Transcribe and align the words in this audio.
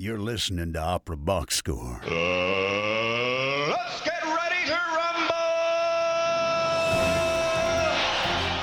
You're 0.00 0.20
listening 0.20 0.74
to 0.74 0.78
Opera 0.78 1.16
Box 1.16 1.56
Score. 1.56 2.00
Uh, 2.04 3.68
let's 3.68 4.00
get 4.02 4.22
ready 4.22 4.64
to 4.66 4.78
rumble! 4.94 5.34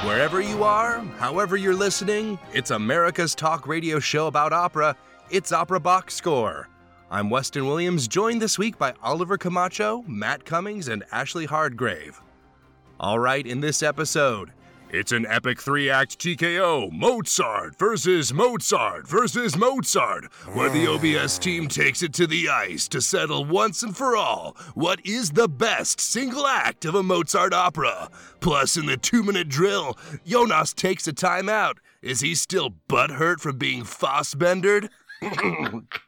Wherever 0.08 0.40
you 0.40 0.63
are, 0.63 1.00
however 1.18 1.58
you're 1.58 1.76
listening, 1.76 2.40
it's 2.54 2.71
America's 2.71 3.36
talk 3.36 3.68
radio 3.68 4.00
show 4.00 4.28
about 4.28 4.54
opera. 4.54 4.96
It's 5.29 5.52
Opera 5.52 5.82
Box 5.82 6.16
Score. 6.16 6.70
I'm 7.12 7.29
Weston 7.29 7.67
Williams, 7.67 8.08
joined 8.08 8.42
this 8.42 8.58
week 8.58 8.78
by 8.78 8.94
Oliver 9.04 9.38
Camacho, 9.38 10.06
Matt 10.08 10.46
Cummings, 10.46 10.88
and 10.88 11.04
Ashley 11.12 11.46
Hardgrave. 11.46 12.22
All 12.97 13.20
right, 13.20 13.46
in 13.46 13.60
this 13.60 13.83
episode, 13.83 14.54
it's 14.96 15.12
an 15.12 15.26
epic 15.26 15.62
three 15.62 15.90
act 15.90 16.18
TKO 16.20 16.90
Mozart 16.90 17.77
versus 17.77 18.34
Mozart 18.34 19.05
versus 19.05 19.58
Mozart, 19.58 20.32
where 20.54 20.70
the 20.70 20.88
OBS 20.88 21.38
team 21.38 21.68
takes 21.68 22.02
it 22.02 22.14
to 22.14 22.26
the 22.26 22.48
ice 22.48 22.88
to 22.88 23.02
settle 23.02 23.44
once 23.44 23.84
and 23.84 23.95
for 23.95 24.16
all 24.16 24.55
what 24.73 25.05
is 25.05 25.31
the 25.31 25.50
best 25.50 26.00
single 26.00 26.48
act 26.48 26.86
of 26.86 26.95
a 26.95 27.03
Mozart 27.03 27.53
opera. 27.53 28.09
Plus, 28.39 28.77
in 28.77 28.86
the 28.86 28.95
two 28.95 29.22
minute 29.22 29.50
drill, 29.50 29.98
Jonas 30.26 30.73
takes 30.73 31.09
a 31.09 31.14
timeout. 31.14 31.75
Is 32.02 32.22
he 32.22 32.34
still 32.34 32.70
butthurt 32.88 33.41
from 33.41 33.58
being 33.58 33.84
Fass-bendered? 33.84 34.89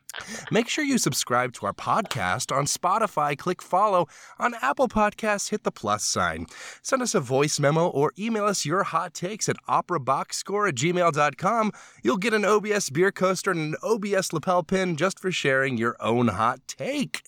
Make 0.51 0.69
sure 0.69 0.83
you 0.83 0.97
subscribe 0.97 1.53
to 1.53 1.65
our 1.65 1.73
podcast 1.73 2.55
on 2.55 2.65
Spotify, 2.65 3.37
click 3.37 3.61
follow. 3.61 4.07
On 4.39 4.53
Apple 4.61 4.87
Podcasts, 4.87 5.49
hit 5.49 5.63
the 5.63 5.71
plus 5.71 6.03
sign. 6.03 6.45
Send 6.81 7.01
us 7.01 7.15
a 7.15 7.19
voice 7.19 7.59
memo 7.59 7.87
or 7.87 8.13
email 8.17 8.45
us 8.45 8.65
your 8.65 8.83
hot 8.83 9.13
takes 9.13 9.49
at 9.49 9.57
operaboxscore 9.67 10.69
at 10.69 10.75
gmail.com. 10.75 11.71
You'll 12.03 12.17
get 12.17 12.33
an 12.33 12.45
OBS 12.45 12.89
beer 12.89 13.11
coaster 13.11 13.51
and 13.51 13.75
an 13.75 13.75
OBS 13.83 14.33
lapel 14.33 14.63
pin 14.63 14.95
just 14.95 15.19
for 15.19 15.31
sharing 15.31 15.77
your 15.77 15.95
own 15.99 16.29
hot 16.29 16.59
take. 16.67 17.23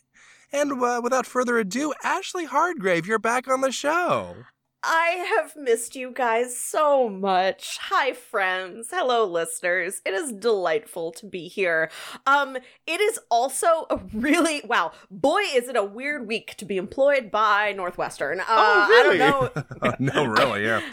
And 0.51 0.81
uh, 0.81 1.01
without 1.03 1.25
further 1.25 1.57
ado, 1.57 1.93
Ashley 2.03 2.47
Hardgrave, 2.47 3.05
you're 3.05 3.19
back 3.19 3.47
on 3.47 3.61
the 3.61 3.71
show. 3.71 4.45
I 4.83 5.35
have 5.37 5.55
missed 5.57 5.95
you 5.95 6.11
guys 6.11 6.57
so 6.57 7.09
much. 7.09 7.77
Hi 7.81 8.13
friends. 8.13 8.87
Hello 8.91 9.25
listeners. 9.25 10.01
It 10.05 10.13
is 10.13 10.31
delightful 10.31 11.11
to 11.13 11.25
be 11.25 11.49
here. 11.49 11.91
Um 12.25 12.55
it 12.87 13.01
is 13.01 13.19
also 13.29 13.87
a 13.89 13.99
really 14.13 14.61
wow, 14.63 14.93
boy 15.11 15.41
is 15.53 15.67
it 15.67 15.75
a 15.75 15.83
weird 15.83 16.27
week 16.27 16.55
to 16.57 16.65
be 16.65 16.77
employed 16.77 17.29
by 17.29 17.73
Northwestern. 17.73 18.39
Uh, 18.39 18.45
oh, 18.47 18.87
really? 18.87 19.21
I 19.21 19.29
don't 19.29 19.81
know. 19.81 19.95
no, 20.23 20.25
really, 20.25 20.63
yeah. 20.63 20.81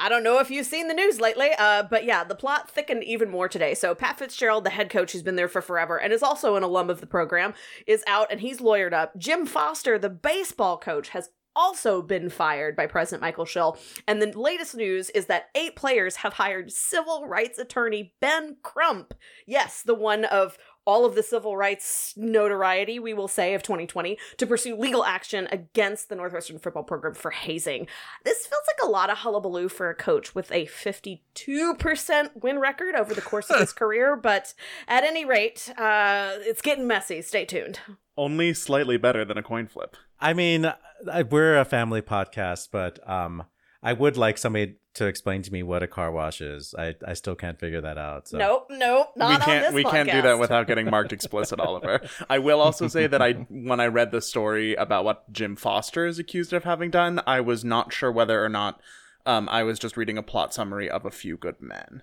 I 0.00 0.08
don't 0.08 0.22
know 0.22 0.38
if 0.38 0.48
you've 0.48 0.64
seen 0.64 0.86
the 0.86 0.94
news 0.94 1.20
lately, 1.20 1.50
uh, 1.58 1.82
but 1.82 2.04
yeah, 2.04 2.22
the 2.22 2.36
plot 2.36 2.70
thickened 2.70 3.02
even 3.02 3.28
more 3.30 3.48
today. 3.48 3.74
So 3.74 3.96
Pat 3.96 4.16
Fitzgerald, 4.16 4.62
the 4.62 4.70
head 4.70 4.90
coach 4.90 5.10
who's 5.10 5.24
been 5.24 5.34
there 5.34 5.48
for 5.48 5.60
forever 5.60 5.98
and 5.98 6.12
is 6.12 6.22
also 6.22 6.54
an 6.54 6.62
alum 6.62 6.88
of 6.88 7.00
the 7.00 7.06
program, 7.06 7.52
is 7.84 8.04
out 8.06 8.30
and 8.30 8.40
he's 8.40 8.60
lawyered 8.60 8.92
up. 8.92 9.18
Jim 9.18 9.44
Foster, 9.44 9.98
the 9.98 10.08
baseball 10.08 10.78
coach, 10.78 11.08
has 11.08 11.30
also 11.58 12.00
been 12.00 12.30
fired 12.30 12.76
by 12.76 12.86
President 12.86 13.20
Michael 13.20 13.44
Schill. 13.44 13.76
And 14.06 14.22
the 14.22 14.38
latest 14.38 14.76
news 14.76 15.10
is 15.10 15.26
that 15.26 15.48
eight 15.56 15.74
players 15.74 16.16
have 16.16 16.34
hired 16.34 16.70
civil 16.70 17.26
rights 17.26 17.58
attorney 17.58 18.14
Ben 18.20 18.58
Crump. 18.62 19.12
Yes, 19.44 19.82
the 19.82 19.94
one 19.94 20.24
of 20.24 20.56
all 20.86 21.04
of 21.04 21.14
the 21.14 21.22
civil 21.22 21.54
rights 21.54 22.14
notoriety, 22.16 22.98
we 22.98 23.12
will 23.12 23.28
say, 23.28 23.52
of 23.52 23.62
2020 23.62 24.16
to 24.38 24.46
pursue 24.46 24.74
legal 24.74 25.04
action 25.04 25.46
against 25.52 26.08
the 26.08 26.14
Northwestern 26.14 26.58
football 26.58 26.84
program 26.84 27.12
for 27.12 27.30
hazing. 27.30 27.86
This 28.24 28.46
feels 28.46 28.62
like 28.66 28.88
a 28.88 28.90
lot 28.90 29.10
of 29.10 29.18
hullabaloo 29.18 29.68
for 29.68 29.90
a 29.90 29.94
coach 29.94 30.34
with 30.34 30.50
a 30.50 30.64
52% 30.64 32.30
win 32.40 32.58
record 32.58 32.94
over 32.94 33.12
the 33.12 33.20
course 33.20 33.50
of 33.50 33.60
his 33.60 33.72
career, 33.74 34.16
but 34.16 34.54
at 34.86 35.04
any 35.04 35.26
rate, 35.26 35.70
uh, 35.76 36.36
it's 36.38 36.62
getting 36.62 36.86
messy. 36.86 37.20
Stay 37.20 37.44
tuned. 37.44 37.80
Only 38.16 38.54
slightly 38.54 38.96
better 38.96 39.26
than 39.26 39.36
a 39.36 39.42
coin 39.42 39.66
flip. 39.66 39.94
I 40.18 40.32
mean, 40.32 40.72
I, 41.10 41.22
we're 41.22 41.58
a 41.58 41.64
family 41.64 42.02
podcast, 42.02 42.68
but 42.72 42.98
um, 43.08 43.44
I 43.82 43.92
would 43.92 44.16
like 44.16 44.38
somebody 44.38 44.76
to 44.94 45.06
explain 45.06 45.42
to 45.42 45.52
me 45.52 45.62
what 45.62 45.82
a 45.82 45.86
car 45.86 46.10
wash 46.10 46.40
is. 46.40 46.74
I, 46.76 46.94
I 47.06 47.14
still 47.14 47.36
can't 47.36 47.58
figure 47.58 47.80
that 47.80 47.98
out. 47.98 48.28
So. 48.28 48.38
Nope, 48.38 48.66
nope, 48.70 49.12
not 49.16 49.38
we 49.38 49.44
can't 49.44 49.64
this 49.66 49.74
we 49.74 49.84
can't 49.84 50.10
do 50.10 50.22
that 50.22 50.38
without 50.38 50.66
getting 50.66 50.90
marked 50.90 51.12
explicit, 51.12 51.60
Oliver. 51.60 52.00
I 52.28 52.38
will 52.40 52.60
also 52.60 52.88
say 52.88 53.06
that 53.06 53.22
I 53.22 53.32
when 53.48 53.78
I 53.78 53.86
read 53.86 54.10
the 54.10 54.20
story 54.20 54.74
about 54.74 55.04
what 55.04 55.32
Jim 55.32 55.54
Foster 55.54 56.06
is 56.06 56.18
accused 56.18 56.52
of 56.52 56.64
having 56.64 56.90
done, 56.90 57.20
I 57.26 57.40
was 57.40 57.64
not 57.64 57.92
sure 57.92 58.10
whether 58.10 58.44
or 58.44 58.48
not 58.48 58.80
um, 59.24 59.48
I 59.50 59.62
was 59.62 59.78
just 59.78 59.96
reading 59.96 60.18
a 60.18 60.22
plot 60.22 60.52
summary 60.52 60.90
of 60.90 61.04
A 61.04 61.10
Few 61.10 61.36
Good 61.36 61.60
Men 61.60 62.02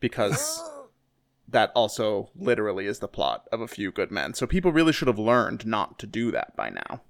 because 0.00 0.62
that 1.48 1.72
also 1.74 2.30
literally 2.36 2.86
is 2.86 2.98
the 2.98 3.08
plot 3.08 3.48
of 3.50 3.62
A 3.62 3.68
Few 3.68 3.90
Good 3.90 4.10
Men. 4.10 4.34
So 4.34 4.46
people 4.46 4.72
really 4.72 4.92
should 4.92 5.08
have 5.08 5.18
learned 5.18 5.66
not 5.66 5.98
to 6.00 6.06
do 6.06 6.30
that 6.32 6.54
by 6.56 6.68
now. 6.68 7.00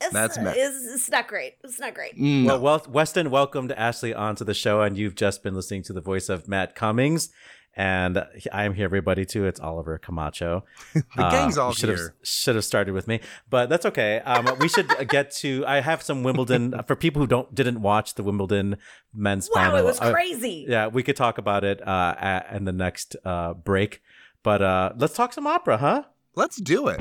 It's, 0.00 0.12
That's 0.12 0.38
me- 0.38 0.50
it's, 0.54 0.86
it's 0.94 1.10
not 1.10 1.26
great. 1.26 1.54
It's 1.64 1.80
not 1.80 1.94
great. 1.94 2.18
No. 2.18 2.58
Well, 2.58 2.60
well, 2.60 2.86
Weston, 2.88 3.30
welcomed 3.30 3.72
Ashley 3.72 4.12
onto 4.12 4.44
the 4.44 4.54
show, 4.54 4.82
and 4.82 4.96
you've 4.96 5.14
just 5.14 5.42
been 5.42 5.54
listening 5.54 5.82
to 5.84 5.92
the 5.92 6.00
voice 6.02 6.28
of 6.28 6.48
Matt 6.48 6.74
Cummings. 6.74 7.30
And 7.78 8.24
I'm 8.54 8.72
here, 8.72 8.86
everybody, 8.86 9.26
too. 9.26 9.44
It's 9.46 9.60
Oliver 9.60 9.98
Camacho. 9.98 10.64
the 10.94 11.02
gang's 11.16 11.58
all 11.58 11.72
should 11.74 11.90
here. 11.90 11.98
Have, 11.98 12.08
should 12.22 12.54
have 12.54 12.64
started 12.64 12.92
with 12.94 13.06
me, 13.06 13.20
but 13.50 13.68
that's 13.68 13.84
okay. 13.84 14.20
Um, 14.20 14.48
we 14.58 14.68
should 14.68 14.88
get 15.08 15.30
to. 15.36 15.62
I 15.66 15.80
have 15.80 16.02
some 16.02 16.22
Wimbledon 16.22 16.74
for 16.86 16.96
people 16.96 17.20
who 17.20 17.26
don't 17.26 17.54
didn't 17.54 17.82
watch 17.82 18.14
the 18.14 18.22
Wimbledon 18.22 18.78
men's 19.14 19.50
Wow, 19.54 19.64
final. 19.64 19.76
it 19.78 19.84
was 19.84 20.00
uh, 20.00 20.10
crazy. 20.10 20.64
yeah, 20.68 20.86
we 20.86 21.02
could 21.02 21.16
talk 21.16 21.36
about 21.36 21.64
it 21.64 21.86
uh, 21.86 22.14
at, 22.18 22.50
in 22.52 22.64
the 22.64 22.72
next 22.72 23.14
uh, 23.26 23.52
break. 23.52 24.00
But 24.42 24.62
uh, 24.62 24.92
let's 24.96 25.14
talk 25.14 25.34
some 25.34 25.46
opera, 25.46 25.76
huh? 25.76 26.04
Let's 26.34 26.56
do 26.58 26.88
it. 26.88 27.00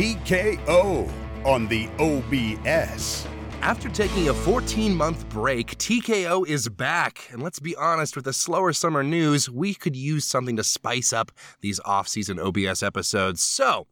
TKO 0.00 1.12
on 1.44 1.68
the 1.68 1.86
OBS. 1.98 3.28
After 3.60 3.90
taking 3.90 4.30
a 4.30 4.32
14 4.32 4.96
month 4.96 5.28
break, 5.28 5.76
TKO 5.76 6.48
is 6.48 6.70
back. 6.70 7.28
And 7.30 7.42
let's 7.42 7.58
be 7.58 7.76
honest, 7.76 8.16
with 8.16 8.24
the 8.24 8.32
slower 8.32 8.72
summer 8.72 9.02
news, 9.02 9.50
we 9.50 9.74
could 9.74 9.94
use 9.94 10.24
something 10.24 10.56
to 10.56 10.64
spice 10.64 11.12
up 11.12 11.30
these 11.60 11.80
off 11.84 12.08
season 12.08 12.40
OBS 12.40 12.82
episodes. 12.82 13.42
So, 13.42 13.88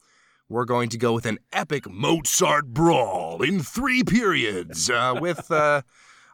we're 0.49 0.65
going 0.65 0.89
to 0.89 0.97
go 0.97 1.13
with 1.13 1.27
an 1.27 1.41
epic 1.53 1.87
Mozart 1.87 2.69
brawl 2.69 3.43
in 3.43 3.61
three 3.61 4.03
periods 4.03 4.89
uh, 4.89 5.15
with 5.21 5.51
uh, 5.51 5.83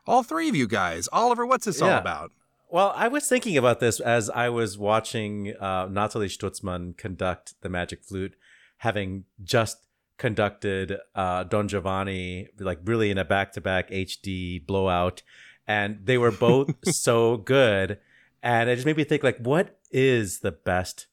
all 0.07 0.23
three 0.23 0.49
of 0.49 0.55
you 0.55 0.69
guys. 0.69 1.09
Oliver, 1.13 1.45
what's 1.45 1.65
this 1.65 1.83
all 1.83 1.99
about? 1.99 2.31
Well, 2.71 2.93
I 2.95 3.09
was 3.09 3.29
thinking 3.29 3.57
about 3.57 3.81
this 3.81 3.99
as 3.99 4.31
I 4.31 4.51
was 4.51 4.79
watching 4.79 5.53
uh, 5.57 5.89
Nathalie 5.91 6.29
Stutzmann 6.29 6.97
conduct 6.97 7.55
the 7.61 7.69
Magic 7.69 8.05
Flute, 8.05 8.37
having 8.85 9.25
just 9.43 9.79
conducted 10.19 10.99
uh, 11.15 11.43
Don 11.45 11.69
Giovanni, 11.69 12.49
like 12.61 12.79
really 12.85 13.11
in 13.11 13.17
a 13.17 13.25
back-to-back 13.25 13.91
HD 13.91 14.65
blowout, 14.65 15.23
and 15.67 16.01
they 16.05 16.19
were 16.19 16.31
both 16.31 16.69
so 16.85 17.39
good, 17.39 17.99
and 18.43 18.69
it 18.69 18.75
just 18.77 18.85
made 18.85 18.99
me 18.99 19.05
think, 19.05 19.23
like, 19.23 19.39
what 19.39 19.79
is 19.91 20.41
the 20.41 20.53
best 20.53 21.07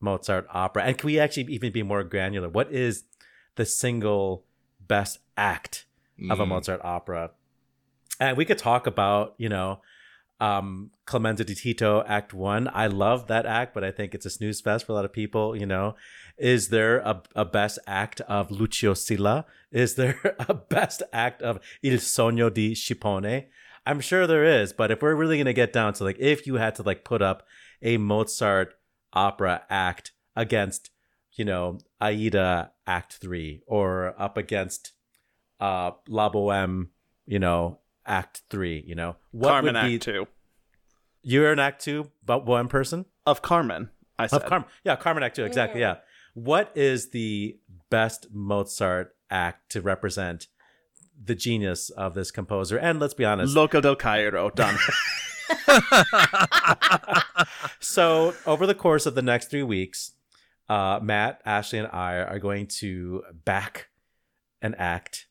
Mozart 0.00 0.46
opera? 0.54 0.84
And 0.84 0.96
can 0.96 1.06
we 1.08 1.18
actually 1.18 1.52
even 1.52 1.72
be 1.72 1.82
more 1.82 2.04
granular? 2.04 2.48
What 2.48 2.72
is 2.72 3.02
the 3.56 3.66
single 3.66 4.44
best 4.80 5.18
act 5.36 5.86
of 6.30 6.38
a 6.38 6.44
Mm. 6.44 6.48
Mozart 6.48 6.80
opera? 6.84 7.32
And 8.20 8.36
we 8.36 8.44
could 8.44 8.58
talk 8.58 8.86
about, 8.86 9.34
you 9.36 9.48
know, 9.48 9.80
um 10.40 10.90
Clemenza 11.06 11.44
di 11.44 11.54
Tito 11.54 12.04
Act 12.06 12.34
One. 12.34 12.68
I 12.72 12.86
love 12.88 13.26
that 13.28 13.46
act, 13.46 13.72
but 13.74 13.84
I 13.84 13.90
think 13.90 14.14
it's 14.14 14.26
a 14.26 14.30
snooze 14.30 14.60
fest 14.60 14.84
for 14.84 14.92
a 14.92 14.94
lot 14.94 15.04
of 15.04 15.12
people. 15.12 15.56
You 15.56 15.66
know, 15.66 15.96
is 16.38 16.68
there 16.68 16.98
a, 16.98 17.22
a 17.34 17.44
best 17.44 17.78
act 17.86 18.20
of 18.22 18.50
Lucio 18.50 18.94
Silla? 18.94 19.46
Is 19.70 19.94
there 19.94 20.36
a 20.48 20.54
best 20.54 21.02
act 21.12 21.42
of 21.42 21.58
Il 21.82 21.98
Sogno 21.98 22.52
di 22.52 22.74
Scipione? 22.74 23.46
I'm 23.86 24.00
sure 24.00 24.26
there 24.26 24.44
is, 24.44 24.72
but 24.72 24.90
if 24.90 25.00
we're 25.00 25.14
really 25.14 25.38
gonna 25.38 25.52
get 25.52 25.72
down 25.72 25.92
to 25.94 26.04
like, 26.04 26.18
if 26.18 26.46
you 26.46 26.56
had 26.56 26.74
to 26.76 26.82
like 26.82 27.04
put 27.04 27.22
up 27.22 27.46
a 27.82 27.98
Mozart 27.98 28.74
opera 29.12 29.62
act 29.70 30.12
against, 30.34 30.90
you 31.32 31.44
know, 31.44 31.78
Aida 32.00 32.72
Act 32.86 33.14
Three, 33.14 33.62
or 33.66 34.14
up 34.20 34.36
against 34.36 34.92
uh 35.60 35.92
La 36.08 36.28
Boheme, 36.30 36.88
you 37.26 37.38
know, 37.38 37.78
Act 38.04 38.42
Three, 38.50 38.82
you 38.84 38.96
know, 38.96 39.16
what 39.30 39.50
Carmen 39.50 39.74
would 39.74 39.82
be 39.82 39.94
Act 39.94 40.04
Two 40.04 40.26
you're 41.26 41.50
an 41.50 41.58
Act 41.58 41.82
Two, 41.82 42.10
but 42.24 42.46
one 42.46 42.68
person 42.68 43.04
of 43.26 43.42
Carmen. 43.42 43.90
I 44.16 44.28
said 44.28 44.42
of 44.42 44.48
Carmen. 44.48 44.68
Yeah, 44.84 44.94
Carmen 44.94 45.24
Act 45.24 45.36
Two, 45.36 45.44
exactly. 45.44 45.80
Yeah. 45.80 45.96
What 46.36 46.70
is 46.74 47.10
the 47.10 47.58
best 47.88 48.26
Mozart 48.30 49.16
act 49.30 49.72
to 49.72 49.80
represent 49.80 50.48
the 51.18 51.34
genius 51.34 51.88
of 51.88 52.12
this 52.12 52.30
composer? 52.30 52.78
And 52.78 53.00
let's 53.00 53.14
be 53.14 53.24
honest. 53.24 53.56
L'oca 53.56 53.80
del 53.80 53.96
Cairo. 53.96 54.50
Done. 54.50 54.76
so 57.80 58.34
over 58.44 58.66
the 58.66 58.74
course 58.74 59.06
of 59.06 59.14
the 59.14 59.22
next 59.22 59.50
three 59.50 59.62
weeks, 59.62 60.12
uh, 60.68 61.00
Matt, 61.02 61.40
Ashley, 61.46 61.78
and 61.78 61.88
I 61.88 62.16
are 62.16 62.38
going 62.38 62.66
to 62.80 63.22
back 63.44 63.86
an 64.60 64.74
act 64.74 65.28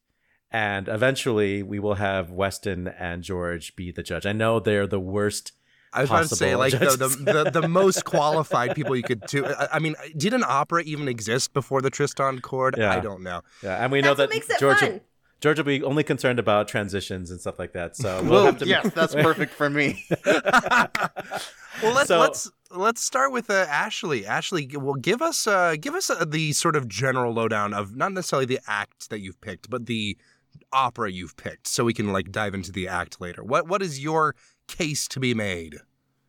and 0.55 0.87
eventually 0.87 1.61
we 1.61 1.79
will 1.79 1.95
have 1.95 2.31
Weston 2.31 2.87
and 2.87 3.23
George 3.23 3.75
be 3.75 3.91
the 3.91 4.01
judge. 4.01 4.25
I 4.25 4.31
know 4.31 4.57
they're 4.57 4.87
the 4.87 5.01
worst. 5.01 5.51
I 5.95 6.01
was 6.01 6.09
about 6.09 6.27
to 6.29 6.35
say, 6.35 6.55
like 6.55 6.73
the, 6.73 6.77
the, 6.97 7.43
the, 7.43 7.61
the 7.61 7.67
most 7.81 8.05
qualified 8.05 8.75
people 8.75 8.95
you 8.95 9.03
could 9.03 9.21
do. 9.27 9.45
I, 9.45 9.67
I 9.73 9.79
mean, 9.79 9.95
did 10.15 10.33
an 10.33 10.43
opera 10.45 10.83
even 10.83 11.07
exist 11.07 11.53
before 11.53 11.81
the 11.81 11.89
Tristan 11.89 12.41
Chord? 12.41 12.75
Yeah. 12.77 12.91
I 12.91 12.99
don't 12.99 13.23
know. 13.23 13.41
Yeah, 13.63 13.83
and 13.83 13.91
we 13.91 14.01
know 14.01 14.13
That's 14.13 14.19
what 14.19 14.29
that 14.29 14.35
makes 14.35 14.49
it 14.49 14.59
George 14.59 14.79
fun. 14.79 15.01
George 15.41 15.57
will 15.57 15.65
be 15.65 15.83
only 15.83 16.03
concerned 16.03 16.39
about 16.39 16.67
transitions 16.67 17.29
and 17.29 17.39
stuff 17.41 17.59
like 17.59 17.73
that. 17.73 17.95
So 17.95 18.21
we'll 18.23 18.31
Well, 18.31 18.45
have 18.45 18.57
to. 18.59 18.65
yes, 18.67 18.91
that's 18.93 19.13
perfect 19.27 19.53
for 19.53 19.69
me. 19.69 20.05
Well, 21.83 21.93
let's 21.93 22.07
So- 22.07 22.19
let's 22.19 22.49
let's 22.71 23.03
start 23.03 23.31
with 23.33 23.49
uh, 23.49 23.65
Ashley. 23.69 24.25
Ashley, 24.25 24.65
g- 24.65 24.77
well, 24.77 24.93
give 24.95 25.21
us 25.21 25.45
uh, 25.45 25.75
give 25.79 25.93
us 25.93 26.09
uh, 26.09 26.23
the 26.25 26.53
sort 26.53 26.75
of 26.75 26.87
general 26.87 27.33
lowdown 27.33 27.73
of 27.73 27.95
not 27.97 28.13
necessarily 28.13 28.45
the 28.45 28.59
act 28.67 29.09
that 29.09 29.19
you've 29.19 29.39
picked, 29.41 29.69
but 29.69 29.85
the 29.85 30.17
opera 30.71 31.11
you've 31.11 31.35
picked, 31.35 31.67
so 31.67 31.83
we 31.83 31.93
can 31.93 32.13
like 32.13 32.31
dive 32.31 32.53
into 32.53 32.71
the 32.71 32.87
act 32.87 33.19
later. 33.19 33.43
What 33.43 33.67
what 33.67 33.81
is 33.81 34.01
your 34.01 34.35
case 34.67 35.07
to 35.09 35.19
be 35.19 35.33
made? 35.33 35.77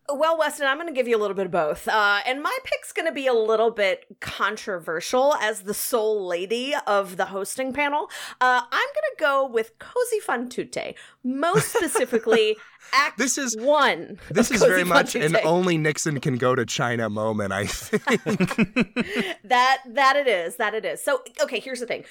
Well, 0.08 0.38
Weston, 0.38 0.68
I'm 0.68 0.76
going 0.76 0.86
to 0.86 0.94
give 0.94 1.08
you 1.08 1.16
a 1.16 1.18
little 1.18 1.34
bit 1.34 1.46
of 1.46 1.52
both. 1.52 1.88
Uh, 1.88 2.20
and 2.24 2.40
my 2.40 2.56
pick's 2.62 2.92
going 2.92 3.08
to 3.08 3.12
be 3.12 3.26
a 3.26 3.32
little 3.32 3.72
bit 3.72 4.04
controversial 4.20 5.34
as 5.40 5.62
the 5.62 5.74
sole 5.74 6.24
lady 6.24 6.74
of 6.86 7.16
the 7.16 7.24
hosting 7.26 7.72
panel. 7.72 8.08
Uh, 8.40 8.62
I'm 8.70 8.70
going 8.70 9.10
to 9.10 9.16
go 9.18 9.46
with 9.46 9.76
Così 9.80 10.20
fan 10.22 10.48
tutte, 10.48 10.94
most 11.24 11.72
specifically 11.72 12.56
Act 12.92 13.18
This 13.18 13.36
is- 13.36 13.56
One. 13.58 14.20
This 14.30 14.52
is 14.52 14.60
Cozy 14.60 14.68
very 14.70 14.82
fan 14.82 14.88
much 14.88 15.16
an 15.16 15.36
only 15.42 15.76
Nixon 15.76 16.20
can 16.20 16.36
go 16.36 16.54
to 16.54 16.64
China 16.64 17.10
moment. 17.10 17.52
I 17.52 17.66
think. 17.66 18.06
that 19.44 19.78
that 19.88 20.14
it 20.16 20.28
is 20.28 20.54
that 20.56 20.72
it 20.74 20.84
is 20.84 21.02
so 21.02 21.22
okay 21.42 21.58
here's 21.58 21.80
the 21.80 21.86
thing 21.86 22.04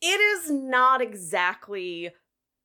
it 0.00 0.20
is 0.20 0.50
not 0.50 1.00
exactly 1.00 2.10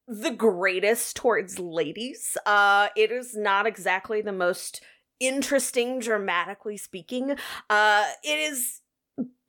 the 0.10 0.32
greatest 0.32 1.16
towards 1.16 1.60
ladies 1.60 2.36
uh 2.46 2.88
it 2.96 3.12
is 3.12 3.36
not 3.36 3.68
exactly 3.68 4.22
the 4.22 4.32
most 4.32 4.82
interesting 5.20 6.00
dramatically 6.00 6.78
speaking 6.78 7.36
uh 7.70 8.06
it 8.24 8.40
is 8.40 8.82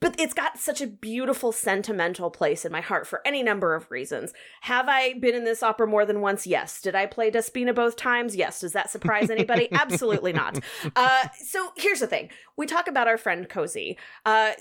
but 0.00 0.18
it's 0.18 0.34
got 0.34 0.58
such 0.58 0.80
a 0.80 0.86
beautiful 0.86 1.52
sentimental 1.52 2.30
place 2.30 2.64
in 2.64 2.72
my 2.72 2.80
heart 2.80 3.06
for 3.06 3.20
any 3.26 3.42
number 3.42 3.74
of 3.74 3.90
reasons. 3.90 4.32
Have 4.62 4.88
I 4.88 5.14
been 5.14 5.34
in 5.34 5.44
this 5.44 5.62
opera 5.62 5.86
more 5.86 6.06
than 6.06 6.22
once? 6.22 6.46
Yes. 6.46 6.80
Did 6.80 6.94
I 6.94 7.04
play 7.06 7.30
Despina 7.30 7.74
both 7.74 7.96
times? 7.96 8.34
Yes. 8.34 8.60
Does 8.60 8.72
that 8.72 8.90
surprise 8.90 9.28
anybody? 9.28 9.68
Absolutely 9.72 10.32
not. 10.32 10.58
Uh, 10.96 11.28
so 11.44 11.72
here's 11.76 12.00
the 12.00 12.06
thing: 12.06 12.30
we 12.56 12.66
talk 12.66 12.88
about 12.88 13.08
our 13.08 13.18
friend 13.18 13.48
Così. 13.48 13.96
Uh, 14.24 14.52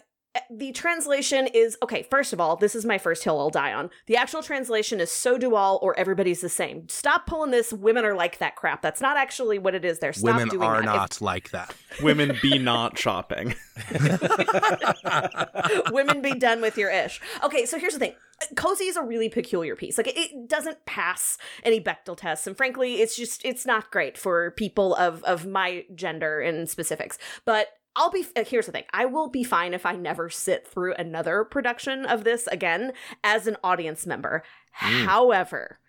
the 0.51 0.71
translation 0.71 1.47
is 1.47 1.77
okay. 1.81 2.03
First 2.03 2.33
of 2.33 2.39
all, 2.39 2.55
this 2.55 2.75
is 2.75 2.85
my 2.85 2.97
first 2.97 3.23
hill 3.23 3.39
I'll 3.39 3.49
die 3.49 3.73
on. 3.73 3.89
The 4.05 4.15
actual 4.15 4.43
translation 4.43 4.99
is 4.99 5.11
"so 5.11 5.37
do 5.37 5.55
all" 5.55 5.79
or 5.81 5.97
"everybody's 5.97 6.41
the 6.41 6.49
same." 6.49 6.87
Stop 6.87 7.25
pulling 7.25 7.51
this 7.51 7.73
"women 7.73 8.05
are 8.05 8.13
like 8.13 8.37
that" 8.37 8.55
crap. 8.55 8.81
That's 8.81 9.01
not 9.01 9.17
actually 9.17 9.57
what 9.57 9.73
it 9.73 9.83
is. 9.83 9.99
There, 9.99 10.13
stop 10.13 10.35
Women 10.35 10.49
doing 10.49 10.63
are 10.63 10.81
that. 10.81 10.85
not 10.85 11.21
like 11.21 11.49
that. 11.49 11.73
Women 12.01 12.37
be 12.41 12.59
not 12.59 12.97
shopping. 12.97 13.55
Women 15.91 16.21
be 16.21 16.33
done 16.33 16.61
with 16.61 16.77
your 16.77 16.91
ish. 16.91 17.19
Okay, 17.43 17.65
so 17.65 17.79
here's 17.79 17.93
the 17.93 17.99
thing. 17.99 18.13
Così 18.53 18.87
is 18.87 18.97
a 18.97 19.03
really 19.03 19.29
peculiar 19.29 19.75
piece. 19.75 19.97
Like 19.97 20.15
it 20.15 20.47
doesn't 20.47 20.85
pass 20.85 21.37
any 21.63 21.81
Bechdel 21.81 22.17
tests, 22.17 22.45
and 22.45 22.55
frankly, 22.55 23.01
it's 23.01 23.15
just 23.15 23.43
it's 23.43 23.65
not 23.65 23.91
great 23.91 24.17
for 24.17 24.51
people 24.51 24.95
of 24.95 25.23
of 25.23 25.45
my 25.45 25.85
gender 25.95 26.39
in 26.39 26.67
specifics. 26.67 27.17
But 27.45 27.67
I'll 27.99 28.09
be 28.09 28.25
uh, 28.35 28.45
here's 28.45 28.65
the 28.65 28.71
thing. 28.71 28.85
I 28.93 29.05
will 29.05 29.27
be 29.27 29.43
fine 29.43 29.73
if 29.73 29.85
I 29.85 29.95
never 29.97 30.29
sit 30.29 30.65
through 30.65 30.93
another 30.93 31.43
production 31.43 32.05
of 32.05 32.23
this 32.23 32.47
again 32.47 32.93
as 33.25 33.45
an 33.45 33.57
audience 33.61 34.07
member. 34.07 34.41
However, 34.71 35.79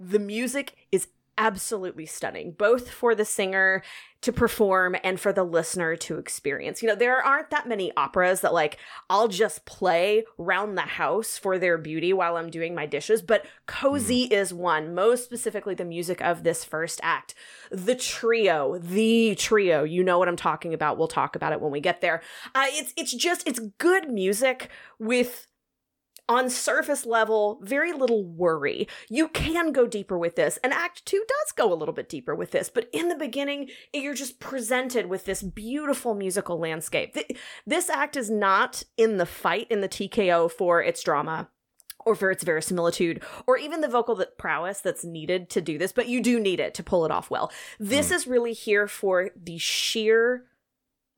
the 0.00 0.18
music 0.18 0.76
is 0.90 1.06
absolutely 1.38 2.06
stunning, 2.06 2.52
both 2.52 2.90
for 2.90 3.14
the 3.14 3.24
singer 3.24 3.82
to 4.22 4.32
perform 4.32 4.94
and 5.02 5.18
for 5.18 5.32
the 5.32 5.44
listener 5.44 5.96
to 5.96 6.18
experience. 6.18 6.82
You 6.82 6.88
know, 6.88 6.94
there 6.94 7.24
aren't 7.24 7.50
that 7.50 7.66
many 7.66 7.90
operas 7.96 8.42
that 8.42 8.52
like 8.52 8.76
I'll 9.08 9.28
just 9.28 9.64
play 9.64 10.24
round 10.36 10.76
the 10.76 10.82
house 10.82 11.38
for 11.38 11.58
their 11.58 11.78
beauty 11.78 12.12
while 12.12 12.36
I'm 12.36 12.50
doing 12.50 12.74
my 12.74 12.84
dishes, 12.84 13.22
but 13.22 13.46
Così 13.66 14.30
is 14.30 14.52
one, 14.52 14.94
most 14.94 15.24
specifically 15.24 15.74
the 15.74 15.84
music 15.84 16.20
of 16.20 16.42
this 16.42 16.64
first 16.64 17.00
act. 17.02 17.34
The 17.70 17.94
trio, 17.94 18.78
the 18.78 19.34
trio, 19.36 19.84
you 19.84 20.04
know 20.04 20.18
what 20.18 20.28
I'm 20.28 20.36
talking 20.36 20.74
about. 20.74 20.98
We'll 20.98 21.08
talk 21.08 21.34
about 21.34 21.52
it 21.52 21.60
when 21.60 21.72
we 21.72 21.80
get 21.80 22.02
there. 22.02 22.20
Uh, 22.54 22.66
it's 22.68 22.92
it's 22.96 23.14
just 23.14 23.48
it's 23.48 23.60
good 23.78 24.10
music 24.10 24.68
with 24.98 25.46
on 26.30 26.48
surface 26.48 27.04
level, 27.04 27.58
very 27.60 27.92
little 27.92 28.24
worry. 28.24 28.86
You 29.08 29.26
can 29.26 29.72
go 29.72 29.88
deeper 29.88 30.16
with 30.16 30.36
this, 30.36 30.60
and 30.62 30.72
Act 30.72 31.04
2 31.04 31.24
does 31.26 31.52
go 31.52 31.72
a 31.72 31.74
little 31.74 31.92
bit 31.92 32.08
deeper 32.08 32.36
with 32.36 32.52
this, 32.52 32.70
but 32.70 32.88
in 32.92 33.08
the 33.08 33.16
beginning, 33.16 33.68
you're 33.92 34.14
just 34.14 34.38
presented 34.38 35.06
with 35.06 35.24
this 35.24 35.42
beautiful 35.42 36.14
musical 36.14 36.56
landscape. 36.56 37.16
This 37.66 37.90
act 37.90 38.16
is 38.16 38.30
not 38.30 38.84
in 38.96 39.16
the 39.16 39.26
fight 39.26 39.66
in 39.70 39.80
the 39.80 39.88
TKO 39.88 40.50
for 40.52 40.80
its 40.80 41.02
drama. 41.02 41.50
Or 42.06 42.14
for 42.14 42.30
its 42.30 42.44
verisimilitude, 42.44 43.22
or 43.46 43.58
even 43.58 43.82
the 43.82 43.88
vocal 43.88 44.14
that 44.14 44.38
prowess 44.38 44.80
that's 44.80 45.04
needed 45.04 45.50
to 45.50 45.60
do 45.60 45.76
this, 45.76 45.92
but 45.92 46.08
you 46.08 46.22
do 46.22 46.40
need 46.40 46.58
it 46.58 46.72
to 46.76 46.82
pull 46.82 47.04
it 47.04 47.10
off 47.10 47.28
well. 47.28 47.52
This 47.78 48.08
hmm. 48.08 48.14
is 48.14 48.26
really 48.26 48.54
here 48.54 48.88
for 48.88 49.28
the 49.36 49.58
sheer 49.58 50.46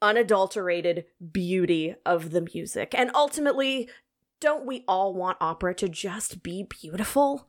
unadulterated 0.02 1.04
beauty 1.30 1.94
of 2.04 2.32
the 2.32 2.48
music. 2.52 2.96
And 2.98 3.12
ultimately, 3.14 3.88
don't 4.42 4.66
we 4.66 4.84
all 4.86 5.14
want 5.14 5.38
opera 5.40 5.74
to 5.76 5.88
just 5.88 6.42
be 6.42 6.64
beautiful? 6.68 7.46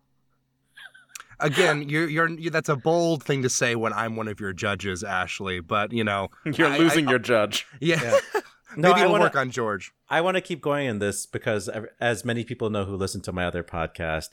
Again, 1.40 1.90
you're, 1.90 2.08
you're 2.08 2.30
you 2.30 2.50
that's 2.52 2.70
a 2.70 2.76
bold 2.76 3.24
thing 3.24 3.42
to 3.42 3.50
say 3.50 3.76
when 3.76 3.92
I'm 3.92 4.16
one 4.16 4.28
of 4.30 4.40
your 4.40 4.54
judges, 4.54 5.04
Ashley. 5.04 5.60
But 5.60 5.92
you 5.92 6.04
know, 6.04 6.30
You're 6.46 6.68
I- 6.70 6.78
losing 6.78 7.08
I- 7.08 7.12
your 7.12 7.20
judge. 7.20 7.68
yeah. 7.82 8.20
No, 8.76 8.90
Maybe 8.90 9.02
I 9.02 9.04
we'll 9.04 9.12
wanna- 9.12 9.26
work 9.26 9.36
on 9.36 9.52
George. 9.52 9.92
I 10.10 10.22
want 10.22 10.34
to 10.36 10.42
keep 10.42 10.60
going 10.60 10.88
in 10.88 10.98
this 10.98 11.28
because, 11.28 11.70
as 12.02 12.26
many 12.26 12.44
people 12.44 12.72
know 12.72 12.86
who 12.86 12.96
listen 12.96 13.22
to 13.22 13.32
my 13.32 13.46
other 13.46 13.64
podcast, 13.64 14.30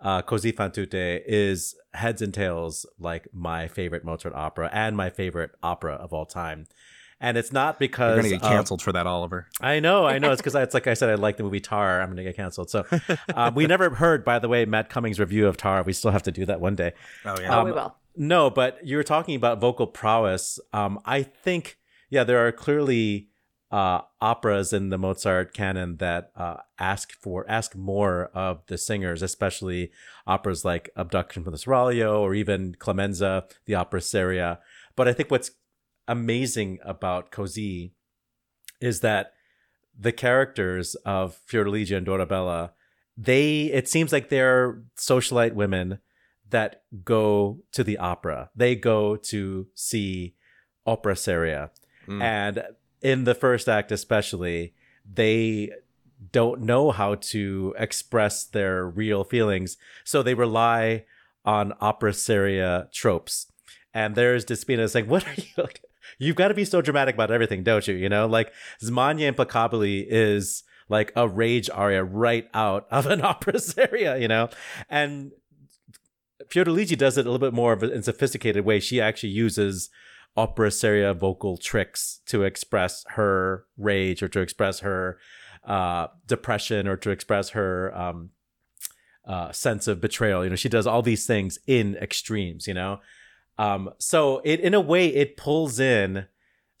uh, 0.00 0.20
Così 0.22 0.52
fan 0.56 0.72
tutte 0.72 1.22
is 1.28 1.76
heads 1.92 2.20
and 2.20 2.34
tails 2.34 2.86
like 2.98 3.28
my 3.32 3.68
favorite 3.68 4.04
Mozart 4.04 4.34
opera 4.34 4.68
and 4.72 4.96
my 4.96 5.10
favorite 5.10 5.52
opera 5.62 5.92
of 5.94 6.12
all 6.12 6.26
time. 6.26 6.66
And 7.20 7.36
it's 7.36 7.52
not 7.52 7.74
You're 7.74 7.88
because 7.88 8.16
gonna 8.16 8.28
get 8.28 8.42
of- 8.42 8.48
canceled 8.48 8.82
for 8.82 8.92
that, 8.92 9.06
Oliver. 9.06 9.46
I 9.60 9.80
know, 9.80 10.06
I 10.06 10.18
know. 10.18 10.32
It's 10.32 10.40
because 10.42 10.54
it's 10.54 10.74
like 10.74 10.86
I 10.86 10.94
said, 10.94 11.10
I 11.10 11.14
like 11.14 11.36
the 11.36 11.42
movie 11.42 11.60
Tar. 11.60 12.00
I'm 12.00 12.08
going 12.08 12.16
to 12.18 12.24
get 12.24 12.36
canceled. 12.36 12.70
So 12.70 12.84
um, 13.34 13.54
we 13.54 13.66
never 13.66 13.90
heard, 13.90 14.24
by 14.24 14.38
the 14.38 14.48
way, 14.48 14.64
Matt 14.64 14.88
Cummings' 14.90 15.18
review 15.18 15.46
of 15.46 15.56
Tar. 15.56 15.82
We 15.82 15.92
still 15.92 16.10
have 16.10 16.22
to 16.24 16.32
do 16.32 16.44
that 16.46 16.60
one 16.60 16.74
day. 16.74 16.92
Oh 17.24 17.36
yeah. 17.40 17.60
oh, 17.60 17.64
we 17.64 17.72
will. 17.72 17.96
No, 18.16 18.50
but 18.50 18.84
you 18.86 18.96
were 18.96 19.02
talking 19.02 19.34
about 19.36 19.60
vocal 19.60 19.86
prowess. 19.86 20.60
Um, 20.72 21.00
I 21.04 21.22
think, 21.22 21.78
yeah, 22.10 22.24
there 22.24 22.46
are 22.46 22.52
clearly 22.52 23.28
uh, 23.72 24.02
operas 24.20 24.72
in 24.72 24.90
the 24.90 24.98
Mozart 24.98 25.52
canon 25.52 25.96
that 25.96 26.30
uh, 26.36 26.58
ask 26.78 27.12
for 27.12 27.44
ask 27.48 27.74
more 27.74 28.30
of 28.34 28.62
the 28.66 28.78
singers, 28.78 29.20
especially 29.22 29.90
operas 30.26 30.64
like 30.64 30.90
Abduction 30.94 31.42
from 31.42 31.52
the 31.52 31.58
Seraglio 31.58 32.20
or 32.20 32.34
even 32.34 32.76
Clemenza, 32.78 33.46
the 33.66 33.74
opera 33.74 34.00
seria. 34.00 34.60
But 34.94 35.08
I 35.08 35.12
think 35.12 35.30
what's 35.30 35.50
amazing 36.06 36.78
about 36.84 37.30
Così 37.30 37.92
is 38.80 39.00
that 39.00 39.32
the 39.98 40.12
characters 40.12 40.94
of 41.06 41.38
Fiordiligi 41.48 41.96
and 41.96 42.06
Dorabella, 42.06 42.70
they 43.16 43.64
it 43.64 43.88
seems 43.88 44.12
like 44.12 44.28
they're 44.28 44.82
socialite 44.96 45.54
women 45.54 46.00
that 46.50 46.82
go 47.04 47.60
to 47.72 47.84
the 47.84 47.98
opera. 47.98 48.50
They 48.54 48.76
go 48.76 49.16
to 49.16 49.68
see 49.74 50.34
opera 50.86 51.16
seria. 51.16 51.70
Mm. 52.06 52.22
And 52.22 52.62
in 53.00 53.24
the 53.24 53.34
first 53.34 53.68
act 53.68 53.92
especially, 53.92 54.74
they 55.10 55.70
don't 56.32 56.62
know 56.62 56.90
how 56.90 57.16
to 57.16 57.74
express 57.78 58.44
their 58.44 58.86
real 58.86 59.24
feelings, 59.24 59.76
so 60.04 60.22
they 60.22 60.34
rely 60.34 61.04
on 61.44 61.74
opera 61.80 62.12
seria 62.12 62.88
tropes. 62.92 63.46
And 63.92 64.14
there's 64.14 64.44
Despina 64.44 64.88
saying, 64.90 65.08
"What 65.08 65.26
are 65.26 65.34
you? 65.36 65.68
You've 66.18 66.36
got 66.36 66.48
to 66.48 66.54
be 66.54 66.64
so 66.64 66.80
dramatic 66.80 67.14
about 67.14 67.30
everything, 67.30 67.62
don't 67.62 67.86
you? 67.86 67.94
You 67.94 68.08
know, 68.08 68.26
like 68.26 68.52
Smanie 68.82 69.32
Implacabili 69.32 70.06
is 70.08 70.62
like 70.88 71.12
a 71.16 71.28
rage 71.28 71.70
aria 71.70 72.04
right 72.04 72.46
out 72.54 72.86
of 72.90 73.06
an 73.06 73.20
opera 73.24 73.58
seria, 73.58 74.18
you 74.18 74.28
know, 74.28 74.48
and 74.88 75.32
Fiordiligi 76.48 76.96
does 76.96 77.16
it 77.16 77.26
a 77.26 77.30
little 77.30 77.44
bit 77.44 77.54
more 77.54 77.72
of 77.72 77.82
a 77.82 78.02
sophisticated 78.02 78.64
way. 78.64 78.80
She 78.80 79.00
actually 79.00 79.30
uses 79.30 79.90
opera 80.36 80.70
seria 80.70 81.14
vocal 81.14 81.56
tricks 81.56 82.20
to 82.26 82.42
express 82.42 83.04
her 83.10 83.66
rage 83.76 84.22
or 84.22 84.28
to 84.28 84.40
express 84.40 84.80
her 84.80 85.18
uh, 85.64 86.08
depression 86.26 86.86
or 86.88 86.96
to 86.96 87.10
express 87.10 87.50
her 87.50 87.96
um, 87.96 88.30
uh, 89.26 89.52
sense 89.52 89.86
of 89.86 90.00
betrayal. 90.00 90.44
You 90.44 90.50
know, 90.50 90.56
she 90.56 90.68
does 90.68 90.86
all 90.86 91.02
these 91.02 91.26
things 91.26 91.58
in 91.66 91.96
extremes. 91.96 92.66
You 92.66 92.74
know, 92.74 93.00
um, 93.58 93.90
so 93.98 94.40
it 94.44 94.60
in 94.60 94.74
a 94.74 94.80
way 94.80 95.06
it 95.08 95.36
pulls 95.36 95.78
in 95.80 96.26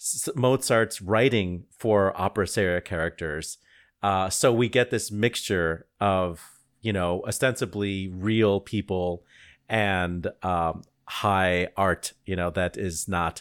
S- 0.00 0.28
Mozart's 0.34 1.00
writing 1.00 1.64
for 1.76 2.18
opera 2.20 2.46
seria 2.46 2.80
characters. 2.80 3.58
Uh, 4.02 4.28
so 4.28 4.52
we 4.52 4.68
get 4.68 4.90
this 4.90 5.10
mixture 5.10 5.86
of 6.00 6.50
you 6.82 6.92
know, 6.92 7.22
ostensibly 7.26 8.08
real 8.08 8.60
people 8.60 9.24
and 9.70 10.26
um, 10.42 10.82
high 11.08 11.66
art, 11.78 12.12
you 12.26 12.36
know, 12.36 12.50
that 12.50 12.76
is 12.76 13.08
not 13.08 13.40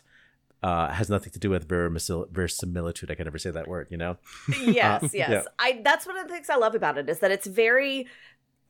uh, 0.64 0.88
has 0.88 1.10
nothing 1.10 1.30
to 1.34 1.40
do 1.40 1.50
with 1.50 1.68
verisimil- 1.68 2.30
verisimilitude. 2.32 3.12
I 3.12 3.16
can 3.16 3.26
never 3.26 3.38
say 3.38 3.52
that 3.52 3.68
word, 3.68 3.88
you 3.92 3.98
know. 3.98 4.16
yes, 4.62 5.04
Uh, 5.04 5.10
yes. 5.12 5.30
yeah. 5.30 5.42
I 5.60 5.82
that's 5.84 6.08
one 6.08 6.18
of 6.18 6.26
the 6.26 6.34
things 6.34 6.50
I 6.50 6.56
love 6.56 6.74
about 6.74 6.98
it 6.98 7.10
is 7.10 7.20
that 7.20 7.32
it's 7.32 7.46
very 7.48 8.08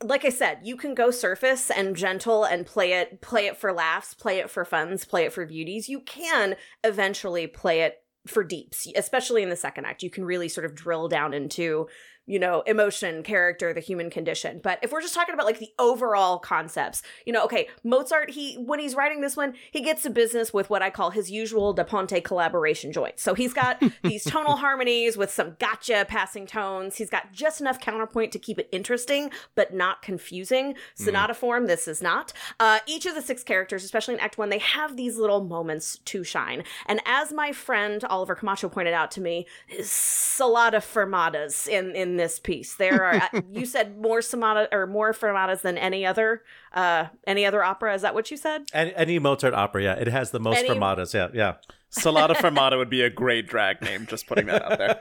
like 0.04 0.24
I 0.24 0.28
said, 0.28 0.60
you 0.62 0.76
can 0.76 0.94
go 0.94 1.10
surface 1.10 1.70
and 1.70 1.96
gentle 1.96 2.44
and 2.44 2.66
play 2.66 2.92
it 2.92 3.20
play 3.20 3.46
it 3.46 3.56
for 3.56 3.72
laughs, 3.72 4.14
play 4.14 4.38
it 4.38 4.50
for 4.50 4.64
funs, 4.64 5.04
play 5.04 5.24
it 5.24 5.32
for 5.32 5.46
beauties. 5.46 5.88
You 5.88 6.00
can 6.00 6.56
eventually 6.82 7.46
play 7.46 7.80
it 7.80 7.96
for 8.26 8.44
deeps, 8.44 8.86
especially 8.96 9.42
in 9.42 9.48
the 9.48 9.56
second 9.56 9.86
act. 9.86 10.02
You 10.02 10.10
can 10.10 10.24
really 10.24 10.48
sort 10.48 10.64
of 10.64 10.74
drill 10.74 11.08
down 11.08 11.34
into 11.34 11.88
you 12.26 12.38
know, 12.38 12.62
emotion, 12.62 13.22
character, 13.22 13.72
the 13.74 13.80
human 13.80 14.10
condition. 14.10 14.60
But 14.62 14.78
if 14.82 14.92
we're 14.92 15.02
just 15.02 15.14
talking 15.14 15.34
about 15.34 15.46
like 15.46 15.58
the 15.58 15.72
overall 15.78 16.38
concepts, 16.38 17.02
you 17.26 17.32
know, 17.32 17.44
okay, 17.44 17.68
Mozart, 17.82 18.30
he 18.30 18.54
when 18.54 18.80
he's 18.80 18.94
writing 18.94 19.20
this 19.20 19.36
one, 19.36 19.54
he 19.70 19.80
gets 19.80 20.02
to 20.02 20.10
business 20.10 20.52
with 20.52 20.70
what 20.70 20.82
I 20.82 20.90
call 20.90 21.10
his 21.10 21.30
usual 21.30 21.72
Da 21.72 21.84
Ponte 21.84 22.22
collaboration 22.24 22.92
joint. 22.92 23.18
So 23.18 23.34
he's 23.34 23.52
got 23.52 23.82
these 24.02 24.24
tonal 24.24 24.56
harmonies 24.56 25.16
with 25.16 25.30
some 25.30 25.56
gotcha 25.58 26.06
passing 26.08 26.46
tones. 26.46 26.96
He's 26.96 27.10
got 27.10 27.32
just 27.32 27.60
enough 27.60 27.78
counterpoint 27.78 28.32
to 28.32 28.38
keep 28.38 28.58
it 28.58 28.68
interesting, 28.72 29.30
but 29.54 29.74
not 29.74 30.02
confusing. 30.02 30.74
Sonata 30.94 31.34
form, 31.34 31.66
this 31.66 31.86
is 31.86 32.00
not. 32.00 32.32
Uh, 32.58 32.78
each 32.86 33.06
of 33.06 33.14
the 33.14 33.22
six 33.22 33.42
characters, 33.42 33.84
especially 33.84 34.14
in 34.14 34.20
Act 34.20 34.38
One, 34.38 34.48
they 34.48 34.58
have 34.58 34.96
these 34.96 35.18
little 35.18 35.44
moments 35.44 35.98
to 36.06 36.24
shine. 36.24 36.64
And 36.86 37.00
as 37.04 37.32
my 37.32 37.52
friend 37.52 38.02
Oliver 38.04 38.34
Camacho 38.34 38.68
pointed 38.68 38.94
out 38.94 39.10
to 39.12 39.20
me, 39.20 39.46
is 39.68 40.38
a 40.40 40.46
lot 40.46 40.74
of 40.74 40.84
fermatas 40.84 41.68
in 41.68 41.94
in 41.94 42.13
in 42.14 42.18
this 42.18 42.38
piece. 42.38 42.76
There 42.76 43.04
are 43.04 43.14
uh, 43.32 43.40
you 43.50 43.66
said 43.66 43.98
more 44.00 44.22
sonata 44.22 44.68
or 44.72 44.86
more 44.86 45.12
fermatas 45.12 45.62
than 45.62 45.76
any 45.76 46.06
other 46.06 46.42
uh 46.72 47.06
any 47.26 47.44
other 47.44 47.62
opera. 47.64 47.94
Is 47.94 48.02
that 48.02 48.14
what 48.14 48.30
you 48.30 48.36
said? 48.36 48.62
Any, 48.72 48.94
any 48.94 49.18
Mozart 49.18 49.54
opera, 49.54 49.82
yeah, 49.82 49.94
it 49.94 50.06
has 50.08 50.30
the 50.30 50.40
most 50.40 50.58
Any- 50.58 50.68
fermatas. 50.68 51.12
Yeah, 51.14 51.28
yeah. 51.34 51.54
Solata 51.90 52.34
Fermata 52.34 52.76
would 52.76 52.90
be 52.90 53.02
a 53.02 53.10
great 53.10 53.46
drag 53.46 53.80
name. 53.80 54.06
Just 54.06 54.26
putting 54.26 54.46
that 54.46 54.62
out 54.62 54.78
there. 54.78 54.98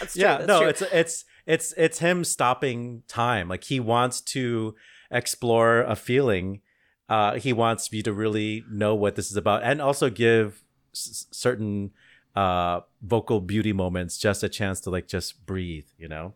That's 0.00 0.12
true, 0.12 0.23
yeah 0.23 0.37
that's 0.38 0.47
no 0.47 0.61
true. 0.61 0.69
it's 0.69 0.83
it's 0.83 1.25
it's 1.47 1.75
it's 1.76 1.99
him 1.99 2.23
stopping 2.25 3.02
time 3.09 3.49
like 3.49 3.64
he 3.64 3.81
wants 3.81 4.21
to 4.21 4.75
explore 5.11 5.81
a 5.81 5.97
feeling 5.97 6.61
uh 7.09 7.35
he 7.35 7.52
wants 7.52 7.93
you 7.93 8.02
to 8.05 8.12
really 8.12 8.62
know 8.71 8.95
what 8.95 9.17
this 9.17 9.31
is 9.31 9.37
about 9.37 9.62
and 9.64 9.83
also 9.83 10.09
give 10.11 10.62
s- 10.95 11.26
certain 11.33 11.90
uh 12.38 12.80
vocal 13.02 13.40
beauty 13.40 13.73
moments 13.73 14.12
just 14.26 14.40
a 14.42 14.49
chance 14.49 14.80
to 14.85 14.90
like 14.97 15.07
just 15.16 15.28
breathe 15.47 15.88
you 16.02 16.09
know? 16.09 16.26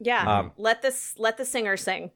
Yeah. 0.00 0.22
um, 0.38 0.52
let 0.56 0.82
this 0.82 1.14
let 1.18 1.34
the 1.36 1.44
singer 1.44 1.76
sing. 1.76 2.10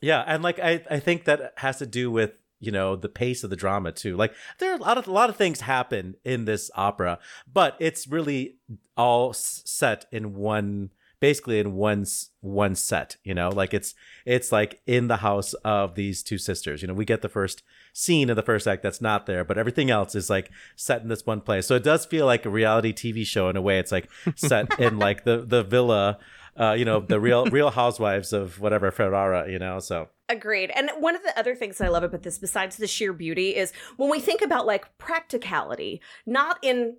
yeah 0.00 0.22
and 0.26 0.42
like 0.42 0.58
i 0.70 0.72
i 0.90 0.98
think 1.06 1.18
that 1.28 1.38
has 1.56 1.76
to 1.78 1.86
do 1.86 2.10
with 2.18 2.32
you 2.66 2.72
know 2.76 2.94
the 2.96 3.08
pace 3.08 3.42
of 3.44 3.50
the 3.50 3.56
drama 3.64 3.90
too. 3.90 4.16
Like 4.22 4.34
there 4.58 4.70
are 4.70 4.78
a 4.80 4.82
lot 4.88 4.98
of 4.98 5.06
a 5.08 5.12
lot 5.12 5.30
of 5.30 5.36
things 5.36 5.60
happen 5.62 6.16
in 6.24 6.44
this 6.44 6.70
opera 6.74 7.18
but 7.52 7.70
it's 7.78 8.06
really 8.16 8.56
all 8.96 9.32
set 9.32 10.04
in 10.12 10.24
one 10.34 10.90
basically 11.20 11.58
in 11.58 11.68
one 11.74 12.04
one 12.40 12.74
set 12.74 13.16
you 13.24 13.34
know? 13.34 13.48
Like 13.48 13.72
it's 13.78 13.94
it's 14.26 14.50
like 14.52 14.80
in 14.86 15.08
the 15.08 15.18
house 15.28 15.54
of 15.64 15.94
these 15.94 16.22
two 16.22 16.38
sisters. 16.38 16.82
You 16.82 16.88
know 16.88 16.94
we 16.94 17.04
get 17.06 17.22
the 17.22 17.28
first 17.38 17.62
scene 17.92 18.30
in 18.30 18.36
the 18.36 18.42
first 18.42 18.66
act 18.66 18.82
that's 18.82 19.00
not 19.00 19.26
there 19.26 19.44
but 19.44 19.58
everything 19.58 19.90
else 19.90 20.14
is 20.14 20.30
like 20.30 20.50
set 20.76 21.02
in 21.02 21.08
this 21.08 21.26
one 21.26 21.40
place. 21.40 21.66
So 21.66 21.74
it 21.74 21.82
does 21.82 22.06
feel 22.06 22.26
like 22.26 22.44
a 22.46 22.50
reality 22.50 22.92
tv 22.92 23.26
show 23.26 23.48
in 23.48 23.56
a 23.56 23.62
way. 23.62 23.78
It's 23.78 23.92
like 23.92 24.08
set 24.36 24.78
in 24.78 24.98
like 24.98 25.24
the 25.24 25.38
the 25.38 25.62
villa 25.62 26.18
uh 26.56 26.72
you 26.72 26.84
know 26.84 27.00
the 27.00 27.20
real 27.20 27.46
real 27.46 27.70
housewives 27.70 28.32
of 28.32 28.60
whatever 28.60 28.90
ferrara 28.90 29.50
you 29.50 29.58
know 29.58 29.78
so. 29.80 30.08
Agreed. 30.28 30.70
And 30.76 30.90
one 30.98 31.16
of 31.16 31.24
the 31.24 31.36
other 31.36 31.56
things 31.56 31.80
I 31.80 31.88
love 31.88 32.04
about 32.04 32.22
this, 32.22 32.38
besides 32.38 32.76
the 32.76 32.86
sheer 32.86 33.12
beauty, 33.12 33.56
is 33.56 33.72
when 33.96 34.08
we 34.08 34.20
think 34.20 34.42
about 34.42 34.64
like 34.64 34.96
practicality, 34.96 36.00
not 36.24 36.58
in 36.62 36.98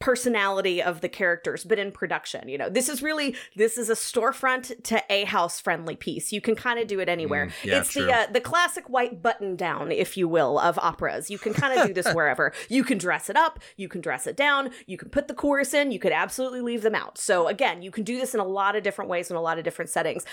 personality 0.00 0.82
of 0.82 1.02
the 1.02 1.08
characters 1.08 1.62
but 1.62 1.78
in 1.78 1.92
production 1.92 2.48
you 2.48 2.56
know 2.56 2.70
this 2.70 2.88
is 2.88 3.02
really 3.02 3.36
this 3.54 3.76
is 3.76 3.90
a 3.90 3.94
storefront 3.94 4.82
to 4.84 5.02
a 5.10 5.24
house 5.24 5.60
friendly 5.60 5.96
piece. 5.96 6.32
You 6.32 6.40
can 6.40 6.54
kind 6.54 6.78
of 6.78 6.86
do 6.86 7.00
it 7.00 7.08
anywhere. 7.08 7.46
Mm, 7.46 7.64
yeah, 7.64 7.78
it's 7.78 7.92
true. 7.92 8.04
the 8.04 8.12
uh, 8.12 8.26
the 8.30 8.40
classic 8.40 8.88
white 8.88 9.22
button 9.22 9.56
down 9.56 9.92
if 9.92 10.16
you 10.16 10.28
will 10.28 10.58
of 10.58 10.78
operas. 10.78 11.30
You 11.30 11.38
can 11.38 11.52
kind 11.52 11.78
of 11.78 11.86
do 11.86 11.94
this 11.94 12.10
wherever. 12.14 12.52
You 12.68 12.84
can 12.84 12.98
dress 12.98 13.30
it 13.30 13.36
up 13.36 13.60
you 13.76 13.88
can 13.88 14.00
dress 14.00 14.26
it 14.26 14.36
down 14.36 14.70
you 14.86 14.96
can 14.96 15.08
put 15.08 15.28
the 15.28 15.34
chorus 15.34 15.74
in 15.74 15.90
you 15.90 15.98
could 15.98 16.12
absolutely 16.12 16.60
leave 16.60 16.82
them 16.82 16.94
out. 16.94 17.18
So 17.18 17.48
again 17.48 17.82
you 17.82 17.90
can 17.90 18.04
do 18.04 18.18
this 18.18 18.34
in 18.34 18.40
a 18.40 18.44
lot 18.44 18.76
of 18.76 18.82
different 18.82 19.10
ways 19.10 19.30
in 19.30 19.36
a 19.36 19.40
lot 19.40 19.58
of 19.58 19.64
different 19.64 19.90
settings 19.90 20.24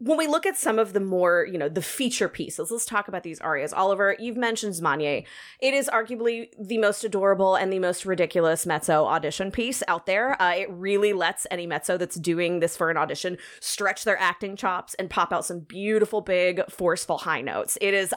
when 0.00 0.16
we 0.16 0.28
look 0.28 0.46
at 0.46 0.56
some 0.56 0.78
of 0.78 0.92
the 0.92 1.00
more, 1.00 1.46
you 1.50 1.58
know, 1.58 1.68
the 1.68 1.82
feature 1.82 2.28
pieces, 2.28 2.70
let's 2.70 2.84
talk 2.84 3.08
about 3.08 3.24
these 3.24 3.40
arias. 3.40 3.72
Oliver, 3.72 4.14
you've 4.18 4.36
mentioned 4.36 4.74
Smanie. 4.74 5.26
It 5.60 5.74
is 5.74 5.88
arguably 5.92 6.50
the 6.58 6.78
most 6.78 7.02
adorable 7.02 7.56
and 7.56 7.72
the 7.72 7.80
most 7.80 8.06
ridiculous 8.06 8.64
mezzo 8.64 9.04
audition 9.06 9.50
piece 9.50 9.82
out 9.88 10.06
there. 10.06 10.40
Uh, 10.40 10.54
it 10.54 10.70
really 10.70 11.12
lets 11.12 11.46
any 11.50 11.66
mezzo 11.66 11.96
that's 11.96 12.16
doing 12.16 12.60
this 12.60 12.76
for 12.76 12.90
an 12.90 12.96
audition 12.96 13.38
stretch 13.60 14.04
their 14.04 14.18
acting 14.20 14.54
chops 14.54 14.94
and 14.94 15.10
pop 15.10 15.32
out 15.32 15.44
some 15.44 15.60
beautiful, 15.60 16.20
big, 16.20 16.62
forceful 16.70 17.18
high 17.18 17.40
notes. 17.40 17.76
It 17.80 17.92
is, 17.92 18.14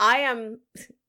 I 0.00 0.18
am 0.18 0.58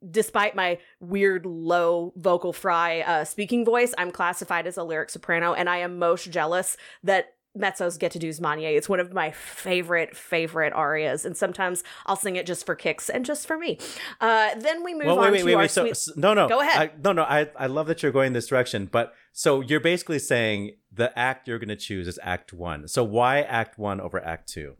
despite 0.09 0.55
my 0.55 0.79
weird 0.99 1.45
low 1.45 2.13
vocal 2.15 2.53
fry 2.53 3.01
uh, 3.01 3.23
speaking 3.23 3.63
voice, 3.63 3.93
I'm 3.97 4.11
classified 4.11 4.65
as 4.65 4.77
a 4.77 4.83
lyric 4.83 5.09
soprano, 5.09 5.53
and 5.53 5.69
I 5.69 5.77
am 5.77 5.99
most 5.99 6.31
jealous 6.31 6.75
that 7.03 7.33
mezzos 7.57 7.99
get 7.99 8.11
to 8.13 8.19
do 8.19 8.29
Smanie. 8.29 8.75
It's 8.77 8.87
one 8.87 8.99
of 8.99 9.13
my 9.13 9.31
favorite, 9.31 10.15
favorite 10.15 10.73
arias, 10.73 11.25
and 11.25 11.35
sometimes 11.35 11.83
I'll 12.05 12.15
sing 12.15 12.35
it 12.35 12.45
just 12.45 12.65
for 12.65 12.75
kicks 12.75 13.09
and 13.09 13.25
just 13.25 13.47
for 13.47 13.57
me. 13.57 13.77
Uh, 14.19 14.55
then 14.55 14.83
we 14.83 14.93
move 14.93 15.05
well, 15.05 15.17
wait, 15.17 15.27
on 15.27 15.31
wait, 15.33 15.39
to 15.39 15.45
wait, 15.45 15.53
our 15.53 15.59
wait. 15.61 15.71
So, 15.71 15.83
sweet. 15.83 15.97
so- 15.97 16.13
no, 16.15 16.33
no. 16.33 16.47
Go 16.47 16.61
ahead. 16.61 16.91
I, 16.91 16.91
no, 17.03 17.11
no. 17.11 17.23
I, 17.23 17.49
I 17.57 17.67
love 17.67 17.87
that 17.87 18.03
you're 18.03 18.11
going 18.11 18.33
this 18.33 18.47
direction, 18.47 18.87
but 18.91 19.13
so 19.33 19.61
you're 19.61 19.79
basically 19.79 20.19
saying 20.19 20.75
the 20.91 21.17
act 21.17 21.47
you're 21.47 21.59
going 21.59 21.69
to 21.69 21.75
choose 21.75 22.07
is 22.07 22.19
Act 22.23 22.53
One. 22.53 22.87
So 22.87 23.03
why 23.03 23.41
Act 23.41 23.77
One 23.77 23.99
over 23.99 24.23
Act 24.23 24.47
Two? 24.49 24.75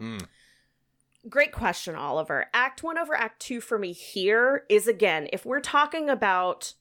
Mm. 0.00 0.26
Great 1.28 1.52
question, 1.52 1.94
Oliver. 1.94 2.46
Act 2.52 2.82
one 2.82 2.98
over 2.98 3.14
act 3.14 3.40
two 3.40 3.60
for 3.62 3.78
me 3.78 3.92
here 3.92 4.64
is 4.68 4.86
again, 4.86 5.26
if 5.32 5.46
we're 5.46 5.60
talking 5.60 6.10
about 6.10 6.74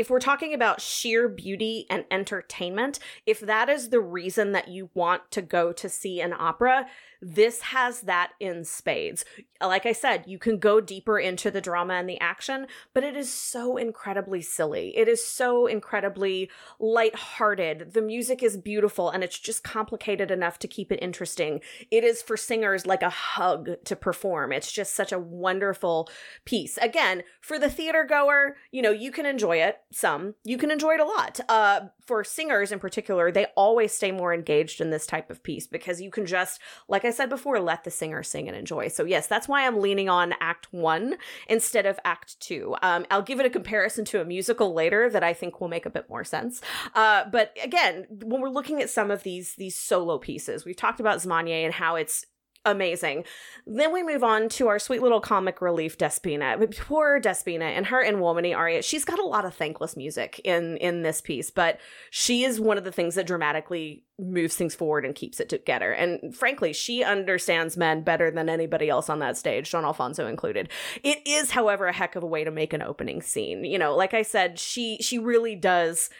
if 0.00 0.08
we're 0.08 0.18
talking 0.18 0.54
about 0.54 0.80
sheer 0.80 1.28
beauty 1.28 1.84
and 1.90 2.06
entertainment, 2.10 2.98
if 3.26 3.38
that 3.40 3.68
is 3.68 3.90
the 3.90 4.00
reason 4.00 4.52
that 4.52 4.68
you 4.68 4.88
want 4.94 5.30
to 5.30 5.42
go 5.42 5.72
to 5.72 5.90
see 5.90 6.22
an 6.22 6.32
opera, 6.32 6.86
this 7.22 7.60
has 7.60 8.00
that 8.02 8.30
in 8.40 8.64
spades. 8.64 9.26
Like 9.60 9.84
I 9.84 9.92
said, 9.92 10.24
you 10.26 10.38
can 10.38 10.58
go 10.58 10.80
deeper 10.80 11.18
into 11.18 11.50
the 11.50 11.60
drama 11.60 11.94
and 11.94 12.08
the 12.08 12.18
action, 12.18 12.66
but 12.94 13.04
it 13.04 13.14
is 13.14 13.30
so 13.30 13.76
incredibly 13.76 14.40
silly. 14.40 14.96
It 14.96 15.06
is 15.06 15.26
so 15.26 15.66
incredibly 15.66 16.50
lighthearted. 16.78 17.92
The 17.92 18.00
music 18.00 18.42
is 18.42 18.56
beautiful 18.56 19.10
and 19.10 19.22
it's 19.22 19.38
just 19.38 19.62
complicated 19.62 20.30
enough 20.30 20.58
to 20.60 20.68
keep 20.68 20.90
it 20.90 21.02
interesting. 21.02 21.60
It 21.90 22.04
is 22.04 22.22
for 22.22 22.38
singers 22.38 22.86
like 22.86 23.02
a 23.02 23.10
hug 23.10 23.68
to 23.84 23.96
perform. 23.96 24.50
It's 24.52 24.72
just 24.72 24.94
such 24.94 25.12
a 25.12 25.18
wonderful 25.18 26.08
piece. 26.46 26.78
Again, 26.78 27.22
for 27.42 27.58
the 27.58 27.68
theater 27.68 28.06
goer, 28.08 28.56
you 28.72 28.80
know, 28.80 28.92
you 28.92 29.12
can 29.12 29.26
enjoy 29.26 29.58
it 29.58 29.76
some. 29.92 30.34
You 30.44 30.56
can 30.58 30.70
enjoy 30.70 30.94
it 30.94 31.00
a 31.00 31.04
lot. 31.04 31.40
Uh 31.48 31.80
for 32.06 32.24
singers 32.24 32.72
in 32.72 32.78
particular, 32.80 33.30
they 33.30 33.46
always 33.56 33.92
stay 33.92 34.10
more 34.10 34.34
engaged 34.34 34.80
in 34.80 34.90
this 34.90 35.06
type 35.06 35.30
of 35.30 35.42
piece 35.42 35.66
because 35.66 36.00
you 36.00 36.10
can 36.10 36.26
just 36.26 36.60
like 36.88 37.04
I 37.04 37.10
said 37.10 37.28
before, 37.28 37.60
let 37.60 37.84
the 37.84 37.90
singer 37.90 38.22
sing 38.22 38.48
and 38.48 38.56
enjoy. 38.56 38.88
So 38.88 39.04
yes, 39.04 39.26
that's 39.26 39.48
why 39.48 39.66
I'm 39.66 39.80
leaning 39.80 40.08
on 40.08 40.34
act 40.40 40.72
1 40.72 41.16
instead 41.48 41.86
of 41.86 41.98
act 42.04 42.38
2. 42.40 42.76
Um 42.82 43.06
I'll 43.10 43.22
give 43.22 43.40
it 43.40 43.46
a 43.46 43.50
comparison 43.50 44.04
to 44.06 44.20
a 44.20 44.24
musical 44.24 44.74
later 44.74 45.10
that 45.10 45.22
I 45.24 45.32
think 45.32 45.60
will 45.60 45.68
make 45.68 45.86
a 45.86 45.90
bit 45.90 46.08
more 46.08 46.24
sense. 46.24 46.60
Uh 46.94 47.24
but 47.30 47.56
again, 47.62 48.06
when 48.10 48.40
we're 48.40 48.48
looking 48.48 48.80
at 48.82 48.90
some 48.90 49.10
of 49.10 49.22
these 49.22 49.54
these 49.56 49.76
solo 49.76 50.18
pieces, 50.18 50.64
we've 50.64 50.76
talked 50.76 51.00
about 51.00 51.18
Smanie 51.18 51.64
and 51.64 51.74
how 51.74 51.96
it's 51.96 52.26
amazing. 52.64 53.24
Then 53.66 53.92
we 53.92 54.02
move 54.02 54.22
on 54.22 54.48
to 54.50 54.68
our 54.68 54.78
sweet 54.78 55.02
little 55.02 55.20
comic 55.20 55.60
relief 55.60 55.96
Despina. 55.96 56.76
Poor 56.78 57.20
Despina 57.20 57.62
and 57.62 57.86
her 57.86 58.02
In 58.02 58.16
uomini 58.16 58.56
aria. 58.56 58.82
She's 58.82 59.04
got 59.04 59.18
a 59.18 59.24
lot 59.24 59.44
of 59.44 59.54
thankless 59.54 59.96
music 59.96 60.40
in 60.44 60.76
in 60.78 61.02
this 61.02 61.20
piece, 61.20 61.50
but 61.50 61.80
she 62.10 62.44
is 62.44 62.60
one 62.60 62.78
of 62.78 62.84
the 62.84 62.92
things 62.92 63.14
that 63.14 63.26
dramatically 63.26 64.04
moves 64.18 64.54
things 64.54 64.74
forward 64.74 65.06
and 65.06 65.14
keeps 65.14 65.40
it 65.40 65.48
together. 65.48 65.92
And 65.92 66.36
frankly, 66.36 66.72
she 66.72 67.02
understands 67.02 67.76
men 67.76 68.02
better 68.02 68.30
than 68.30 68.48
anybody 68.48 68.88
else 68.90 69.08
on 69.08 69.18
that 69.20 69.36
stage, 69.36 69.70
Don 69.70 69.84
Alfonso 69.84 70.26
included. 70.26 70.68
It 71.02 71.26
is, 71.26 71.52
however, 71.52 71.86
a 71.86 71.92
heck 71.92 72.16
of 72.16 72.22
a 72.22 72.26
way 72.26 72.44
to 72.44 72.50
make 72.50 72.72
an 72.72 72.82
opening 72.82 73.22
scene. 73.22 73.64
You 73.64 73.78
know, 73.78 73.96
like 73.96 74.12
I 74.12 74.22
said, 74.22 74.58
she 74.58 74.98
she 75.00 75.18
really 75.18 75.56
does 75.56 76.10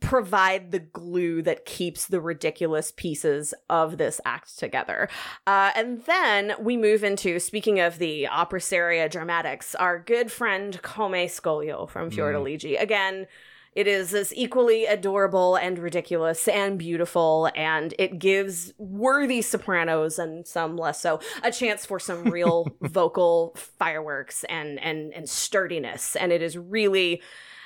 provide 0.00 0.70
the 0.70 0.78
glue 0.78 1.42
that 1.42 1.64
keeps 1.64 2.06
the 2.06 2.20
ridiculous 2.20 2.92
pieces 2.96 3.52
of 3.68 3.98
this 3.98 4.20
act 4.24 4.58
together. 4.58 5.08
Uh, 5.46 5.72
and 5.74 6.02
then 6.04 6.54
we 6.60 6.76
move 6.76 7.02
into, 7.02 7.40
speaking 7.40 7.80
of 7.80 7.98
the 7.98 8.26
opera 8.26 8.60
seria 8.60 9.08
dramatics, 9.08 9.74
our 9.74 9.98
good 9.98 10.30
friend 10.30 10.80
Come 10.82 11.12
Scoglio 11.12 11.88
from 11.88 12.10
Fiordiligi. 12.10 12.80
Again, 12.80 13.26
It 13.72 13.86
is 13.86 14.12
as 14.14 14.34
equally 14.34 14.84
adorable 14.86 15.54
and 15.54 15.78
ridiculous 15.78 16.48
and 16.48 16.76
beautiful, 16.76 17.50
and 17.54 17.94
it 18.00 18.18
gives 18.18 18.72
worthy 18.78 19.42
sopranos 19.42 20.18
and 20.18 20.44
some 20.44 20.76
less 20.76 21.00
so 21.00 21.20
a 21.44 21.52
chance 21.52 21.86
for 21.86 22.00
some 22.00 22.24
real 22.24 22.66
vocal 22.80 23.54
fireworks 23.56 24.42
and 24.44 24.80
and 24.80 25.12
and 25.14 25.28
sturdiness. 25.28 26.16
And 26.16 26.32
it 26.32 26.42
is 26.42 26.58
really, 26.58 27.22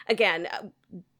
again, 0.06 0.46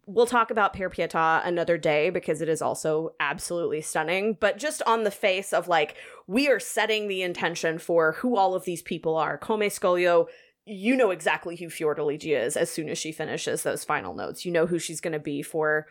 we'll 0.07 0.27
talk 0.27 0.51
about 0.51 0.75
Per 0.75 0.91
Pietà 0.91 1.47
another 1.47 1.79
day 1.79 2.11
because 2.11 2.41
it 2.41 2.49
is 2.49 2.63
also 2.63 3.15
absolutely 3.21 3.81
stunning. 3.81 4.37
But 4.39 4.59
just 4.59 4.83
on 4.83 5.05
the 5.05 5.11
face 5.11 5.53
of 5.53 5.69
like, 5.69 5.97
we 6.27 6.49
are 6.49 6.61
setting 6.61 7.09
the 7.09 7.23
intention 7.23 7.79
for 7.79 8.13
who 8.13 8.37
all 8.37 8.55
of 8.55 8.65
these 8.65 8.83
people 8.83 9.17
are. 9.17 9.39
Come 9.39 9.61
Scoglio 9.61 10.27
you 10.67 10.97
know 10.97 11.11
exactly 11.11 11.57
who 11.57 11.67
Fiordiligi 11.67 12.37
is 12.39 12.57
as 12.57 12.71
soon 12.71 12.89
as 12.89 12.97
she 12.97 13.13
finishes 13.13 13.63
those 13.63 13.85
final 13.85 14.15
notes. 14.15 14.45
You 14.45 14.53
know 14.53 14.67
who 14.67 14.79
she's 14.79 15.01
going 15.01 15.13
to 15.13 15.19
be 15.19 15.43
for 15.43 15.87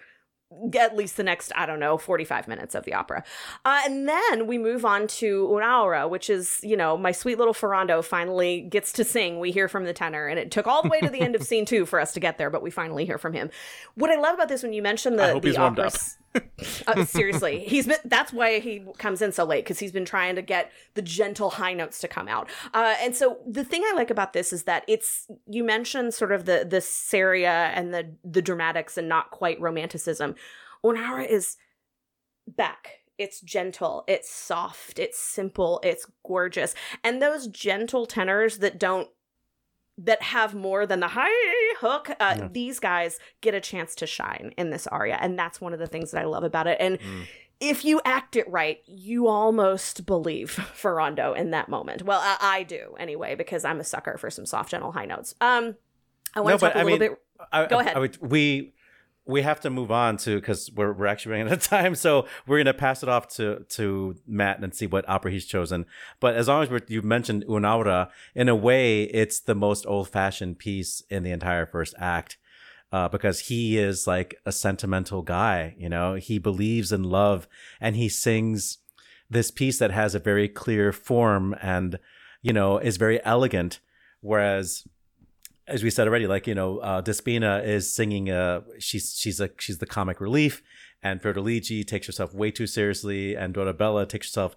at 0.78 0.96
least 0.96 1.18
the 1.18 1.24
next, 1.24 1.52
I 1.56 1.66
don't 1.66 1.80
know, 1.80 1.98
45 1.98 2.48
minutes 2.48 2.76
of 2.76 2.86
the 2.86 2.94
opera. 2.94 3.24
Uh, 3.66 3.82
and 3.86 4.08
then 4.08 4.48
we 4.48 4.58
move 4.58 4.86
on 4.86 5.08
to 5.08 5.48
Un'Aura, 5.48 6.10
which 6.10 6.30
is, 6.30 6.60
you 6.64 6.78
know, 6.78 6.98
my 6.98 7.12
sweet 7.12 7.38
little 7.38 7.54
Ferrando 7.54 8.02
finally 8.02 8.62
gets 8.62 8.92
to 8.94 9.04
sing. 9.04 9.40
We 9.40 9.52
hear 9.52 9.68
from 9.68 9.86
the 9.86 9.94
tenor, 9.94 10.28
and 10.28 10.40
it 10.40 10.52
took 10.52 10.68
all 10.68 10.82
the 10.82 10.90
way 10.90 11.00
to 11.02 11.10
the 11.10 11.22
end 11.22 11.36
of 11.36 11.44
scene 11.48 11.66
two 11.66 11.86
for 11.86 12.00
us 12.00 12.14
to 12.14 12.20
get 12.20 12.38
there, 12.38 12.50
but 12.50 12.62
we 12.62 12.72
finally 12.72 13.06
hear 13.06 13.18
from 13.18 13.34
him. 13.34 13.50
What 13.96 14.10
I 14.12 14.16
love 14.16 14.36
about 14.36 14.50
this 14.50 14.64
when 14.64 14.74
you 14.74 14.82
mentioned 14.82 15.18
the, 15.20 15.34
the 15.54 15.58
opera. 15.58 15.92
uh, 16.88 17.06
seriously, 17.06 17.60
he's 17.60 17.88
been. 17.88 17.98
That's 18.06 18.34
why 18.34 18.60
he 18.60 18.86
comes 18.98 19.22
in 19.22 19.32
so 19.32 19.44
late 19.44 19.64
because 19.64 19.80
he's 19.80 19.92
been 19.92 20.06
trying 20.06 20.36
to 20.36 20.42
get 20.42 20.72
the 20.96 21.02
gentle 21.02 21.52
high 21.52 21.74
notes 21.74 22.00
to 22.02 22.08
come 22.08 22.28
out. 22.28 22.50
Uh, 22.74 22.96
and 23.02 23.16
so 23.16 23.38
the 23.48 23.64
thing 23.64 23.84
I 23.86 23.94
like 23.96 24.10
about 24.10 24.34
this 24.34 24.52
is 24.52 24.64
that 24.64 24.84
it's 24.88 25.28
you 25.48 25.64
mentioned 25.64 26.14
sort 26.14 26.32
of 26.32 26.46
the 26.46 26.66
the 26.70 26.82
seria 26.82 27.72
and 27.76 27.94
the 27.94 28.14
the 28.24 28.42
dramatics 28.42 28.98
and 28.98 29.08
not 29.08 29.32
quite 29.32 29.60
romanticism. 29.62 30.36
Un'Aura 30.84 31.28
is 31.30 31.58
back. 32.48 33.00
It's 33.20 33.40
gentle, 33.42 34.04
it's 34.08 34.30
soft, 34.30 34.98
it's 34.98 35.20
simple, 35.20 35.80
it's 35.84 36.08
gorgeous. 36.26 36.74
And 37.04 37.22
those 37.22 37.48
gentle 37.48 38.08
tenors 38.08 38.58
that 38.58 38.80
don't 38.80 39.08
that 39.98 40.22
have 40.22 40.56
more 40.56 40.86
than 40.86 41.00
the 41.00 41.10
high 41.10 41.76
hook 41.80 42.10
uh, 42.20 42.36
yeah. 42.38 42.48
these 42.52 42.80
guys 42.80 43.20
get 43.42 43.54
a 43.54 43.62
chance 43.62 43.94
to 43.96 44.08
shine 44.08 44.54
in 44.58 44.70
this 44.70 44.88
aria 44.88 45.18
and 45.22 45.38
that's 45.38 45.62
one 45.62 45.74
of 45.74 45.80
the 45.80 45.88
things 45.88 46.12
that 46.12 46.22
i 46.22 46.26
love 46.26 46.44
about 46.44 46.68
it 46.68 46.78
and 46.80 47.00
mm. 47.00 47.28
if 47.60 47.86
you 47.86 48.02
act 48.04 48.36
it 48.36 48.50
right 48.50 48.82
you 48.88 49.28
almost 49.28 50.06
believe 50.06 50.50
ferrando 50.74 51.34
in 51.34 51.52
that 51.52 51.70
moment 51.70 52.04
well 52.04 52.20
I, 52.22 52.38
I, 52.42 52.64
do 52.64 52.96
anyway 53.00 53.36
because 53.36 53.64
i'm 53.64 53.80
a 53.80 53.84
sucker 53.84 54.18
for 54.18 54.30
some 54.30 54.46
soft 54.46 54.72
gentle 54.72 54.92
high 54.92 55.06
notes 55.06 55.36
um 55.42 55.76
i 56.36 56.42
want 56.42 56.60
to 56.60 56.66
no, 56.66 56.70
talk 56.70 56.76
a 56.76 56.80
I 56.80 56.84
little 56.84 57.00
mean, 57.00 57.10
bit 57.12 57.22
I, 57.52 57.66
go 57.68 57.80
ahead 57.80 57.96
I, 57.96 58.10
we 58.26 58.74
we 59.26 59.42
have 59.42 59.60
to 59.62 59.70
move 59.70 59.92
on 59.92 60.18
to 60.18 60.36
because 60.36 60.70
we're, 60.76 60.92
we're 60.92 61.06
actually 61.06 61.32
running 61.32 61.48
out 61.48 61.54
of 61.54 61.64
time 61.68 61.96
so 61.96 62.26
we're 62.46 62.58
going 62.58 62.66
to 62.66 62.74
pass 62.74 63.04
it 63.04 63.10
off 63.10 63.28
to 63.28 63.66
to 63.70 64.16
matt 64.28 64.60
and 64.60 64.74
see 64.74 64.88
what 64.88 65.08
opera 65.08 65.32
he's 65.32 65.46
chosen. 65.46 65.86
But 66.20 66.36
as 66.36 66.48
long 66.48 66.64
as 66.64 66.82
you 66.88 67.02
mentioned 67.02 67.46
un'aura 67.48 68.10
in 68.36 68.50
a 68.50 68.56
way 68.56 69.04
it's 69.04 69.40
the 69.40 69.56
most 69.56 69.86
old-fashioned 69.86 70.60
piece 70.60 71.02
in 71.10 71.24
the 71.24 71.32
entire 71.32 71.66
first 71.66 71.94
act 71.98 72.38
uh, 72.92 73.08
because 73.08 73.42
he 73.42 73.78
is 73.78 74.06
like 74.06 74.36
a 74.46 74.52
sentimental 74.52 75.22
guy 75.22 75.76
you 75.78 75.90
know? 75.90 76.16
He 76.16 76.38
believes 76.38 76.92
in 76.92 77.04
love 77.04 77.48
and 77.80 77.96
he 77.96 78.10
sings 78.10 78.80
this 79.30 79.52
piece 79.52 79.80
that 79.80 79.92
has 79.92 80.16
a 80.16 80.20
very 80.20 80.48
clear 80.48 80.92
form 80.92 81.56
and 81.62 81.98
you 82.42 82.54
know 82.54 82.78
is 82.78 82.98
very 82.98 83.24
elegant 83.26 83.80
whereas 84.22 84.86
as 85.68 85.84
we 85.84 85.90
said 85.90 86.08
already, 86.08 86.28
like 86.28 86.48
you 86.48 86.56
know, 86.56 86.80
uh, 86.80 87.02
Despina 87.02 87.66
is 87.66 87.94
singing. 87.94 88.30
Uh, 88.30 88.62
she's 88.80 89.16
she's 89.18 89.40
a 89.40 89.50
she's 89.58 89.78
the 89.78 89.86
comic 89.86 90.20
relief, 90.20 90.62
and 91.02 91.22
Fiordiligi 91.22 91.86
takes 91.86 92.08
herself 92.08 92.34
way 92.34 92.52
too 92.52 92.68
seriously, 92.68 93.36
and 93.36 93.54
Dorabella 93.54 94.08
takes 94.08 94.28
herself 94.28 94.56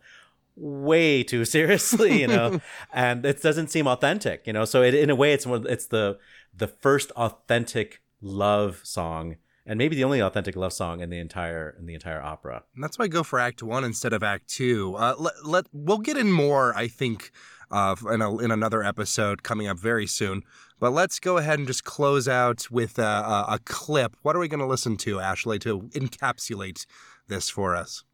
way 0.57 1.23
too 1.23 1.45
seriously. 1.45 2.21
You 2.21 2.29
know, 2.29 2.61
and 2.93 3.25
it 3.25 3.43
doesn't 3.43 3.69
seem 3.69 3.87
authentic. 3.87 4.47
You 4.47 4.53
know, 4.53 4.65
so 4.65 4.83
it, 4.83 4.95
in 4.95 5.11
a 5.11 5.15
way, 5.15 5.33
it's 5.33 5.47
one. 5.47 5.67
It's 5.69 5.87
the 5.87 6.19
the 6.55 6.69
first 6.69 7.11
authentic 7.13 8.03
love 8.21 8.81
song 8.83 9.37
and 9.66 9.79
maybe 9.79 9.97
the 9.97 10.05
only 10.05 10.21
authentic 10.21 10.55
love 10.57 10.73
song 10.73 11.01
in 11.01 11.11
the 11.11 11.19
entire 11.19 11.75
in 11.79 11.87
the 11.87 11.95
entire 11.95 12.23
opera. 12.23 12.62
And 12.75 12.83
that's 12.83 12.99
why 12.99 13.07
I 13.07 13.09
go 13.09 13.23
for 13.23 13.38
Act 13.38 13.62
One 13.62 13.85
instead 13.85 14.12
of 14.12 14.23
Act 14.23 14.49
Two. 14.49 14.95
Uh, 14.95 15.14
let, 15.19 15.35
let 15.45 15.66
we'll 15.73 15.99
get 15.99 16.16
in 16.16 16.31
more, 16.31 16.75
I 16.77 16.87
think, 16.87 17.33
uh, 17.70 17.96
in 18.11 18.22
a, 18.22 18.37
in 18.38 18.50
another 18.50 18.83
episode 18.83 19.42
coming 19.42 19.66
up 19.66 19.79
very 19.79 20.07
soon. 20.07 20.42
But 20.79 20.92
let's 20.92 21.18
go 21.18 21.38
ahead 21.38 21.59
and 21.59 21.66
just 21.66 21.85
close 21.85 22.29
out 22.29 22.70
with 22.70 22.98
a, 22.98 23.02
a, 23.02 23.46
a 23.55 23.59
clip. 23.64 24.16
What 24.22 24.37
are 24.37 24.38
we 24.38 24.48
going 24.48 24.61
to 24.61 24.66
listen 24.66 24.96
to, 24.98 25.20
Ashley, 25.20 25.59
to 25.61 25.83
encapsulate 25.94 26.87
this 27.29 27.48
for 27.48 27.74
us? 27.74 28.05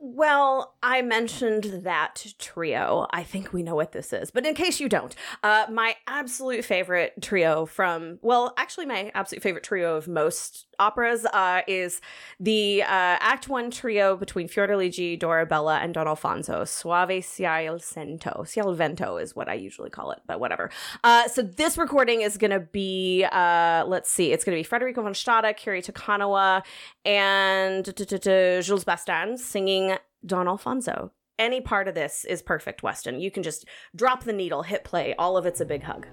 Well, 0.00 0.76
I 0.80 1.02
mentioned 1.02 1.64
that 1.82 2.24
trio. 2.38 3.08
I 3.10 3.24
think 3.24 3.52
we 3.52 3.64
know 3.64 3.74
what 3.74 3.90
this 3.90 4.12
is, 4.12 4.30
but 4.30 4.46
in 4.46 4.54
case 4.54 4.78
you 4.78 4.88
don't, 4.88 5.12
uh, 5.42 5.66
my 5.72 5.96
absolute 6.06 6.64
favorite 6.64 7.14
trio 7.20 7.66
from, 7.66 8.20
well, 8.22 8.54
actually, 8.56 8.86
my 8.86 9.10
absolute 9.14 9.42
favorite 9.42 9.64
trio 9.64 9.96
of 9.96 10.06
most 10.06 10.67
operas 10.78 11.24
uh, 11.26 11.62
is 11.66 12.00
the 12.40 12.82
uh, 12.82 12.86
Act 12.86 13.48
One 13.48 13.70
trio 13.70 14.16
between 14.16 14.48
Fiordiligi, 14.48 15.18
Dorabella, 15.18 15.82
and 15.82 15.94
Don 15.94 16.06
Alfonso. 16.06 16.64
Suave 16.64 17.22
sento. 17.22 18.44
Sia 18.44 18.64
il 18.64 18.74
vento 18.74 19.16
is 19.16 19.34
what 19.34 19.48
I 19.48 19.54
usually 19.54 19.90
call 19.90 20.12
it, 20.12 20.20
but 20.26 20.40
whatever. 20.40 20.70
Uh, 21.04 21.28
so 21.28 21.42
this 21.42 21.76
recording 21.76 22.22
is 22.22 22.36
going 22.36 22.50
to 22.50 22.60
be, 22.60 23.24
uh, 23.30 23.84
let's 23.86 24.10
see, 24.10 24.32
it's 24.32 24.44
going 24.44 24.56
to 24.56 24.60
be 24.60 24.64
Frederica 24.64 25.02
von 25.02 25.14
Stade, 25.14 25.56
Kiri 25.56 25.82
Te 25.82 25.92
Kanawa, 25.92 26.62
and 27.04 27.84
Jules 27.84 28.84
Bastin 28.84 29.38
singing 29.38 29.96
Don 30.24 30.48
Alfonso. 30.48 31.12
Any 31.38 31.60
part 31.60 31.86
of 31.86 31.94
this 31.94 32.24
is 32.24 32.42
perfect, 32.42 32.82
Weston. 32.82 33.20
You 33.20 33.30
can 33.30 33.44
just 33.44 33.64
drop 33.94 34.24
the 34.24 34.32
needle, 34.32 34.62
hit 34.62 34.82
play. 34.82 35.14
All 35.18 35.36
of 35.36 35.46
it's 35.46 35.60
a 35.60 35.64
big 35.64 35.84
hug. 35.84 36.06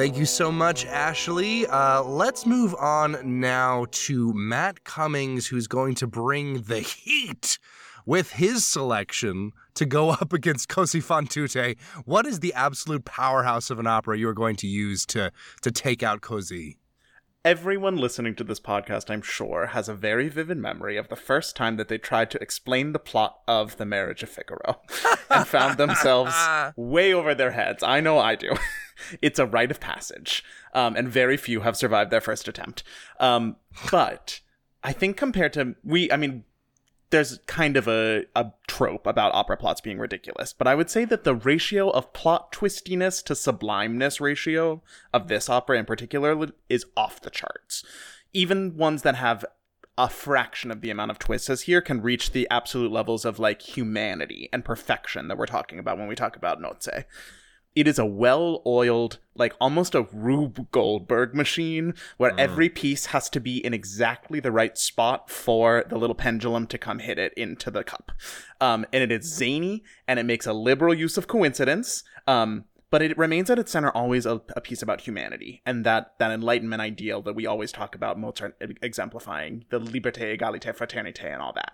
Thank 0.00 0.16
you 0.16 0.24
so 0.24 0.50
much, 0.50 0.86
Ashley. 0.86 1.66
Uh, 1.66 2.02
let's 2.02 2.46
move 2.46 2.74
on 2.76 3.38
now 3.38 3.84
to 3.90 4.32
Matt 4.32 4.82
Cummings, 4.82 5.48
who's 5.48 5.66
going 5.66 5.94
to 5.96 6.06
bring 6.06 6.62
the 6.62 6.80
heat 6.80 7.58
with 8.06 8.32
his 8.32 8.64
selection 8.64 9.52
to 9.74 9.84
go 9.84 10.08
up 10.22 10.32
against 10.32 10.70
Cosi 10.70 11.00
fan 11.00 11.26
tutte. 11.26 11.76
What 12.06 12.24
is 12.24 12.40
the 12.40 12.54
absolute 12.54 13.04
powerhouse 13.04 13.68
of 13.68 13.78
an 13.78 13.86
opera 13.86 14.16
you 14.16 14.26
are 14.30 14.32
going 14.32 14.56
to 14.56 14.66
use 14.66 15.04
to 15.04 15.32
to 15.60 15.70
take 15.70 16.02
out 16.02 16.22
Cosi? 16.22 16.78
Everyone 17.42 17.96
listening 17.96 18.34
to 18.34 18.44
this 18.44 18.60
podcast, 18.60 19.10
I'm 19.10 19.22
sure, 19.22 19.68
has 19.68 19.88
a 19.88 19.94
very 19.94 20.28
vivid 20.28 20.58
memory 20.58 20.98
of 20.98 21.08
the 21.08 21.16
first 21.16 21.56
time 21.56 21.78
that 21.78 21.88
they 21.88 21.96
tried 21.96 22.30
to 22.32 22.42
explain 22.42 22.92
the 22.92 22.98
plot 22.98 23.40
of 23.48 23.78
The 23.78 23.86
Marriage 23.86 24.22
of 24.22 24.28
Figaro 24.28 24.82
and 25.30 25.46
found 25.46 25.78
themselves 25.78 26.34
way 26.76 27.14
over 27.14 27.34
their 27.34 27.52
heads. 27.52 27.82
I 27.82 28.00
know 28.00 28.18
I 28.18 28.34
do. 28.34 28.52
it's 29.22 29.38
a 29.38 29.46
rite 29.46 29.70
of 29.70 29.80
passage, 29.80 30.44
um, 30.74 30.96
and 30.96 31.08
very 31.08 31.38
few 31.38 31.60
have 31.60 31.78
survived 31.78 32.10
their 32.10 32.20
first 32.20 32.46
attempt. 32.46 32.82
Um, 33.18 33.56
but 33.90 34.42
I 34.84 34.92
think 34.92 35.16
compared 35.16 35.54
to 35.54 35.76
we, 35.82 36.12
I 36.12 36.18
mean, 36.18 36.44
there's 37.10 37.38
kind 37.46 37.76
of 37.76 37.88
a, 37.88 38.24
a 38.34 38.52
trope 38.66 39.06
about 39.06 39.34
opera 39.34 39.56
plots 39.56 39.80
being 39.80 39.98
ridiculous, 39.98 40.52
but 40.52 40.66
I 40.66 40.74
would 40.74 40.90
say 40.90 41.04
that 41.04 41.24
the 41.24 41.34
ratio 41.34 41.90
of 41.90 42.12
plot 42.12 42.52
twistiness 42.52 43.22
to 43.24 43.34
sublimeness 43.34 44.20
ratio 44.20 44.82
of 45.12 45.28
this 45.28 45.48
opera 45.48 45.78
in 45.78 45.84
particular 45.84 46.48
is 46.68 46.86
off 46.96 47.20
the 47.20 47.30
charts. 47.30 47.84
Even 48.32 48.76
ones 48.76 49.02
that 49.02 49.16
have 49.16 49.44
a 49.98 50.08
fraction 50.08 50.70
of 50.70 50.80
the 50.80 50.90
amount 50.90 51.10
of 51.10 51.18
twists 51.18 51.50
as 51.50 51.62
here 51.62 51.82
can 51.82 52.00
reach 52.00 52.30
the 52.30 52.48
absolute 52.48 52.92
levels 52.92 53.24
of 53.24 53.38
like 53.38 53.60
humanity 53.60 54.48
and 54.52 54.64
perfection 54.64 55.28
that 55.28 55.36
we're 55.36 55.46
talking 55.46 55.78
about 55.78 55.98
when 55.98 56.06
we 56.06 56.14
talk 56.14 56.36
about 56.36 56.62
Nozze 56.62 57.04
it 57.74 57.86
is 57.86 57.98
a 57.98 58.06
well-oiled 58.06 59.18
like 59.34 59.54
almost 59.60 59.94
a 59.94 60.02
rube 60.12 60.70
goldberg 60.70 61.34
machine 61.34 61.94
where 62.16 62.38
every 62.38 62.68
piece 62.68 63.06
has 63.06 63.30
to 63.30 63.40
be 63.40 63.64
in 63.64 63.72
exactly 63.72 64.40
the 64.40 64.52
right 64.52 64.76
spot 64.76 65.30
for 65.30 65.84
the 65.88 65.96
little 65.96 66.14
pendulum 66.14 66.66
to 66.66 66.76
come 66.76 66.98
hit 66.98 67.18
it 67.18 67.32
into 67.34 67.70
the 67.70 67.84
cup. 67.84 68.12
Um, 68.60 68.84
and 68.92 69.02
it 69.02 69.12
is 69.12 69.24
zany 69.24 69.84
and 70.06 70.18
it 70.18 70.24
makes 70.24 70.46
a 70.46 70.52
liberal 70.52 70.92
use 70.92 71.16
of 71.16 71.26
coincidence 71.26 72.02
um, 72.26 72.64
but 72.90 73.02
it 73.02 73.16
remains 73.16 73.48
at 73.50 73.58
its 73.58 73.70
center 73.70 73.90
always 73.90 74.26
a, 74.26 74.42
a 74.56 74.60
piece 74.60 74.82
about 74.82 75.02
humanity 75.02 75.62
and 75.64 75.86
that 75.86 76.14
that 76.18 76.32
enlightenment 76.32 76.82
ideal 76.82 77.22
that 77.22 77.36
we 77.36 77.46
always 77.46 77.70
talk 77.70 77.94
about 77.94 78.18
mozart 78.18 78.60
exemplifying 78.82 79.64
the 79.70 79.80
liberté 79.80 80.36
égalité 80.36 80.76
fraternité 80.76 81.32
and 81.32 81.40
all 81.40 81.52
that. 81.52 81.72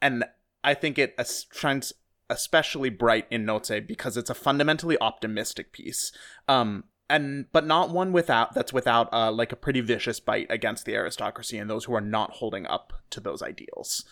And 0.00 0.24
i 0.62 0.74
think 0.74 0.98
it 0.98 1.18
shines 1.52 1.92
especially 2.30 2.90
bright 2.90 3.26
in 3.30 3.44
Nozze 3.44 3.86
because 3.86 4.16
it's 4.16 4.30
a 4.30 4.34
fundamentally 4.34 4.98
optimistic 5.00 5.72
piece. 5.72 6.12
Um, 6.48 6.84
and 7.10 7.46
but 7.52 7.66
not 7.66 7.90
one 7.90 8.12
without 8.12 8.54
that's 8.54 8.72
without 8.72 9.12
uh, 9.12 9.30
like 9.30 9.52
a 9.52 9.56
pretty 9.56 9.80
vicious 9.80 10.20
bite 10.20 10.46
against 10.48 10.86
the 10.86 10.94
aristocracy 10.94 11.58
and 11.58 11.68
those 11.68 11.84
who 11.84 11.94
are 11.94 12.00
not 12.00 12.32
holding 12.32 12.66
up 12.66 12.92
to 13.10 13.20
those 13.20 13.42
ideals. 13.42 14.04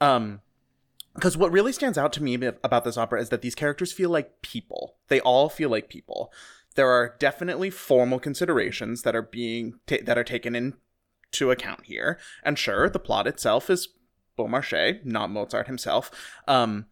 Um, 0.00 0.40
because 1.14 1.36
what 1.36 1.52
really 1.52 1.72
stands 1.72 1.98
out 1.98 2.12
to 2.14 2.22
me 2.22 2.34
about 2.34 2.84
this 2.84 2.96
opera 2.96 3.20
is 3.20 3.28
that 3.28 3.42
these 3.42 3.54
characters 3.54 3.92
feel 3.92 4.10
like 4.10 4.40
people. 4.42 4.96
They 5.08 5.20
all 5.20 5.48
feel 5.48 5.68
like 5.68 5.88
people. 5.90 6.32
There 6.74 6.88
are 6.88 7.16
definitely 7.18 7.68
formal 7.70 8.18
considerations 8.18 9.02
that 9.02 9.14
are 9.14 9.22
being 9.22 9.74
ta- 9.86 9.96
that 10.04 10.16
are 10.16 10.24
taken 10.24 10.54
into 10.54 11.50
account 11.50 11.84
here, 11.84 12.18
and 12.42 12.58
sure, 12.58 12.88
the 12.88 12.98
plot 12.98 13.26
itself 13.26 13.68
is 13.68 13.88
Beaumarchais, 14.38 15.04
not 15.04 15.30
Mozart 15.30 15.66
himself. 15.66 16.10
Um, 16.48 16.86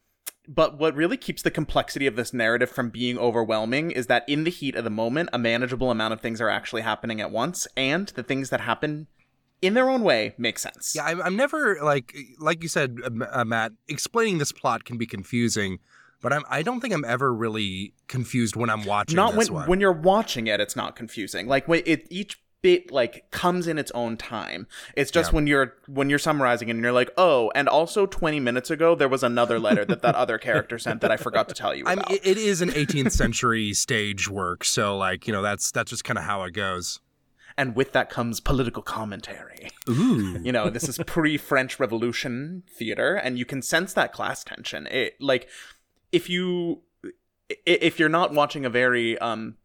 but 0.53 0.79
what 0.79 0.97
really 0.97 1.17
keeps 1.17 1.43
the 1.43 1.51
complexity 1.51 2.09
of 2.09 2.17
this 2.17 2.35
narrative 2.35 2.69
from 2.69 2.91
being 2.91 3.17
overwhelming 3.17 3.93
is 3.93 4.09
that 4.09 4.25
in 4.29 4.43
the 4.43 4.51
heat 4.51 4.75
of 4.75 4.83
the 4.83 4.91
moment, 4.91 5.31
a 5.33 5.39
manageable 5.39 5.93
amount 5.93 6.13
of 6.13 6.21
things 6.21 6.41
are 6.41 6.49
actually 6.49 6.83
happening 6.83 7.21
at 7.21 7.31
once, 7.31 7.69
and 7.77 8.09
the 8.09 8.25
things 8.25 8.51
that 8.51 8.61
happen 8.63 9.07
in 9.63 9.75
their 9.75 9.89
own 9.89 10.03
way 10.03 10.35
make 10.39 10.59
sense. 10.59 10.95
Yeah, 10.97 11.05
I'm, 11.05 11.23
I'm 11.23 11.37
never 11.37 11.79
like 11.81 12.17
like 12.41 12.65
you 12.65 12.69
said, 12.69 12.99
uh, 13.05 13.27
uh, 13.31 13.45
Matt. 13.45 13.73
Explaining 13.87 14.39
this 14.39 14.51
plot 14.51 14.85
can 14.85 14.99
be 14.99 15.07
confusing, 15.07 15.79
but 16.21 16.33
I'm 16.33 16.43
I 16.51 16.63
don't 16.63 16.81
think 16.81 16.95
I'm 16.95 17.05
ever 17.05 17.33
really 17.33 17.95
confused 18.09 18.57
when 18.57 18.71
I'm 18.71 18.85
watching. 18.85 19.15
not 19.15 19.35
this 19.37 19.51
when 19.51 19.55
one. 19.55 19.69
when 19.69 19.81
you're 19.81 19.93
watching 19.93 20.49
it, 20.49 20.61
it's 20.61 20.75
not 20.75 20.97
confusing. 20.97 21.47
Like 21.47 21.69
when 21.69 21.83
it 21.87 22.09
each 22.11 22.41
bit 22.63 22.91
like 22.91 23.31
comes 23.31 23.67
in 23.67 23.79
its 23.79 23.91
own 23.93 24.17
time. 24.17 24.67
It's 24.97 25.11
just 25.11 25.31
Yeah. 25.31 25.37
when 25.37 25.47
you're 25.47 25.75
when 25.87 26.11
you're 26.11 26.19
summarizing 26.19 26.69
it 26.69 26.73
and 26.73 26.83
you're 26.83 26.93
like, 26.93 27.11
oh, 27.17 27.51
and 27.55 27.69
also 27.69 28.07
20 28.07 28.39
minutes 28.41 28.71
ago 28.71 28.95
there 28.95 29.09
was 29.09 29.23
another 29.23 29.59
letter 29.59 29.85
that 29.85 30.03
that 30.03 30.15
other 30.15 30.39
character 30.39 30.79
sent 30.79 31.01
that 31.01 31.11
I 31.11 31.17
forgot 31.17 31.49
to 31.49 31.55
tell 31.55 31.75
you 31.75 31.85
I 31.87 31.95
about. 31.95 32.09
mean, 32.11 32.19
it, 32.23 32.27
it 32.27 32.39
is 32.39 32.61
an 32.61 32.71
18th 32.71 33.13
century 33.13 33.73
stage 33.73 34.29
work, 34.29 34.65
so 34.65 34.97
like 34.97 35.27
you 35.27 35.33
know 35.33 35.43
that's 35.43 35.71
that's 35.71 35.91
just 35.91 36.05
kind 36.05 36.19
of 36.19 36.25
how 36.25 36.43
it 36.45 36.53
goes. 36.53 37.01
and 37.57 37.75
with 37.75 37.93
that 37.93 38.09
comes 38.11 38.41
political 38.41 38.83
commentary. 38.83 39.71
Ooh, 39.89 40.39
you 40.43 40.53
know 40.53 40.71
this 40.71 40.89
is 40.89 40.99
pre-french 41.07 41.81
revolution 41.81 42.63
theater 42.69 43.15
and 43.15 43.39
you 43.39 43.45
can 43.45 43.63
sense 43.63 43.93
that 43.95 44.13
class 44.13 44.45
tension 44.45 44.87
it 44.87 45.15
like 45.21 45.49
if 46.13 46.29
you 46.31 46.83
if 47.67 47.99
you're 47.99 48.09
not 48.09 48.33
watching 48.33 48.65
a 48.65 48.71
very 48.71 49.19
um 49.19 49.57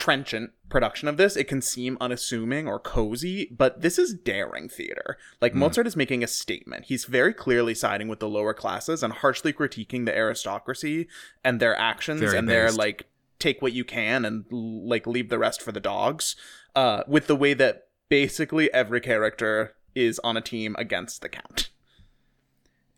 trenchant 0.00 0.50
production 0.68 1.06
of 1.06 1.16
this. 1.16 1.36
It 1.36 1.46
can 1.46 1.62
seem 1.62 1.96
unassuming 2.00 2.66
or 2.66 2.80
cozy 2.80 3.48
but 3.56 3.82
this 3.82 3.98
is 3.98 4.14
daring 4.14 4.68
theater. 4.68 5.16
Like 5.40 5.54
mozart 5.54 5.86
is 5.86 5.94
making 5.94 6.24
a 6.24 6.26
statement. 6.26 6.86
He's 6.86 7.04
very 7.04 7.34
clearly 7.34 7.74
siding 7.74 8.08
with 8.08 8.18
the 8.18 8.28
lower 8.28 8.54
classes 8.54 9.02
and 9.02 9.12
harshly 9.12 9.52
critiquing 9.52 10.06
the 10.06 10.16
aristocracy 10.16 11.06
and 11.44 11.60
their 11.60 11.76
actions 11.78 12.20
Very 12.20 12.38
and 12.38 12.48
their 12.48 12.66
based. 12.66 12.78
like 12.78 13.06
take 13.38 13.62
what 13.62 13.72
you 13.72 13.84
can 13.84 14.24
and 14.24 14.44
like 14.50 15.06
leave 15.06 15.28
the 15.28 15.38
rest 15.38 15.62
for 15.62 15.72
the 15.72 15.80
dogs 15.80 16.34
uh 16.74 17.02
with 17.06 17.26
the 17.26 17.36
way 17.36 17.54
that 17.54 17.88
basically 18.08 18.72
every 18.72 19.00
character 19.00 19.74
is 19.94 20.18
on 20.20 20.36
a 20.36 20.40
team 20.40 20.74
against 20.78 21.22
the 21.22 21.28
count 21.28 21.70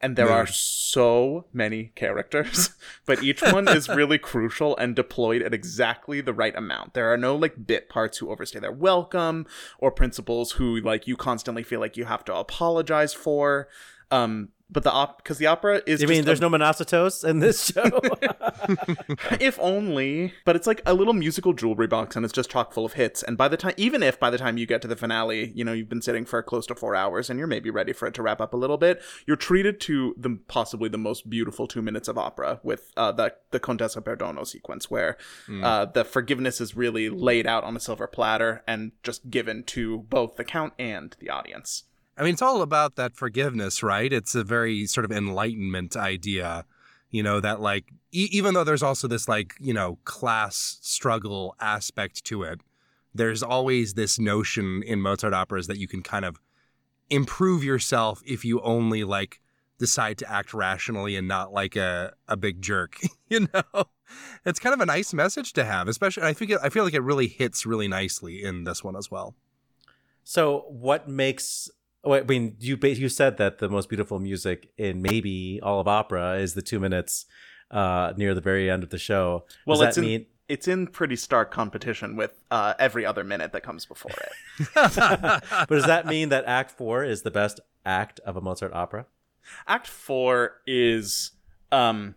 and 0.02 0.16
there 0.16 0.30
are 0.30 0.46
so 0.46 1.46
many 1.52 1.92
characters 1.94 2.70
but 3.06 3.22
each 3.22 3.40
one 3.40 3.68
is 3.68 3.88
really 3.88 4.18
crucial 4.18 4.76
and 4.76 4.96
deployed 4.96 5.42
at 5.42 5.54
exactly 5.54 6.20
the 6.20 6.32
right 6.32 6.56
amount. 6.56 6.94
There 6.94 7.12
are 7.12 7.16
no 7.16 7.36
like 7.36 7.66
bit 7.66 7.88
parts 7.88 8.18
who 8.18 8.30
overstay 8.30 8.58
their 8.58 8.72
welcome 8.72 9.46
or 9.78 9.90
principals 9.90 10.52
who 10.52 10.80
like 10.80 11.06
you 11.06 11.16
constantly 11.16 11.62
feel 11.62 11.80
like 11.80 11.96
you 11.96 12.04
have 12.04 12.24
to 12.26 12.34
apologize 12.34 13.14
for. 13.14 13.68
Um 14.10 14.50
but 14.72 14.82
the 14.82 14.90
op 14.90 15.18
because 15.22 15.38
the 15.38 15.46
opera 15.46 15.82
is 15.86 16.00
You 16.00 16.06
just 16.06 16.10
mean 16.10 16.22
a- 16.22 16.24
there's 16.24 16.40
no 16.40 16.48
Monostatos 16.50 17.28
in 17.28 17.40
this 17.40 17.64
show? 17.72 17.82
if 19.40 19.58
only 19.60 20.32
but 20.44 20.56
it's 20.56 20.66
like 20.66 20.80
a 20.86 20.94
little 20.94 21.12
musical 21.12 21.52
jewelry 21.52 21.86
box 21.86 22.16
and 22.16 22.24
it's 22.24 22.32
just 22.32 22.50
chock 22.50 22.72
full 22.72 22.84
of 22.84 22.94
hits. 22.94 23.22
And 23.22 23.36
by 23.36 23.48
the 23.48 23.56
time 23.56 23.74
even 23.76 24.02
if 24.02 24.18
by 24.18 24.30
the 24.30 24.38
time 24.38 24.56
you 24.58 24.66
get 24.66 24.82
to 24.82 24.88
the 24.88 24.96
finale 24.96 25.52
you 25.54 25.64
know 25.64 25.72
you've 25.72 25.88
been 25.88 26.02
sitting 26.02 26.24
for 26.24 26.42
close 26.42 26.66
to 26.66 26.74
four 26.74 26.94
hours 26.96 27.28
and 27.30 27.38
you're 27.38 27.46
maybe 27.48 27.70
ready 27.70 27.92
for 27.92 28.06
it 28.08 28.14
to 28.14 28.22
wrap 28.22 28.40
up 28.40 28.54
a 28.54 28.56
little 28.56 28.78
bit 28.78 29.00
you're 29.26 29.36
treated 29.36 29.80
to 29.80 30.14
the 30.16 30.38
possibly 30.48 30.88
the 30.88 30.98
most 30.98 31.28
beautiful 31.28 31.66
two 31.66 31.82
minutes 31.82 32.08
of 32.08 32.16
opera 32.18 32.60
with 32.62 32.90
uh, 32.96 33.12
the 33.12 33.34
the 33.50 33.60
contessa 33.60 34.00
perdono 34.00 34.46
sequence 34.46 34.90
where 34.90 35.16
uh, 35.62 35.84
the 35.84 36.04
forgiveness 36.04 36.60
is 36.60 36.76
really 36.76 37.08
laid 37.08 37.46
out 37.46 37.64
on 37.64 37.76
a 37.76 37.80
silver 37.80 38.06
platter 38.06 38.62
and 38.66 38.92
just 39.02 39.30
given 39.30 39.62
to 39.64 39.98
both 40.08 40.36
the 40.36 40.44
count 40.44 40.72
and 40.78 41.16
the 41.20 41.28
audience 41.28 41.84
I 42.16 42.22
mean, 42.22 42.34
it's 42.34 42.42
all 42.42 42.62
about 42.62 42.96
that 42.96 43.16
forgiveness, 43.16 43.82
right? 43.82 44.12
It's 44.12 44.34
a 44.34 44.44
very 44.44 44.86
sort 44.86 45.04
of 45.04 45.12
enlightenment 45.12 45.96
idea, 45.96 46.66
you 47.10 47.22
know, 47.22 47.40
that 47.40 47.60
like, 47.60 47.92
e- 48.12 48.28
even 48.30 48.54
though 48.54 48.64
there's 48.64 48.82
also 48.82 49.08
this 49.08 49.28
like, 49.28 49.54
you 49.58 49.72
know, 49.72 49.98
class 50.04 50.78
struggle 50.82 51.56
aspect 51.60 52.24
to 52.24 52.42
it, 52.42 52.60
there's 53.14 53.42
always 53.42 53.94
this 53.94 54.18
notion 54.18 54.82
in 54.82 55.00
Mozart 55.00 55.34
operas 55.34 55.66
that 55.66 55.78
you 55.78 55.88
can 55.88 56.02
kind 56.02 56.24
of 56.24 56.38
improve 57.10 57.62
yourself 57.62 58.22
if 58.26 58.44
you 58.44 58.60
only 58.62 59.04
like 59.04 59.40
decide 59.78 60.16
to 60.18 60.30
act 60.30 60.54
rationally 60.54 61.16
and 61.16 61.26
not 61.26 61.52
like 61.52 61.76
a, 61.76 62.12
a 62.28 62.36
big 62.36 62.62
jerk, 62.62 62.98
you 63.28 63.48
know? 63.52 63.84
It's 64.44 64.58
kind 64.58 64.74
of 64.74 64.80
a 64.80 64.86
nice 64.86 65.12
message 65.14 65.52
to 65.54 65.64
have, 65.64 65.88
especially 65.88 66.24
I 66.24 66.34
think 66.34 66.52
I 66.62 66.68
feel 66.68 66.84
like 66.84 66.94
it 66.94 67.02
really 67.02 67.28
hits 67.28 67.64
really 67.64 67.88
nicely 67.88 68.42
in 68.42 68.64
this 68.64 68.84
one 68.84 68.96
as 68.96 69.10
well. 69.10 69.34
so, 70.22 70.66
what 70.68 71.08
makes? 71.08 71.70
Oh, 72.04 72.14
I 72.14 72.22
mean, 72.22 72.56
you 72.60 72.76
you 72.82 73.08
said 73.08 73.36
that 73.38 73.58
the 73.58 73.68
most 73.68 73.88
beautiful 73.88 74.18
music 74.18 74.70
in 74.76 75.02
maybe 75.02 75.60
all 75.62 75.80
of 75.80 75.88
opera 75.88 76.36
is 76.36 76.54
the 76.54 76.62
two 76.62 76.80
minutes 76.80 77.26
uh, 77.70 78.12
near 78.16 78.34
the 78.34 78.40
very 78.40 78.70
end 78.70 78.82
of 78.82 78.90
the 78.90 78.98
show. 78.98 79.44
well 79.66 79.78
Does 79.78 79.88
it's 79.88 79.96
that 79.96 80.02
in 80.02 80.08
mean? 80.08 80.26
it's 80.48 80.68
in 80.68 80.86
pretty 80.86 81.16
stark 81.16 81.50
competition 81.50 82.16
with 82.16 82.32
uh, 82.50 82.74
every 82.78 83.06
other 83.06 83.24
minute 83.24 83.52
that 83.52 83.62
comes 83.62 83.86
before 83.86 84.10
it 84.10 84.32
but 84.74 85.68
does 85.68 85.86
that 85.86 86.06
mean 86.06 86.28
that 86.28 86.44
Act 86.46 86.70
Four 86.70 87.04
is 87.04 87.22
the 87.22 87.30
best 87.30 87.60
act 87.86 88.20
of 88.20 88.36
a 88.36 88.40
Mozart 88.40 88.72
opera? 88.74 89.06
Act 89.66 89.86
four 89.86 90.60
is 90.66 91.32
um 91.70 92.14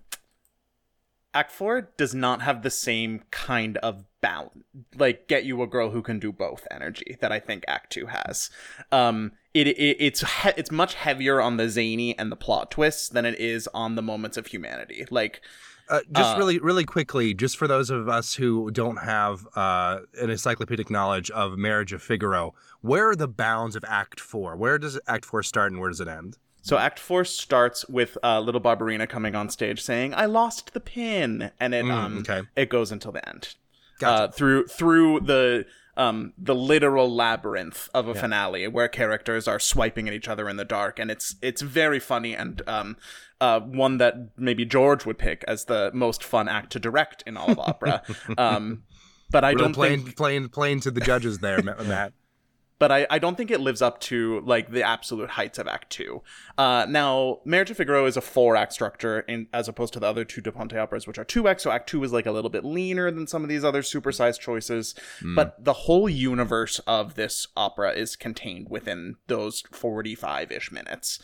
Act 1.34 1.52
four 1.52 1.90
does 1.98 2.14
not 2.16 2.42
have 2.42 2.62
the 2.62 2.70
same 2.70 3.22
kind 3.32 3.78
of 3.78 4.06
balance, 4.22 4.64
like 4.98 5.28
get 5.28 5.44
you 5.44 5.62
a 5.62 5.68
girl 5.68 5.90
who 5.92 6.02
can 6.02 6.18
do 6.20 6.32
both 6.32 6.66
energy 6.72 7.18
that 7.20 7.32
I 7.32 7.40
think 7.40 7.64
Act 7.68 7.92
two 7.92 8.06
has. 8.08 8.50
Um, 8.92 9.34
it, 9.56 9.68
it 9.68 9.98
it's 10.00 10.22
he- 10.22 10.54
it's 10.58 10.72
much 10.72 10.94
heavier 10.96 11.42
on 11.42 11.58
the 11.58 11.68
zany 11.70 12.18
and 12.20 12.32
the 12.32 12.36
plot 12.36 12.70
twists 12.72 13.10
than 13.10 13.26
it 13.26 13.40
is 13.40 13.68
on 13.74 13.96
the 13.96 14.02
moments 14.02 14.38
of 14.38 14.48
humanity. 14.48 15.06
Like, 15.10 15.42
Uh, 15.88 16.00
just 16.12 16.36
Uh, 16.36 16.38
really, 16.40 16.58
really 16.60 16.84
quickly, 16.84 17.34
just 17.36 17.58
for 17.58 17.68
those 17.68 17.92
of 17.92 18.10
us 18.10 18.34
who 18.36 18.72
don't 18.72 18.98
have 18.98 19.48
uh, 19.56 20.00
an 20.20 20.32
encyclopedic 20.32 20.90
knowledge 20.90 21.30
of 21.32 21.58
Marriage 21.60 21.94
of 21.94 22.02
Figaro, 22.02 22.56
where 22.82 23.08
are 23.10 23.16
the 23.16 23.28
bounds 23.28 23.76
of 23.76 23.84
Act 23.88 24.20
Four? 24.20 24.56
Where 24.56 24.80
does 24.80 25.00
Act 25.08 25.26
Four 25.26 25.44
start 25.44 25.72
and 25.72 25.80
where 25.80 25.90
does 25.92 26.02
it 26.02 26.08
end? 26.08 26.38
So 26.64 26.80
Act 26.80 26.98
Four 26.98 27.24
starts 27.26 27.88
with 27.88 28.18
uh, 28.24 28.40
little 28.40 28.60
Barbarina 28.62 29.08
coming 29.08 29.36
on 29.36 29.50
stage 29.52 29.80
saying, 29.80 30.16
"I 30.16 30.26
lost 30.26 30.74
the 30.74 30.80
pin," 30.80 31.52
and 31.60 31.76
it 31.76 31.86
Mm, 31.86 31.92
um 31.92 32.18
okay. 32.28 32.42
it 32.56 32.70
goes 32.70 32.92
until 32.92 33.12
the 33.12 33.28
end. 33.30 33.54
Gotcha. 34.00 34.24
Uh, 34.24 34.28
through 34.32 34.66
through 34.68 35.20
the 35.22 35.68
um 35.98 36.34
the 36.38 36.56
literal 36.56 37.14
labyrinth 37.14 37.90
of 37.94 38.08
a 38.08 38.14
finale 38.16 38.68
where 38.68 38.88
characters 38.88 39.48
are 39.48 39.60
swiping 39.60 40.08
at 40.08 40.14
each 40.14 40.28
other 40.28 40.50
in 40.50 40.58
the 40.58 40.66
dark, 40.66 41.00
and 41.00 41.10
it's 41.10 41.36
it's 41.42 41.62
very 41.62 42.00
funny 42.00 42.36
and 42.36 42.62
um 42.68 42.98
uh 43.42 43.60
one 43.60 43.98
that 43.98 44.16
maybe 44.38 44.66
George 44.66 45.06
would 45.06 45.18
pick 45.18 45.44
as 45.48 45.66
the 45.66 45.92
most 45.94 46.24
fun 46.24 46.48
act 46.48 46.72
to 46.74 46.80
direct 46.80 47.24
in 47.26 47.38
all 47.38 47.52
of 47.52 47.60
opera. 47.60 48.02
um, 48.38 48.84
but 49.32 49.44
I 49.44 49.50
Really 49.50 49.62
don't 49.62 49.74
playing, 49.74 50.04
think 50.04 50.16
playing, 50.16 50.50
playing 50.50 50.80
to 50.82 50.92
the 50.92 51.02
judges 51.02 51.40
there, 51.40 51.62
Matt. 51.62 52.14
But 52.78 52.92
I, 52.92 53.08
I 53.10 53.20
don't 53.20 53.38
think 53.38 53.52
it 53.52 53.62
lives 53.62 53.82
up 53.82 54.02
to 54.02 54.42
like 54.42 54.70
the 54.70 54.84
absolute 54.84 55.30
heights 55.32 55.58
of 55.58 55.68
Act 55.68 55.90
Two. 55.90 56.24
Uh, 56.58 56.86
now, 56.90 57.40
Marriage 57.46 57.72
of 57.72 57.78
Figaro 57.78 58.06
is 58.06 58.18
a 58.18 58.22
four 58.22 58.58
act 58.58 58.74
structure, 58.74 59.22
in, 59.22 59.48
as 59.54 59.70
opposed 59.70 59.94
to 59.94 60.00
the 60.00 60.08
other 60.08 60.26
two 60.26 60.42
Da 60.42 60.52
Ponte 60.52 60.74
operas, 60.74 61.08
which 61.08 61.18
are 61.18 61.24
two 61.24 61.48
acts. 61.48 61.64
So 61.64 61.72
Act 61.72 61.88
Two 61.88 62.04
is 62.04 62.12
like 62.12 62.26
a 62.26 62.32
little 62.32 62.50
bit 62.50 62.66
leaner 62.66 63.10
than 63.12 63.28
some 63.28 63.44
of 63.44 63.50
these 63.50 63.64
other 63.64 63.82
supersized 63.82 64.42
choices. 64.42 64.94
But 65.36 65.64
the 65.64 65.74
whole 65.74 66.10
universe 66.10 66.80
of 66.80 67.16
this 67.16 67.48
opera 67.56 67.94
is 67.94 68.18
contained 68.18 68.68
within 68.70 69.16
those 69.28 69.64
forty 69.72 70.14
five 70.14 70.52
ish 70.52 70.72
minutes. 70.72 71.20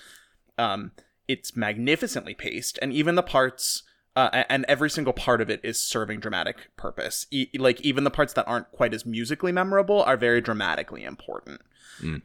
Um, 0.57 0.91
it's 1.27 1.55
magnificently 1.55 2.33
paced, 2.33 2.79
and 2.81 2.93
even 2.93 3.15
the 3.15 3.23
parts. 3.23 3.83
Uh, 4.15 4.43
and 4.49 4.65
every 4.67 4.89
single 4.89 5.13
part 5.13 5.39
of 5.41 5.49
it 5.49 5.61
is 5.63 5.79
serving 5.79 6.19
dramatic 6.19 6.69
purpose. 6.75 7.27
E- 7.31 7.49
like 7.57 7.79
even 7.81 8.03
the 8.03 8.11
parts 8.11 8.33
that 8.33 8.47
aren't 8.47 8.71
quite 8.71 8.93
as 8.93 9.05
musically 9.05 9.51
memorable 9.51 10.03
are 10.03 10.17
very 10.17 10.41
dramatically 10.41 11.03
important. 11.03 11.61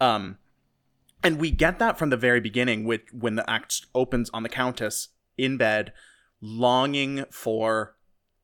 Um, 0.01 0.38
and 1.22 1.38
we 1.38 1.51
get 1.51 1.79
that 1.79 1.99
from 1.99 2.11
the 2.11 2.16
very 2.16 2.40
beginning, 2.40 2.85
with 2.85 3.03
when 3.12 3.37
the 3.37 3.49
act 3.49 3.87
opens 3.94 4.31
on 4.35 4.42
the 4.42 4.49
Countess 4.49 5.09
in 5.38 5.57
bed, 5.57 5.92
longing 6.40 7.25
for 7.31 7.95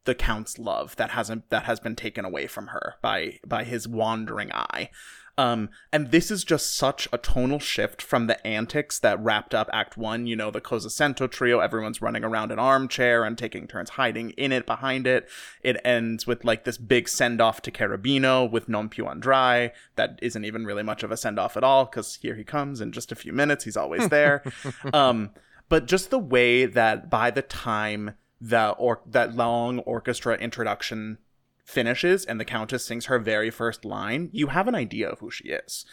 the 0.04 0.14
Count's 0.14 0.58
love 0.58 0.96
that 0.96 1.10
hasn't 1.10 1.48
that 1.50 1.64
has 1.64 1.80
been 1.80 1.96
taken 1.96 2.24
away 2.24 2.46
from 2.46 2.68
her 2.68 2.94
by 3.02 3.38
by 3.46 3.64
his 3.64 3.86
wandering 3.86 4.50
eye. 4.52 4.90
Um, 5.38 5.70
and 5.92 6.10
this 6.10 6.30
is 6.30 6.44
just 6.44 6.76
such 6.76 7.08
a 7.10 7.16
tonal 7.16 7.58
shift 7.58 8.02
from 8.02 8.26
the 8.26 8.46
antics 8.46 8.98
that 8.98 9.18
wrapped 9.18 9.54
up 9.54 9.70
Act 9.72 9.96
One. 9.96 10.26
You 10.26 10.36
know, 10.36 10.50
the 10.50 10.60
Cosa 10.60 10.90
sento 10.90 11.26
trio, 11.26 11.60
everyone's 11.60 12.02
running 12.02 12.22
around 12.22 12.52
an 12.52 12.58
armchair 12.58 13.24
and 13.24 13.38
taking 13.38 13.66
turns 13.66 13.90
hiding 13.90 14.30
in 14.30 14.52
it, 14.52 14.66
behind 14.66 15.06
it. 15.06 15.28
It 15.62 15.80
ends 15.84 16.26
with 16.26 16.44
like 16.44 16.64
this 16.64 16.76
big 16.76 17.08
send 17.08 17.40
off 17.40 17.62
to 17.62 17.70
Cherubino 17.70 18.50
with 18.50 18.68
Non 18.68 18.90
più 18.90 19.04
andrai. 19.04 19.70
That 19.96 20.18
isn't 20.20 20.44
even 20.44 20.66
really 20.66 20.82
much 20.82 21.02
of 21.02 21.10
a 21.10 21.16
send 21.16 21.38
off 21.38 21.56
at 21.56 21.64
all 21.64 21.86
because 21.86 22.16
here 22.20 22.34
he 22.34 22.44
comes 22.44 22.80
in 22.80 22.92
just 22.92 23.10
a 23.10 23.16
few 23.16 23.32
minutes. 23.32 23.64
He's 23.64 23.76
always 23.76 24.08
there. 24.10 24.42
um, 24.92 25.30
but 25.70 25.86
just 25.86 26.10
the 26.10 26.18
way 26.18 26.66
that 26.66 27.08
by 27.08 27.30
the 27.30 27.40
time 27.40 28.16
the 28.42 28.70
or 28.70 29.00
that 29.06 29.36
long 29.36 29.78
orchestra 29.80 30.36
introduction 30.36 31.16
finishes 31.64 32.24
and 32.24 32.40
the 32.40 32.44
countess 32.44 32.84
sings 32.84 33.06
her 33.06 33.20
very 33.20 33.50
first 33.50 33.84
line 33.84 34.28
you 34.32 34.48
have 34.48 34.66
an 34.66 34.74
idea 34.74 35.08
of 35.08 35.20
who 35.20 35.30
she 35.30 35.48
is. 35.48 35.86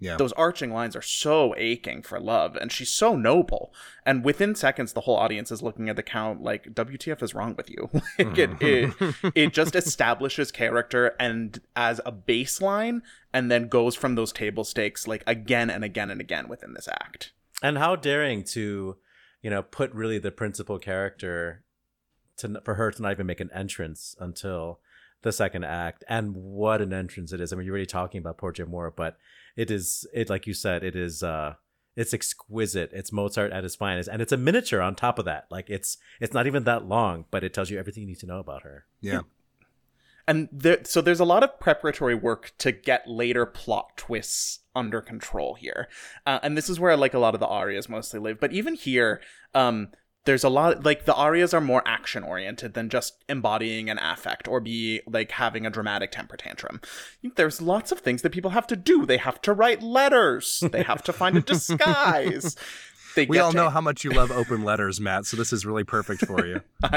Yeah. 0.00 0.16
those 0.16 0.32
arching 0.32 0.70
lines 0.70 0.96
are 0.96 1.02
so 1.02 1.54
aching 1.56 2.02
for 2.02 2.20
love 2.20 2.56
and 2.56 2.70
she's 2.70 2.90
so 2.90 3.16
noble. 3.16 3.72
And 4.04 4.22
within 4.22 4.54
seconds 4.54 4.92
the 4.92 5.02
whole 5.02 5.16
audience 5.16 5.50
is 5.50 5.62
looking 5.62 5.88
at 5.88 5.96
the 5.96 6.02
count 6.02 6.42
like 6.42 6.74
wtf 6.74 7.22
is 7.22 7.34
wrong 7.34 7.54
with 7.56 7.70
you? 7.70 7.88
Like 8.18 8.36
it, 8.38 8.50
it, 8.60 9.14
it 9.34 9.52
just 9.54 9.74
establishes 9.74 10.52
character 10.52 11.14
and 11.18 11.58
as 11.74 12.02
a 12.04 12.12
baseline 12.12 13.00
and 13.32 13.50
then 13.50 13.68
goes 13.68 13.94
from 13.94 14.14
those 14.14 14.32
table 14.32 14.64
stakes 14.64 15.08
like 15.08 15.24
again 15.26 15.70
and 15.70 15.82
again 15.82 16.10
and 16.10 16.20
again 16.20 16.48
within 16.48 16.74
this 16.74 16.88
act. 16.88 17.32
And 17.62 17.78
how 17.78 17.96
daring 17.96 18.44
to, 18.52 18.96
you 19.40 19.48
know, 19.48 19.62
put 19.62 19.90
really 19.94 20.18
the 20.18 20.32
principal 20.32 20.78
character 20.78 21.64
to 22.38 22.60
for 22.64 22.74
her 22.74 22.90
to 22.90 23.02
not 23.02 23.12
even 23.12 23.26
make 23.26 23.40
an 23.40 23.50
entrance 23.54 24.16
until 24.18 24.80
the 25.22 25.32
second 25.32 25.64
act. 25.64 26.04
And 26.08 26.34
what 26.34 26.80
an 26.80 26.92
entrance 26.92 27.32
it 27.32 27.40
is. 27.40 27.52
I 27.52 27.56
mean, 27.56 27.66
you're 27.66 27.72
already 27.72 27.86
talking 27.86 28.18
about 28.18 28.38
Porgi 28.38 28.60
amor, 28.60 28.92
but 28.94 29.16
it 29.56 29.70
is 29.70 30.06
it 30.12 30.30
like 30.30 30.46
you 30.46 30.54
said, 30.54 30.84
it 30.84 30.96
is 30.96 31.22
uh 31.22 31.54
it's 31.96 32.12
exquisite. 32.12 32.90
It's 32.92 33.12
Mozart 33.12 33.52
at 33.52 33.62
his 33.62 33.76
finest, 33.76 34.08
and 34.08 34.20
it's 34.20 34.32
a 34.32 34.36
miniature 34.36 34.80
on 34.80 34.94
top 34.94 35.18
of 35.18 35.24
that. 35.26 35.46
Like 35.50 35.70
it's 35.70 35.96
it's 36.20 36.34
not 36.34 36.46
even 36.46 36.64
that 36.64 36.86
long, 36.86 37.24
but 37.30 37.44
it 37.44 37.54
tells 37.54 37.70
you 37.70 37.78
everything 37.78 38.02
you 38.02 38.08
need 38.08 38.20
to 38.20 38.26
know 38.26 38.40
about 38.40 38.62
her. 38.62 38.84
yeah. 39.00 39.20
and 40.26 40.48
there, 40.52 40.78
so 40.84 41.00
there's 41.00 41.20
a 41.20 41.24
lot 41.24 41.42
of 41.44 41.60
preparatory 41.60 42.14
work 42.14 42.52
to 42.58 42.72
get 42.72 43.06
later 43.08 43.46
plot 43.46 43.96
twists 43.96 44.60
under 44.74 45.00
control 45.00 45.54
here 45.54 45.88
uh, 46.26 46.40
and 46.42 46.56
this 46.56 46.68
is 46.68 46.80
where 46.80 46.90
I 46.90 46.94
like 46.94 47.14
a 47.14 47.18
lot 47.18 47.34
of 47.34 47.40
the 47.40 47.46
arias 47.46 47.88
mostly 47.88 48.18
live 48.18 48.40
but 48.40 48.52
even 48.52 48.74
here 48.74 49.20
um 49.54 49.88
there's 50.24 50.44
a 50.44 50.48
lot 50.48 50.84
like 50.84 51.04
the 51.04 51.14
arias 51.14 51.52
are 51.52 51.60
more 51.60 51.82
action 51.86 52.22
oriented 52.22 52.74
than 52.74 52.88
just 52.88 53.22
embodying 53.28 53.90
an 53.90 53.98
affect 53.98 54.48
or 54.48 54.60
be 54.60 55.00
like 55.06 55.32
having 55.32 55.66
a 55.66 55.70
dramatic 55.70 56.10
temper 56.10 56.36
tantrum. 56.36 56.80
There's 57.36 57.60
lots 57.60 57.92
of 57.92 58.00
things 58.00 58.22
that 58.22 58.30
people 58.30 58.52
have 58.52 58.66
to 58.68 58.76
do. 58.76 59.04
They 59.04 59.18
have 59.18 59.40
to 59.42 59.52
write 59.52 59.82
letters. 59.82 60.62
They 60.72 60.82
have 60.82 61.02
to 61.04 61.12
find 61.12 61.36
a 61.36 61.40
disguise. 61.42 62.56
They 63.16 63.26
We 63.26 63.38
all 63.38 63.52
to 63.52 63.56
know 63.56 63.70
how 63.70 63.80
much 63.80 64.02
you 64.02 64.10
love 64.10 64.30
open 64.30 64.64
letters, 64.64 65.00
Matt. 65.00 65.26
So 65.26 65.36
this 65.36 65.52
is 65.52 65.66
really 65.66 65.84
perfect 65.84 66.26
for 66.26 66.44
you. 66.46 66.62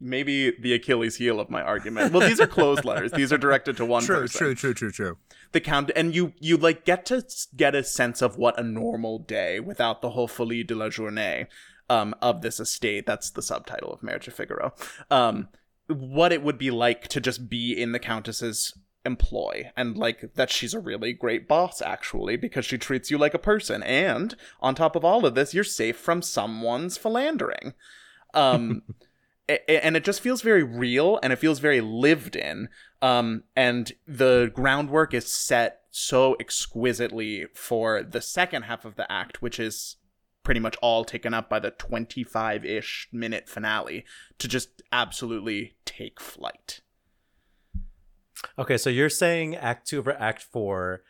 maybe 0.00 0.50
the 0.60 0.72
achilles 0.74 1.16
heel 1.16 1.40
of 1.40 1.50
my 1.50 1.62
argument. 1.62 2.12
Well 2.12 2.26
these 2.26 2.40
are 2.40 2.46
closed 2.46 2.84
letters. 2.84 3.12
These 3.12 3.32
are 3.32 3.38
directed 3.38 3.76
to 3.78 3.84
one 3.84 4.02
true, 4.02 4.20
person. 4.22 4.38
true, 4.38 4.54
true, 4.54 4.74
true, 4.74 4.90
true. 4.90 5.18
the 5.52 5.60
count 5.60 5.90
and 5.94 6.14
you 6.14 6.32
you 6.40 6.56
like 6.56 6.84
get 6.84 7.06
to 7.06 7.24
get 7.54 7.74
a 7.74 7.84
sense 7.84 8.22
of 8.22 8.36
what 8.36 8.58
a 8.58 8.62
normal 8.62 9.18
day 9.18 9.60
without 9.60 10.02
the 10.02 10.10
whole 10.10 10.28
folie 10.28 10.64
de 10.64 10.74
la 10.74 10.88
journée 10.88 11.46
um 11.90 12.14
of 12.22 12.42
this 12.42 12.60
estate. 12.60 13.06
That's 13.06 13.30
the 13.30 13.42
subtitle 13.42 13.92
of 13.92 14.02
marriage 14.02 14.28
of 14.28 14.34
figaro. 14.34 14.74
Um 15.10 15.48
what 15.86 16.32
it 16.32 16.42
would 16.42 16.58
be 16.58 16.70
like 16.70 17.08
to 17.08 17.20
just 17.20 17.48
be 17.48 17.72
in 17.72 17.92
the 17.92 17.98
countess's 17.98 18.72
employ 19.04 19.70
and 19.76 19.98
like 19.98 20.32
that 20.34 20.50
she's 20.50 20.72
a 20.72 20.80
really 20.80 21.12
great 21.12 21.46
boss 21.46 21.82
actually 21.82 22.36
because 22.36 22.64
she 22.64 22.78
treats 22.78 23.10
you 23.10 23.18
like 23.18 23.34
a 23.34 23.38
person. 23.38 23.82
And 23.82 24.34
on 24.60 24.74
top 24.74 24.96
of 24.96 25.04
all 25.04 25.26
of 25.26 25.34
this 25.34 25.52
you're 25.52 25.64
safe 25.64 25.96
from 25.96 26.22
someone's 26.22 26.96
philandering. 26.96 27.74
Um 28.32 28.82
and 29.68 29.94
it 29.94 30.04
just 30.04 30.22
feels 30.22 30.40
very 30.40 30.62
real 30.62 31.20
and 31.22 31.32
it 31.32 31.38
feels 31.38 31.58
very 31.58 31.82
lived 31.82 32.34
in. 32.34 32.68
Um 33.02 33.44
and 33.54 33.92
the 34.06 34.50
groundwork 34.54 35.12
is 35.12 35.30
set 35.30 35.82
so 35.90 36.34
exquisitely 36.40 37.46
for 37.54 38.02
the 38.02 38.22
second 38.22 38.62
half 38.62 38.84
of 38.84 38.96
the 38.96 39.10
act 39.12 39.42
which 39.42 39.60
is 39.60 39.96
pretty 40.44 40.60
much 40.60 40.76
all 40.80 41.04
taken 41.04 41.34
up 41.34 41.48
by 41.48 41.58
the 41.58 41.72
25-ish 41.72 43.08
minute 43.10 43.48
finale 43.48 44.04
to 44.38 44.46
just 44.46 44.82
absolutely 44.92 45.74
take 45.84 46.20
flight 46.20 46.80
Okay, 48.58 48.78
so 48.78 48.90
you're 48.90 49.10
saying 49.10 49.56
Act 49.56 49.88
Two 49.88 49.98
over 49.98 50.12
Act 50.12 50.42
Four. 50.42 51.02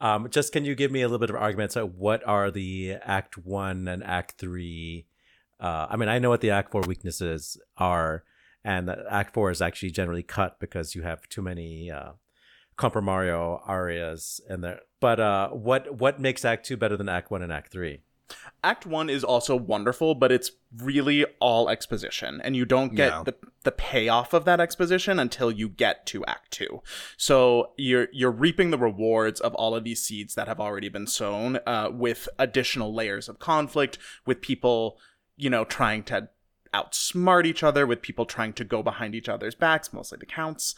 Um, 0.00 0.28
just 0.30 0.52
can 0.52 0.64
you 0.64 0.74
give 0.74 0.90
me 0.90 1.02
a 1.02 1.06
little 1.06 1.18
bit 1.18 1.30
of 1.30 1.36
argument? 1.36 1.72
So, 1.72 1.86
what 1.86 2.26
are 2.26 2.50
the 2.50 2.96
Act 3.02 3.38
One 3.38 3.88
and 3.88 4.02
Act 4.02 4.34
Three? 4.38 5.06
Uh, 5.58 5.86
I 5.90 5.96
mean, 5.96 6.08
I 6.08 6.18
know 6.18 6.30
what 6.30 6.40
the 6.40 6.50
Act 6.50 6.72
Four 6.72 6.82
weaknesses 6.82 7.58
are, 7.76 8.24
and 8.64 8.90
Act 9.10 9.34
Four 9.34 9.50
is 9.50 9.62
actually 9.62 9.90
generally 9.90 10.22
cut 10.22 10.58
because 10.60 10.94
you 10.94 11.02
have 11.02 11.28
too 11.28 11.42
many 11.42 11.90
uh, 11.90 12.12
comprimario 12.76 13.60
arias 13.66 14.40
in 14.48 14.60
there. 14.60 14.80
But 15.00 15.20
uh, 15.20 15.50
what 15.50 15.98
what 15.98 16.20
makes 16.20 16.44
Act 16.44 16.66
Two 16.66 16.76
better 16.76 16.96
than 16.96 17.08
Act 17.08 17.30
One 17.30 17.42
and 17.42 17.52
Act 17.52 17.72
Three? 17.72 18.00
Act 18.62 18.84
1 18.86 19.08
is 19.08 19.24
also 19.24 19.56
wonderful 19.56 20.14
but 20.14 20.30
it's 20.30 20.50
really 20.76 21.24
all 21.40 21.68
exposition 21.68 22.40
and 22.44 22.54
you 22.56 22.64
don't 22.64 22.94
get 22.94 23.10
Yeah. 23.10 23.22
the 23.24 23.34
the 23.62 23.72
payoff 23.72 24.32
of 24.32 24.44
that 24.44 24.60
exposition 24.60 25.18
until 25.18 25.50
you 25.50 25.68
get 25.68 26.06
to 26.06 26.24
act 26.26 26.50
2 26.52 26.82
so 27.16 27.72
you're 27.76 28.08
you're 28.12 28.30
reaping 28.30 28.70
the 28.70 28.78
rewards 28.78 29.40
of 29.40 29.54
all 29.54 29.74
of 29.74 29.84
these 29.84 30.02
seeds 30.02 30.34
that 30.34 30.46
have 30.48 30.60
already 30.60 30.88
been 30.88 31.06
sown 31.06 31.58
uh, 31.66 31.88
with 31.92 32.28
additional 32.38 32.94
layers 32.94 33.28
of 33.28 33.38
conflict 33.38 33.98
with 34.26 34.40
people 34.40 34.98
you 35.36 35.48
know 35.50 35.64
trying 35.64 36.02
to 36.04 36.28
outsmart 36.74 37.46
each 37.46 37.62
other 37.62 37.86
with 37.86 38.00
people 38.02 38.24
trying 38.26 38.52
to 38.52 38.64
go 38.64 38.82
behind 38.82 39.14
each 39.14 39.28
other's 39.28 39.54
backs 39.54 39.92
mostly 39.92 40.18
the 40.18 40.26
counts 40.26 40.74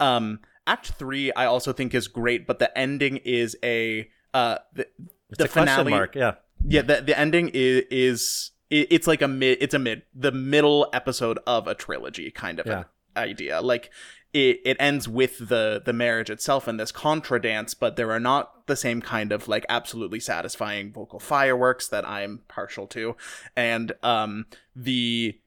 um 0.00 0.40
act 0.66 0.86
3 0.92 1.32
i 1.32 1.44
also 1.44 1.72
think 1.72 1.94
is 1.94 2.08
great 2.08 2.46
but 2.46 2.58
the 2.58 2.76
ending 2.78 3.18
is 3.18 3.56
a 3.62 4.08
uh 4.34 4.58
the, 4.72 4.86
It's 5.30 5.38
the 5.38 5.44
a 5.44 5.48
finale 5.48 5.90
mark. 5.90 6.14
Yeah. 6.14 6.34
Yeah 6.68 6.82
the, 6.82 7.00
the 7.02 7.18
ending 7.18 7.50
is 7.54 7.84
is 7.90 8.50
it's 8.70 9.06
like 9.06 9.22
a 9.22 9.28
mid 9.28 9.58
it's 9.60 9.74
a 9.74 9.78
mid 9.78 10.02
the 10.14 10.32
middle 10.32 10.88
episode 10.92 11.38
of 11.46 11.66
a 11.66 11.74
trilogy 11.74 12.30
kind 12.30 12.58
of 12.58 12.66
Yeah. 12.66 12.84
idea 13.16 13.60
like 13.60 13.90
it, 14.32 14.60
it 14.64 14.76
ends 14.80 15.08
with 15.08 15.48
the 15.48 15.80
the 15.84 15.92
marriage 15.92 16.30
itself 16.30 16.66
and 16.68 16.78
this 16.78 16.92
contra 16.92 17.40
dance 17.40 17.74
but 17.74 17.96
there 17.96 18.10
are 18.10 18.20
not 18.20 18.66
the 18.66 18.76
same 18.76 19.00
kind 19.00 19.32
of 19.32 19.46
like 19.48 19.64
absolutely 19.68 20.20
satisfying 20.20 20.92
vocal 20.92 21.20
fireworks 21.20 21.86
that 21.88 22.06
i'm 22.08 22.42
partial 22.48 22.86
to 22.88 23.16
and 23.56 23.92
um 24.02 24.46
the 24.74 25.38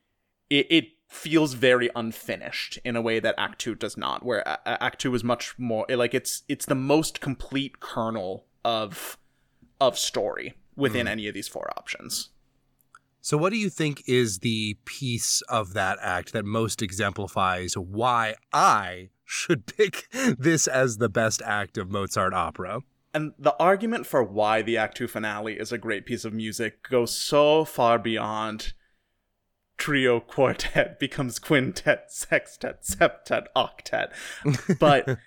it, 0.50 0.66
it 0.72 0.86
feels 1.10 1.54
very 1.54 1.90
unfinished 1.96 2.80
in 2.86 2.96
a 2.96 3.02
way 3.02 3.20
that 3.20 3.34
Act 3.38 3.58
Two 3.60 3.74
does 3.74 3.98
not. 3.98 4.24
Where 4.24 4.42
A- 4.46 4.60
A- 4.66 4.84
Act 4.84 5.02
Two 5.02 5.14
is 5.16 5.24
much 5.24 5.58
more 5.58 5.84
like 5.90 6.14
it's 6.14 6.44
it's 6.48 6.68
the 6.68 6.76
most 6.76 7.20
complete 7.20 7.80
kernel 7.80 8.46
of 8.64 9.18
of 9.82 9.98
story 9.98 10.54
within 10.80 11.08
any 11.08 11.28
of 11.28 11.34
these 11.34 11.48
four 11.48 11.70
options. 11.78 12.30
So, 13.22 13.38
what 13.38 13.52
do 13.52 13.58
you 13.58 13.70
think 13.70 14.04
is 14.08 14.40
the 14.40 14.78
piece 14.86 15.42
of 15.50 15.74
that 15.74 15.98
act 16.02 16.32
that 16.34 16.46
most 16.46 16.82
exemplifies 16.82 17.76
why 17.76 18.36
I 18.54 19.10
should 19.26 19.66
pick 19.66 20.08
this 20.38 20.68
as 20.68 20.98
the 20.98 21.10
best 21.10 21.42
act 21.46 21.78
of 21.78 21.92
Mozart 21.92 22.34
opera? 22.34 22.82
And 23.14 23.34
the 23.38 23.56
argument 23.60 24.06
for 24.06 24.24
why 24.24 24.62
the 24.62 24.78
Act 24.78 24.98
Two 24.98 25.08
finale 25.08 25.60
is 25.60 25.72
a 25.72 25.78
great 25.78 26.06
piece 26.06 26.24
of 26.24 26.34
music 26.34 26.88
goes 26.90 27.14
so 27.14 27.66
far 27.66 28.00
beyond 28.00 28.74
trio 29.78 30.20
quartet 30.20 31.00
becomes 31.00 31.40
quintet 31.40 32.12
sextet 32.12 32.84
septet 32.84 33.46
octet 33.56 34.12
but 34.80 35.18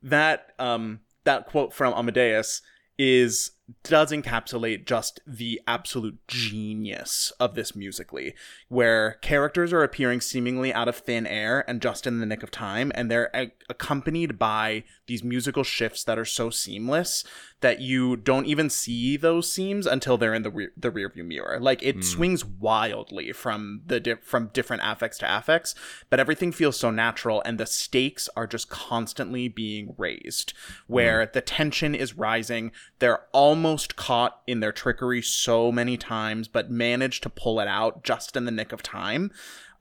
that 0.00 0.52
um 0.60 1.00
that 1.24 1.44
quote 1.48 1.74
from 1.74 1.92
amadeus 1.92 2.62
is 2.96 3.50
does 3.82 4.12
encapsulate 4.12 4.86
just 4.86 5.20
the 5.26 5.60
absolute 5.66 6.18
genius 6.28 7.32
of 7.40 7.54
this 7.54 7.74
musically 7.74 8.34
where 8.68 9.14
characters 9.22 9.72
are 9.72 9.82
appearing 9.82 10.20
seemingly 10.20 10.72
out 10.72 10.86
of 10.86 10.96
thin 10.96 11.26
air 11.26 11.64
and 11.68 11.82
just 11.82 12.06
in 12.06 12.20
the 12.20 12.26
nick 12.26 12.42
of 12.44 12.50
time 12.50 12.92
and 12.94 13.10
they're 13.10 13.30
a- 13.34 13.50
accompanied 13.68 14.38
by 14.38 14.84
these 15.06 15.22
musical 15.22 15.62
shifts 15.62 16.04
that 16.04 16.18
are 16.18 16.24
so 16.24 16.50
seamless 16.50 17.24
that 17.60 17.80
you 17.80 18.16
don't 18.16 18.46
even 18.46 18.68
see 18.68 19.16
those 19.16 19.50
seams 19.50 19.86
until 19.86 20.18
they're 20.18 20.34
in 20.34 20.42
the 20.42 20.50
re- 20.50 20.68
the 20.76 20.90
rearview 20.90 21.24
mirror. 21.24 21.58
Like 21.60 21.82
it 21.82 22.04
swings 22.04 22.44
wildly 22.44 23.32
from 23.32 23.82
the 23.86 24.00
di- 24.00 24.14
from 24.16 24.48
different 24.48 24.82
affects 24.84 25.18
to 25.18 25.38
affects 25.38 25.74
but 26.10 26.20
everything 26.20 26.52
feels 26.52 26.76
so 26.76 26.90
natural 26.90 27.42
and 27.44 27.58
the 27.58 27.66
stakes 27.66 28.28
are 28.36 28.46
just 28.46 28.68
constantly 28.68 29.48
being 29.48 29.94
raised 29.96 30.52
where 30.86 31.26
the 31.26 31.40
tension 31.40 31.94
is 31.94 32.16
rising. 32.16 32.72
They're 32.98 33.22
almost 33.32 33.96
caught 33.96 34.40
in 34.46 34.60
their 34.60 34.72
trickery 34.72 35.22
so 35.22 35.72
many 35.72 35.96
times 35.96 36.48
but 36.48 36.70
manage 36.70 37.20
to 37.22 37.30
pull 37.30 37.60
it 37.60 37.68
out 37.68 38.04
just 38.04 38.36
in 38.36 38.44
the 38.44 38.50
nick 38.50 38.72
of 38.72 38.82
time. 38.82 39.30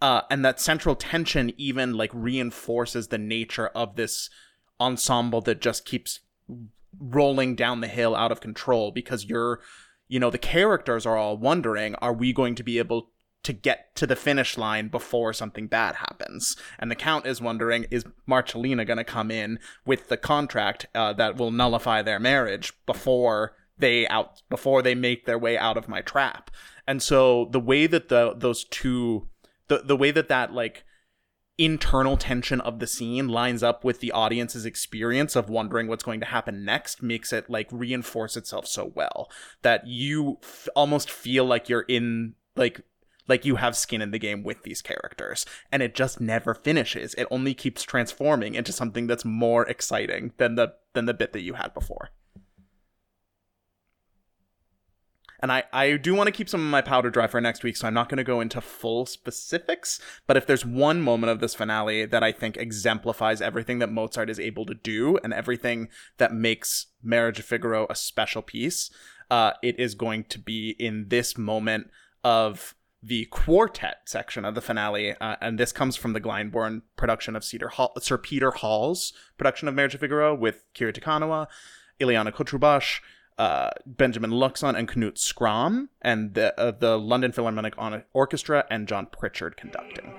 Uh, 0.02 0.22
and 0.30 0.44
that 0.46 0.60
central 0.60 0.96
tension 0.96 1.52
even 1.58 1.94
like 1.94 2.12
reinforces 2.14 3.08
the 3.08 3.18
nature 3.18 3.68
of 3.68 3.96
this 3.96 4.30
ensemble 4.80 5.42
that 5.42 5.62
just 5.62 5.86
keeps 5.86 6.20
rolling 7.00 7.56
down 7.56 7.82
the 7.82 7.88
hill 7.88 8.16
out 8.16 8.32
of 8.32 8.42
control 8.42 8.92
because 8.92 9.26
you're 9.26 9.60
you 10.08 10.20
know 10.20 10.30
the 10.30 10.38
characters 10.38 11.06
are 11.06 11.18
all 11.18 11.38
wondering 11.38 11.96
are 11.96 12.14
we 12.14 12.32
going 12.32 12.56
to 12.56 12.64
be 12.64 12.78
able 12.78 13.10
to 13.46 13.54
get 13.54 13.96
to 13.96 14.08
the 14.08 14.16
finish 14.16 14.58
line 14.58 14.88
before 14.88 15.32
something 15.32 15.68
bad 15.68 15.96
happens? 15.96 16.58
And 16.80 16.90
the 16.90 16.96
count 16.96 17.28
is 17.28 17.40
wondering 17.40 17.86
is 17.92 18.04
marcellina 18.28 18.86
going 18.86 18.98
to 18.98 19.04
come 19.04 19.30
in 19.30 19.60
with 19.86 20.10
the 20.10 20.18
contract 20.18 20.88
uh, 20.96 21.14
that 21.14 21.38
will 21.38 21.52
nullify 21.52 22.02
their 22.02 22.20
marriage 22.20 22.74
before 22.86 23.56
they 23.78 24.08
out 24.08 24.42
before 24.50 24.82
they 24.82 24.96
make 24.96 25.26
their 25.26 25.38
way 25.38 25.58
out 25.58 25.78
of 25.78 25.88
my 25.88 26.02
trap? 26.02 26.50
And 26.88 27.02
so 27.04 27.48
the 27.52 27.60
way 27.60 27.88
that 27.88 28.10
the 28.10 28.34
those 28.36 28.64
two 28.66 29.28
the 29.68 29.78
the 29.78 29.96
way 29.96 30.10
that 30.12 30.28
that 30.28 30.54
like 30.54 30.84
internal 31.58 32.18
tension 32.18 32.60
of 32.62 32.80
the 32.80 32.88
scene 32.88 33.30
lines 33.30 33.64
up 33.64 33.84
with 33.84 34.00
the 34.00 34.12
audience's 34.12 34.66
experience 34.66 35.36
of 35.36 35.50
wondering 35.50 35.88
what's 35.88 36.04
going 36.04 36.20
to 36.20 36.26
happen 36.26 36.66
next 36.66 37.02
makes 37.02 37.32
it 37.32 37.50
like 37.50 37.68
reinforce 37.72 38.36
itself 38.36 38.68
so 38.68 38.92
well 38.94 39.30
that 39.62 39.88
you 39.88 40.38
f- 40.44 40.68
almost 40.76 41.10
feel 41.10 41.46
like 41.46 41.70
you're 41.70 41.86
in 41.88 42.34
like 42.56 42.82
like 43.28 43.46
you 43.46 43.56
have 43.56 43.76
skin 43.76 44.02
in 44.02 44.12
the 44.12 44.20
game 44.20 44.44
with 44.44 44.64
these 44.64 44.82
characters. 44.82 45.46
And 45.72 45.82
it 45.82 45.96
just 45.96 46.22
never 46.22 46.54
finishes. 46.54 47.14
It 47.16 47.28
only 47.32 47.54
keeps 47.54 47.84
transforming 47.84 48.54
into 48.54 48.72
something 48.72 49.08
that's 49.08 49.26
more 49.26 49.68
exciting 49.68 50.34
than 50.38 50.56
the 50.56 50.74
than 50.94 51.06
the 51.06 51.14
bit 51.14 51.34
that 51.34 51.42
you 51.42 51.54
had 51.54 51.74
before 51.74 52.12
and 55.40 55.52
I, 55.52 55.64
I 55.74 55.98
do 55.98 56.16
want 56.16 56.28
to 56.28 56.32
keep 56.32 56.50
some 56.50 56.62
of 56.62 56.68
my 56.68 56.82
powder 56.82 57.10
dry 57.10 57.28
for 57.28 57.42
next 57.42 57.64
week, 57.64 57.78
so 57.78 57.88
I'm 57.88 57.94
not 57.94 58.10
going 58.10 58.18
to 58.18 58.24
go 58.24 58.42
into 58.42 58.62
full 58.62 59.06
specifics. 59.06 60.00
But 60.28 60.38
if 60.38 60.46
there's 60.46 60.66
one 60.66 61.02
moment 61.02 61.32
of 61.32 61.40
this 61.40 61.56
finale 61.56 62.06
that 62.06 62.24
I 62.24 62.32
think 62.32 62.58
exemplifies 62.58 63.42
everything 63.42 63.80
that 63.80 63.92
Mozart 63.92 64.30
is 64.30 64.40
able 64.40 64.66
to 64.66 64.74
do 64.74 65.18
and 65.24 65.34
everything 65.34 65.90
that 66.18 66.34
makes 66.34 66.88
Marriage 67.04 67.40
of 67.40 67.46
Figaro 67.46 67.86
a 67.90 67.96
special 67.96 68.42
piece, 68.42 68.90
uh, 69.30 69.52
it 69.64 69.80
is 69.80 69.96
going 69.96 70.24
to 70.26 70.40
be 70.40 70.76
in 70.80 71.10
this 71.10 71.38
moment 71.38 71.90
of 72.24 72.76
the 73.06 73.26
quartet 73.26 73.98
section 74.06 74.46
of 74.46 74.56
the 74.56 74.62
finale, 74.62 75.16
uh, 75.22 75.36
and 75.40 75.60
this 75.60 75.72
comes 75.72 75.96
from 75.96 76.14
the 76.14 76.22
Glyndebourne 76.22 76.82
production 76.96 77.36
of 77.36 77.44
Cedar 77.44 77.68
Hall, 77.68 77.94
Sir 78.00 78.18
Peter 78.18 78.50
Hall's 78.50 79.14
production 79.38 79.68
of 79.68 79.76
Marriage 79.76 79.94
of 79.94 80.00
Figaro 80.00 80.34
with 80.34 80.66
Kiri 80.74 80.92
Te 80.92 81.02
Kanawa, 81.02 81.46
Ileana 82.02 82.34
Cotrubas, 82.34 83.00
uh, 83.38 83.70
Benjamin 83.86 84.32
Luxon, 84.32 84.78
and 84.78 84.88
Knut 84.88 85.16
Skram, 85.16 85.90
and 86.02 86.34
the 86.34 86.58
uh, 86.60 86.72
the 86.72 86.98
London 86.98 87.32
Philharmonic 87.32 87.76
Orchestra 88.14 88.66
and 88.70 88.88
John 88.88 89.08
Pritchard 89.08 89.58
conducting. 89.58 90.14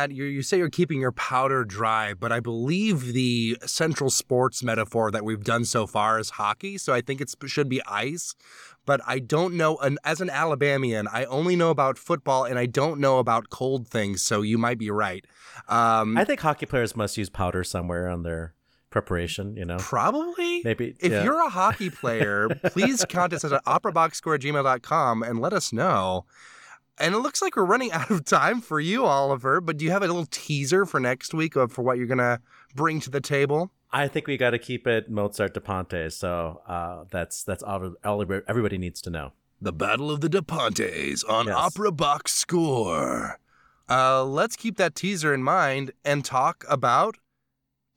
Matt, 0.00 0.12
you 0.12 0.24
you 0.24 0.40
say 0.40 0.56
you're 0.56 0.70
keeping 0.70 0.98
your 0.98 1.12
powder 1.12 1.62
dry, 1.62 2.14
but 2.14 2.32
I 2.32 2.40
believe 2.40 3.12
the 3.12 3.58
central 3.66 4.08
sports 4.08 4.62
metaphor 4.62 5.10
that 5.10 5.26
we've 5.26 5.44
done 5.44 5.66
so 5.66 5.86
far 5.86 6.18
is 6.18 6.30
hockey. 6.30 6.78
So 6.78 6.94
I 6.94 7.02
think 7.02 7.20
it 7.20 7.34
should 7.46 7.68
be 7.68 7.82
ice. 7.86 8.34
But 8.86 9.02
I 9.06 9.18
don't 9.18 9.54
know. 9.58 9.76
And 9.76 9.98
as 10.02 10.22
an 10.22 10.30
Alabamian, 10.30 11.06
I 11.06 11.26
only 11.26 11.54
know 11.54 11.68
about 11.68 11.98
football, 11.98 12.44
and 12.44 12.58
I 12.58 12.64
don't 12.64 12.98
know 12.98 13.18
about 13.18 13.50
cold 13.50 13.88
things. 13.88 14.22
So 14.22 14.40
you 14.40 14.56
might 14.56 14.78
be 14.78 14.90
right. 14.90 15.22
Um, 15.68 16.16
I 16.16 16.24
think 16.24 16.40
hockey 16.40 16.64
players 16.64 16.96
must 16.96 17.18
use 17.18 17.28
powder 17.28 17.62
somewhere 17.62 18.08
on 18.08 18.22
their 18.22 18.54
preparation. 18.88 19.54
You 19.54 19.66
know, 19.66 19.76
Probably. 19.78 20.62
Maybe, 20.64 20.94
If 20.98 21.12
yeah. 21.12 21.24
you're 21.24 21.44
a 21.44 21.50
hockey 21.50 21.90
player, 21.90 22.48
please 22.70 23.04
contact 23.08 23.44
us 23.44 23.52
at 23.52 23.62
operaboxscore 23.66 24.36
at 24.36 24.40
gmail.com 24.40 25.22
and 25.22 25.40
let 25.40 25.52
us 25.52 25.74
know. 25.74 26.24
And 27.00 27.14
it 27.14 27.18
looks 27.18 27.40
like 27.42 27.56
we're 27.56 27.64
running 27.64 27.90
out 28.00 28.10
of 28.10 28.24
time 28.24 28.60
for 28.60 28.78
you, 28.78 29.04
Oliver. 29.06 29.60
But 29.60 29.78
do 29.78 29.84
you 29.84 29.90
have 29.90 30.02
a 30.02 30.06
little 30.06 30.26
teaser 30.30 30.84
for 30.86 31.00
next 31.00 31.34
week 31.34 31.56
of 31.56 31.72
for 31.72 31.82
what 31.82 31.96
you're 31.98 32.06
gonna 32.06 32.40
bring 32.74 33.00
to 33.00 33.10
the 33.10 33.20
table? 33.20 33.72
I 33.92 34.06
think 34.06 34.28
we 34.28 34.36
got 34.36 34.50
to 34.50 34.58
keep 34.58 34.86
it 34.86 35.10
Mozart 35.10 35.54
Da 35.54 35.60
Ponte. 35.60 36.12
So 36.12 36.60
uh, 36.68 37.04
that's 37.10 37.42
that's 37.42 37.62
all, 37.62 37.94
all 38.04 38.22
everybody 38.46 38.78
needs 38.78 39.00
to 39.02 39.10
know. 39.10 39.32
The 39.60 39.72
Battle 39.72 40.10
of 40.10 40.20
the 40.20 40.28
Da 40.28 40.42
Pontes 40.42 41.24
on 41.24 41.46
Yes. 41.46 41.56
Opera 41.56 41.90
Box 41.90 42.32
Score. 42.32 43.38
Uh, 43.90 44.24
let's 44.24 44.54
keep 44.54 44.76
that 44.76 44.94
teaser 44.94 45.34
in 45.34 45.42
mind 45.42 45.90
and 46.04 46.24
talk 46.24 46.64
about 46.68 47.16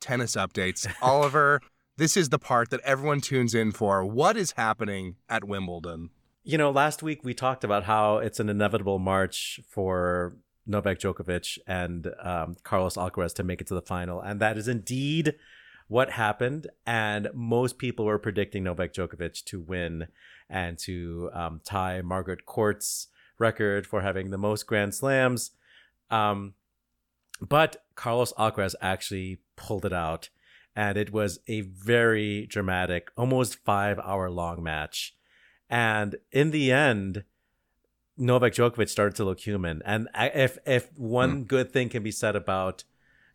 tennis 0.00 0.34
updates. 0.34 0.92
Oliver, 1.02 1.60
this 1.96 2.16
is 2.16 2.30
the 2.30 2.38
part 2.40 2.70
that 2.70 2.80
everyone 2.80 3.20
tunes 3.20 3.54
in 3.54 3.70
for. 3.70 4.04
What 4.04 4.36
is 4.36 4.52
happening 4.56 5.14
at 5.28 5.44
Wimbledon? 5.44 6.10
You 6.46 6.58
know, 6.58 6.70
last 6.70 7.02
week 7.02 7.24
we 7.24 7.32
talked 7.32 7.64
about 7.64 7.84
how 7.84 8.18
it's 8.18 8.38
an 8.38 8.50
inevitable 8.50 8.98
march 8.98 9.60
for 9.66 10.36
Novak 10.66 10.98
Djokovic 10.98 11.56
and 11.66 12.12
um, 12.20 12.56
Carlos 12.62 12.96
Alcaraz 12.96 13.32
to 13.36 13.42
make 13.42 13.62
it 13.62 13.66
to 13.68 13.74
the 13.74 13.80
final, 13.80 14.20
and 14.20 14.40
that 14.40 14.58
is 14.58 14.68
indeed 14.68 15.36
what 15.88 16.10
happened. 16.10 16.66
And 16.84 17.30
most 17.32 17.78
people 17.78 18.04
were 18.04 18.18
predicting 18.18 18.62
Novak 18.62 18.92
Djokovic 18.92 19.42
to 19.44 19.58
win 19.58 20.08
and 20.50 20.78
to 20.80 21.30
um, 21.32 21.62
tie 21.64 22.02
Margaret 22.02 22.44
Court's 22.44 23.08
record 23.38 23.86
for 23.86 24.02
having 24.02 24.28
the 24.28 24.36
most 24.36 24.66
Grand 24.66 24.94
Slams. 24.94 25.52
Um, 26.10 26.52
but 27.40 27.86
Carlos 27.94 28.34
Alcaraz 28.34 28.74
actually 28.82 29.38
pulled 29.56 29.86
it 29.86 29.94
out, 29.94 30.28
and 30.76 30.98
it 30.98 31.10
was 31.10 31.38
a 31.48 31.62
very 31.62 32.44
dramatic, 32.44 33.10
almost 33.16 33.64
five 33.64 33.98
hour 33.98 34.28
long 34.28 34.62
match. 34.62 35.16
And 35.70 36.16
in 36.30 36.50
the 36.50 36.70
end, 36.72 37.24
Novak 38.16 38.52
Djokovic 38.52 38.88
started 38.88 39.16
to 39.16 39.24
look 39.24 39.40
human. 39.40 39.82
And 39.84 40.08
if 40.14 40.58
if 40.66 40.96
one 40.96 41.44
good 41.44 41.72
thing 41.72 41.88
can 41.88 42.02
be 42.02 42.10
said 42.10 42.36
about, 42.36 42.84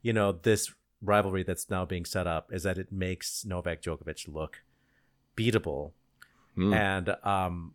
you 0.01 0.13
know, 0.13 0.31
this 0.31 0.73
rivalry 1.01 1.43
that's 1.43 1.69
now 1.69 1.85
being 1.85 2.05
set 2.05 2.27
up 2.27 2.51
is 2.53 2.63
that 2.63 2.77
it 2.77 2.91
makes 2.91 3.45
Novak 3.45 3.81
Djokovic 3.81 4.33
look 4.33 4.61
beatable. 5.35 5.91
Hmm. 6.55 6.73
And 6.73 7.15
um 7.23 7.73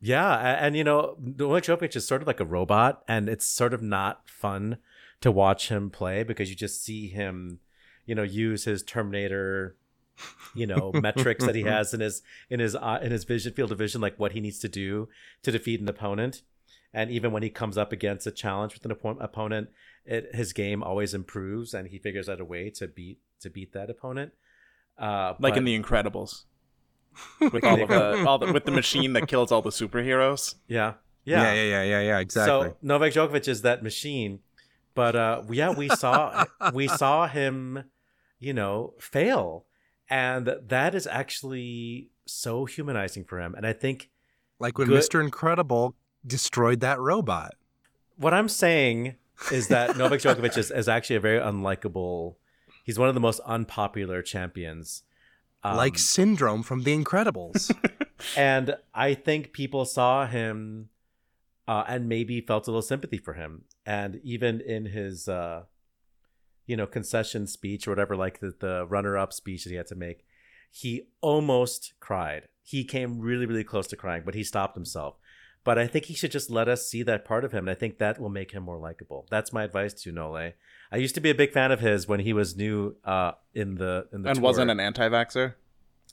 yeah, 0.00 0.34
a- 0.34 0.58
and, 0.60 0.76
you 0.76 0.84
know, 0.84 1.16
Novak 1.18 1.64
Djokovic 1.64 1.96
is 1.96 2.06
sort 2.06 2.20
of 2.20 2.26
like 2.26 2.40
a 2.40 2.44
robot 2.44 3.02
and 3.08 3.28
it's 3.28 3.46
sort 3.46 3.72
of 3.72 3.82
not 3.82 4.28
fun 4.28 4.78
to 5.22 5.32
watch 5.32 5.70
him 5.70 5.88
play 5.88 6.22
because 6.22 6.50
you 6.50 6.56
just 6.56 6.84
see 6.84 7.08
him, 7.08 7.60
you 8.04 8.14
know, 8.14 8.22
use 8.22 8.64
his 8.64 8.82
Terminator 8.82 9.76
you 10.54 10.66
know 10.66 10.92
metrics 10.94 11.44
that 11.44 11.54
he 11.54 11.62
has 11.62 11.92
in 11.92 12.00
his 12.00 12.22
in 12.48 12.60
his 12.60 12.74
uh, 12.76 12.98
in 13.02 13.10
his 13.12 13.24
vision 13.24 13.52
field 13.52 13.72
of 13.72 13.78
vision 13.78 14.00
like 14.00 14.18
what 14.18 14.32
he 14.32 14.40
needs 14.40 14.58
to 14.60 14.68
do 14.68 15.08
to 15.42 15.50
defeat 15.50 15.80
an 15.80 15.88
opponent. 15.88 16.42
And 16.92 17.10
even 17.10 17.32
when 17.32 17.42
he 17.42 17.50
comes 17.50 17.76
up 17.76 17.90
against 17.92 18.24
a 18.26 18.30
challenge 18.30 18.74
with 18.74 18.84
an 18.84 18.92
oppo- 18.96 19.22
opponent 19.22 19.70
it, 20.06 20.34
his 20.34 20.52
game 20.52 20.82
always 20.82 21.12
improves 21.14 21.74
and 21.74 21.88
he 21.88 21.98
figures 21.98 22.28
out 22.28 22.40
a 22.40 22.44
way 22.44 22.70
to 22.70 22.86
beat 22.86 23.18
to 23.40 23.50
beat 23.50 23.72
that 23.72 23.90
opponent. 23.90 24.32
Uh 24.98 25.34
like 25.40 25.56
in 25.56 25.64
The 25.64 25.76
Incredibles, 25.78 26.44
with 27.40 27.64
all 27.64 27.82
of 27.82 27.88
the, 27.88 28.24
all 28.26 28.38
the 28.38 28.52
with 28.52 28.64
the 28.64 28.70
machine 28.70 29.12
that 29.14 29.26
kills 29.26 29.50
all 29.50 29.62
the 29.62 29.70
superheroes. 29.70 30.54
yeah. 30.68 30.94
Yeah, 31.26 31.40
yeah. 31.40 31.54
yeah, 31.54 31.62
yeah, 31.64 31.82
yeah, 31.82 32.00
yeah, 32.02 32.18
exactly. 32.18 32.68
So 32.68 32.76
Novak 32.82 33.14
Djokovic 33.14 33.48
is 33.48 33.62
that 33.62 33.82
machine, 33.82 34.40
but 34.94 35.16
uh, 35.16 35.42
yeah, 35.50 35.70
we 35.70 35.88
saw 35.88 36.44
we 36.74 36.86
saw 36.86 37.26
him, 37.26 37.84
you 38.38 38.52
know, 38.52 38.92
fail, 39.00 39.64
and 40.08 40.56
that 40.66 40.94
is 40.94 41.06
actually 41.06 42.10
so 42.26 42.64
humanizing 42.64 43.24
for 43.24 43.40
him. 43.40 43.54
And 43.54 43.66
I 43.66 43.72
think 43.72 44.10
like 44.58 44.78
when 44.78 44.88
good- 44.88 45.02
Mr. 45.02 45.22
Incredible 45.22 45.94
destroyed 46.26 46.80
that 46.80 46.98
robot. 47.00 47.54
what 48.16 48.32
I'm 48.32 48.48
saying 48.48 49.16
is 49.52 49.68
that 49.68 49.96
Novak 49.96 50.20
Djokovic 50.22 50.56
is, 50.56 50.70
is 50.70 50.88
actually 50.88 51.16
a 51.16 51.20
very 51.20 51.38
unlikable. 51.38 52.36
He's 52.82 52.98
one 52.98 53.08
of 53.08 53.14
the 53.14 53.20
most 53.20 53.40
unpopular 53.40 54.22
champions. 54.22 55.02
Um, 55.62 55.76
like 55.76 55.98
Syndrome 55.98 56.62
from 56.62 56.82
The 56.82 56.96
Incredibles. 56.96 57.74
and 58.36 58.76
I 58.94 59.14
think 59.14 59.52
people 59.52 59.84
saw 59.84 60.26
him 60.26 60.90
uh, 61.66 61.84
and 61.88 62.08
maybe 62.08 62.40
felt 62.40 62.66
a 62.66 62.70
little 62.70 62.82
sympathy 62.82 63.18
for 63.18 63.34
him. 63.34 63.64
And 63.86 64.20
even 64.22 64.60
in 64.60 64.86
his, 64.86 65.28
uh, 65.28 65.64
you 66.66 66.76
know, 66.76 66.86
concession 66.86 67.46
speech 67.46 67.86
or 67.86 67.90
whatever, 67.90 68.16
like 68.16 68.40
the, 68.40 68.54
the 68.58 68.86
runner 68.86 69.16
up 69.16 69.32
speech 69.32 69.64
that 69.64 69.70
he 69.70 69.76
had 69.76 69.86
to 69.88 69.94
make, 69.94 70.24
he 70.70 71.08
almost 71.20 71.94
cried. 72.00 72.48
He 72.62 72.84
came 72.84 73.20
really, 73.20 73.46
really 73.46 73.64
close 73.64 73.86
to 73.88 73.96
crying, 73.96 74.22
but 74.24 74.34
he 74.34 74.42
stopped 74.42 74.74
himself. 74.74 75.16
But 75.64 75.78
I 75.78 75.86
think 75.86 76.06
he 76.06 76.14
should 76.14 76.30
just 76.30 76.50
let 76.50 76.68
us 76.68 76.86
see 76.86 77.02
that 77.04 77.24
part 77.24 77.44
of 77.44 77.52
him. 77.52 77.66
And 77.66 77.70
I 77.70 77.74
think 77.74 77.98
that 77.98 78.20
will 78.20 78.28
make 78.28 78.52
him 78.52 78.62
more 78.62 78.78
likable. 78.78 79.26
That's 79.30 79.52
my 79.52 79.64
advice 79.64 79.94
to 80.02 80.12
Nole. 80.12 80.52
I 80.92 80.96
used 80.96 81.14
to 81.14 81.20
be 81.20 81.30
a 81.30 81.34
big 81.34 81.52
fan 81.52 81.72
of 81.72 81.80
his 81.80 82.06
when 82.06 82.20
he 82.20 82.32
was 82.32 82.54
new 82.54 82.96
uh, 83.04 83.32
in 83.54 83.76
the 83.76 84.06
in 84.12 84.22
the 84.22 84.28
and 84.30 84.36
tour. 84.36 84.42
wasn't 84.42 84.70
an 84.70 84.80
anti-vaxer. 84.80 85.54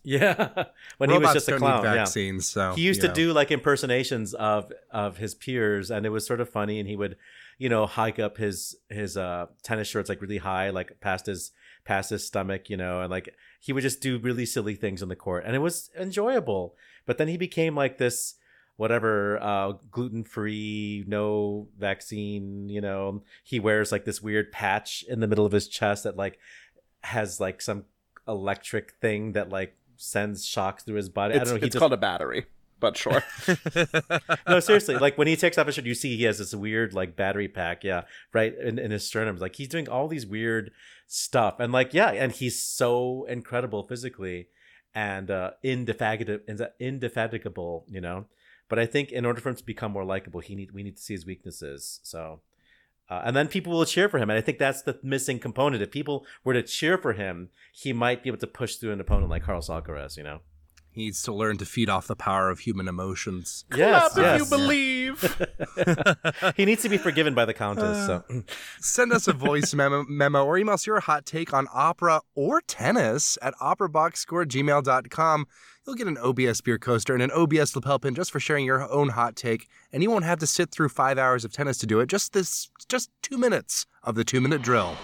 yeah 0.04 0.64
when 0.98 1.12
he 1.12 1.18
was 1.20 1.32
just 1.32 1.48
a 1.48 1.58
clown. 1.58 1.84
need 1.84 1.94
yeah 1.94 2.40
so 2.40 2.74
he 2.74 2.82
used 2.82 3.02
to 3.02 3.08
know. 3.08 3.14
do 3.14 3.34
like 3.34 3.52
impersonations 3.52 4.34
of 4.34 4.72
of 4.90 5.18
his 5.18 5.36
peers 5.36 5.92
and 5.92 6.08
it 6.08 6.10
was 6.10 6.26
sort 6.26 6.42
of 6.42 6.50
funny 6.50 6.80
and 6.80 6.90
he 6.90 6.96
would 6.96 7.16
you 7.62 7.70
know 7.70 7.86
hike 7.86 8.18
up 8.18 8.38
his 8.38 8.76
his 8.90 9.16
uh 9.16 9.46
tennis 9.62 9.88
shorts 9.88 10.10
like 10.10 10.20
really 10.20 10.40
high 10.40 10.72
like 10.72 11.00
past 11.00 11.28
his 11.28 11.52
past 11.86 12.10
his 12.10 12.26
stomach 12.26 12.72
you 12.72 12.76
know 12.76 13.02
and 13.02 13.12
like 13.12 13.36
he 13.60 13.72
would 13.72 13.84
just 13.84 14.02
do 14.02 14.18
really 14.18 14.48
silly 14.48 14.74
things 14.74 15.04
on 15.04 15.10
the 15.10 15.16
court 15.16 15.44
and 15.46 15.56
it 15.56 15.60
was 15.60 15.92
enjoyable 15.96 16.76
but 17.06 17.20
then 17.20 17.28
he 17.28 17.38
became 17.38 17.76
like 17.76 18.00
this 18.00 18.34
whatever 18.78 19.38
uh 19.44 19.74
gluten-free 19.92 21.06
no 21.08 21.68
vaccine 21.78 22.68
you 22.68 22.82
know 22.82 23.22
he 23.44 23.60
wears 23.60 23.92
like 23.92 24.06
this 24.06 24.24
weird 24.24 24.52
patch 24.52 25.06
in 25.08 25.20
the 25.20 25.28
middle 25.28 25.46
of 25.46 25.52
his 25.52 25.68
chest 25.68 26.04
that 26.04 26.18
like 26.18 26.40
has 27.04 27.40
like 27.40 27.62
some 27.62 27.86
electric 28.28 28.94
thing 28.94 29.34
that 29.34 29.50
like 29.50 29.76
sends 29.98 30.46
shocks 30.46 30.84
through 30.84 30.96
his 30.96 31.10
body. 31.10 31.36
I 31.36 31.38
It's, 31.38 31.50
don't 31.50 31.58
know. 31.58 31.60
He 31.60 31.68
it's 31.68 31.74
just, 31.74 31.80
called 31.80 31.94
a 31.94 31.98
battery, 31.98 32.46
but 32.82 32.98
sure. 32.98 33.24
no, 34.48 34.60
seriously. 34.60 34.98
Like 34.98 35.18
when 35.18 35.28
he 35.28 35.38
takes 35.38 35.58
off 35.58 35.68
his 35.68 35.76
shirt, 35.76 35.86
you 35.86 35.96
see 35.96 36.18
he 36.18 36.24
has 36.24 36.40
this 36.40 36.54
weird 36.54 36.94
like 36.94 37.16
battery 37.16 37.48
pack. 37.48 37.86
Yeah, 37.86 38.04
right 38.34 38.54
in, 38.58 38.78
in 38.78 38.92
his 38.92 39.08
sternum. 39.08 39.38
Like 39.38 39.56
he's 39.56 39.70
doing 39.70 39.88
all 39.88 40.10
these 40.10 40.26
weird 40.26 40.72
stuff, 41.08 41.60
and 41.60 41.72
like 41.72 41.94
yeah, 41.94 42.10
and 42.10 42.34
he's 42.34 42.62
so 42.62 43.26
incredible 43.30 43.88
physically 43.88 44.48
and 44.94 45.32
uh, 45.32 45.52
indefatigable, 45.64 46.44
indefatigable. 46.80 47.86
You 47.88 48.02
know, 48.02 48.26
but 48.68 48.80
I 48.80 48.86
think 48.86 49.12
in 49.12 49.26
order 49.26 49.40
for 49.40 49.50
him 49.50 49.56
to 49.56 49.66
become 49.66 49.94
more 49.94 50.04
likable, 50.04 50.42
he 50.42 50.56
need 50.56 50.72
we 50.74 50.84
need 50.84 50.98
to 50.98 51.04
see 51.04 51.14
his 51.14 51.26
weaknesses. 51.26 52.02
So. 52.04 52.42
Uh, 53.10 53.24
and 53.26 53.36
then 53.36 53.50
people 53.50 53.74
will 53.74 53.84
cheer 53.84 54.08
for 54.08 54.20
him, 54.20 54.30
and 54.30 54.40
I 54.40 54.42
think 54.42 54.58
that's 54.58 54.84
the 54.84 54.98
missing 55.04 55.38
component. 55.38 55.84
If 55.84 55.92
people 55.92 56.26
were 56.46 56.54
to 56.54 56.64
cheer 56.64 56.98
for 56.98 57.12
him, 57.12 57.50
he 57.74 57.92
might 57.92 58.24
be 58.24 58.30
able 58.30 58.40
to 58.40 58.48
push 58.48 58.76
through 58.76 58.94
an 58.94 59.02
opponent 59.02 59.30
like 59.30 59.44
Carlos 59.44 59.68
Alcaraz. 59.68 60.16
You 60.16 60.24
know, 60.24 60.40
He 60.94 61.06
needs 61.06 61.22
to 61.24 61.32
learn 61.34 61.58
to 61.58 61.66
feed 61.66 61.90
off 61.90 62.08
the 62.08 62.18
power 62.18 62.50
of 62.50 62.60
human 62.60 62.88
emotions. 62.90 63.64
yes, 63.76 64.14
Clap 64.14 64.24
yes. 64.24 64.42
if 64.42 64.50
you 64.52 64.58
believe. 64.58 65.48
he 66.58 66.66
needs 66.66 66.82
to 66.82 66.90
be 66.90 66.98
forgiven 66.98 67.34
by 67.34 67.46
the 67.46 67.54
countess. 67.54 68.06
so 68.06 68.24
uh, 68.30 68.42
Send 68.80 69.14
us 69.14 69.26
a 69.28 69.34
voice 69.34 69.74
memo, 69.74 70.04
memo 70.10 70.44
or 70.46 70.58
email 70.58 70.74
us 70.74 70.86
your 70.86 71.00
hot 71.00 71.26
take 71.26 71.54
on 71.54 71.68
opera 71.74 72.22
or 72.36 72.60
tennis 72.62 73.38
at 73.42 73.54
operaboxscore@gmail.com. 73.56 75.48
You'll 75.88 75.96
get 75.96 76.08
an 76.08 76.18
OBS 76.18 76.62
beer 76.62 76.78
coaster 76.78 77.14
and 77.14 77.24
an 77.24 77.32
OBS 77.32 77.76
lapel 77.76 77.98
pin 77.98 78.14
just 78.14 78.30
for 78.32 78.40
sharing 78.40 78.66
your 78.66 78.88
own 78.92 79.10
hot 79.10 79.36
take, 79.36 79.68
and 79.92 80.04
you 80.04 80.12
won't 80.12 80.26
have 80.26 80.40
to 80.40 80.48
sit 80.48 80.72
through 80.72 80.90
five 80.90 81.18
hours 81.18 81.44
of 81.46 81.52
tennis 81.54 81.78
to 81.80 81.88
do 81.88 82.00
it. 82.02 82.08
Just 82.08 82.34
this, 82.34 82.70
just 82.88 83.10
two 83.24 83.38
minutes 83.38 83.86
of 84.04 84.16
the 84.16 84.24
two-minute 84.24 84.62
drill. 84.62 84.96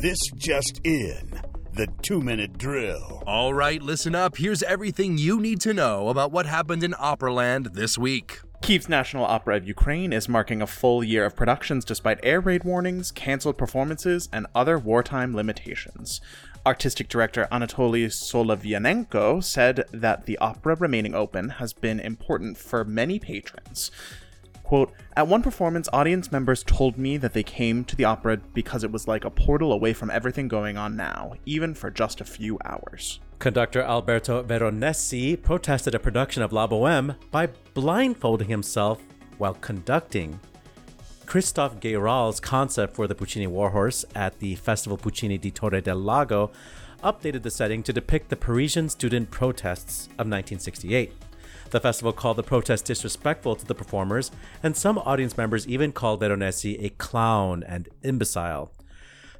This 0.00 0.18
just 0.36 0.80
in. 0.84 1.31
The 1.74 1.86
two 2.02 2.20
minute 2.20 2.58
drill. 2.58 3.22
All 3.26 3.54
right, 3.54 3.80
listen 3.80 4.14
up. 4.14 4.36
Here's 4.36 4.62
everything 4.62 5.16
you 5.16 5.40
need 5.40 5.58
to 5.62 5.72
know 5.72 6.08
about 6.08 6.30
what 6.30 6.44
happened 6.44 6.84
in 6.84 6.92
Operaland 6.92 7.72
this 7.72 7.96
week. 7.96 8.40
Kiev's 8.60 8.90
National 8.90 9.24
Opera 9.24 9.56
of 9.56 9.66
Ukraine 9.66 10.12
is 10.12 10.28
marking 10.28 10.60
a 10.60 10.66
full 10.66 11.02
year 11.02 11.24
of 11.24 11.34
productions 11.34 11.86
despite 11.86 12.20
air 12.22 12.42
raid 12.42 12.64
warnings, 12.64 13.10
cancelled 13.10 13.56
performances, 13.56 14.28
and 14.34 14.46
other 14.54 14.78
wartime 14.78 15.34
limitations. 15.34 16.20
Artistic 16.66 17.08
director 17.08 17.48
Anatoly 17.50 18.04
Solovianenko 18.04 19.42
said 19.42 19.86
that 19.92 20.26
the 20.26 20.36
opera 20.38 20.76
remaining 20.76 21.14
open 21.14 21.48
has 21.48 21.72
been 21.72 21.98
important 21.98 22.58
for 22.58 22.84
many 22.84 23.18
patrons. 23.18 23.90
Quote, 24.72 24.94
At 25.18 25.28
one 25.28 25.42
performance, 25.42 25.86
audience 25.92 26.32
members 26.32 26.64
told 26.64 26.96
me 26.96 27.18
that 27.18 27.34
they 27.34 27.42
came 27.42 27.84
to 27.84 27.94
the 27.94 28.06
opera 28.06 28.38
because 28.54 28.82
it 28.82 28.90
was 28.90 29.06
like 29.06 29.26
a 29.26 29.30
portal 29.30 29.70
away 29.70 29.92
from 29.92 30.10
everything 30.10 30.48
going 30.48 30.78
on 30.78 30.96
now, 30.96 31.34
even 31.44 31.74
for 31.74 31.90
just 31.90 32.22
a 32.22 32.24
few 32.24 32.58
hours. 32.64 33.20
Conductor 33.38 33.82
Alberto 33.82 34.42
Veronesi 34.42 35.36
protested 35.36 35.94
a 35.94 35.98
production 35.98 36.42
of 36.42 36.54
La 36.54 36.66
Boheme 36.66 37.16
by 37.30 37.48
blindfolding 37.74 38.48
himself 38.48 39.02
while 39.36 39.52
conducting. 39.52 40.40
Christophe 41.26 41.78
Gayral's 41.78 42.40
concept 42.40 42.96
for 42.96 43.06
the 43.06 43.14
Puccini 43.14 43.46
Warhorse 43.46 44.06
at 44.14 44.38
the 44.38 44.54
Festival 44.54 44.96
Puccini 44.96 45.36
di 45.36 45.50
Torre 45.50 45.82
del 45.82 45.98
Lago 45.98 46.50
updated 47.04 47.42
the 47.42 47.50
setting 47.50 47.82
to 47.82 47.92
depict 47.92 48.30
the 48.30 48.36
Parisian 48.36 48.88
student 48.88 49.30
protests 49.30 50.06
of 50.12 50.28
1968. 50.28 51.12
The 51.72 51.80
festival 51.80 52.12
called 52.12 52.36
the 52.36 52.42
protest 52.42 52.84
disrespectful 52.84 53.56
to 53.56 53.64
the 53.64 53.74
performers, 53.74 54.30
and 54.62 54.76
some 54.76 54.98
audience 54.98 55.38
members 55.38 55.66
even 55.66 55.90
called 55.90 56.20
Veronesi 56.20 56.84
a 56.84 56.90
clown 56.90 57.64
and 57.66 57.88
imbecile. 58.02 58.70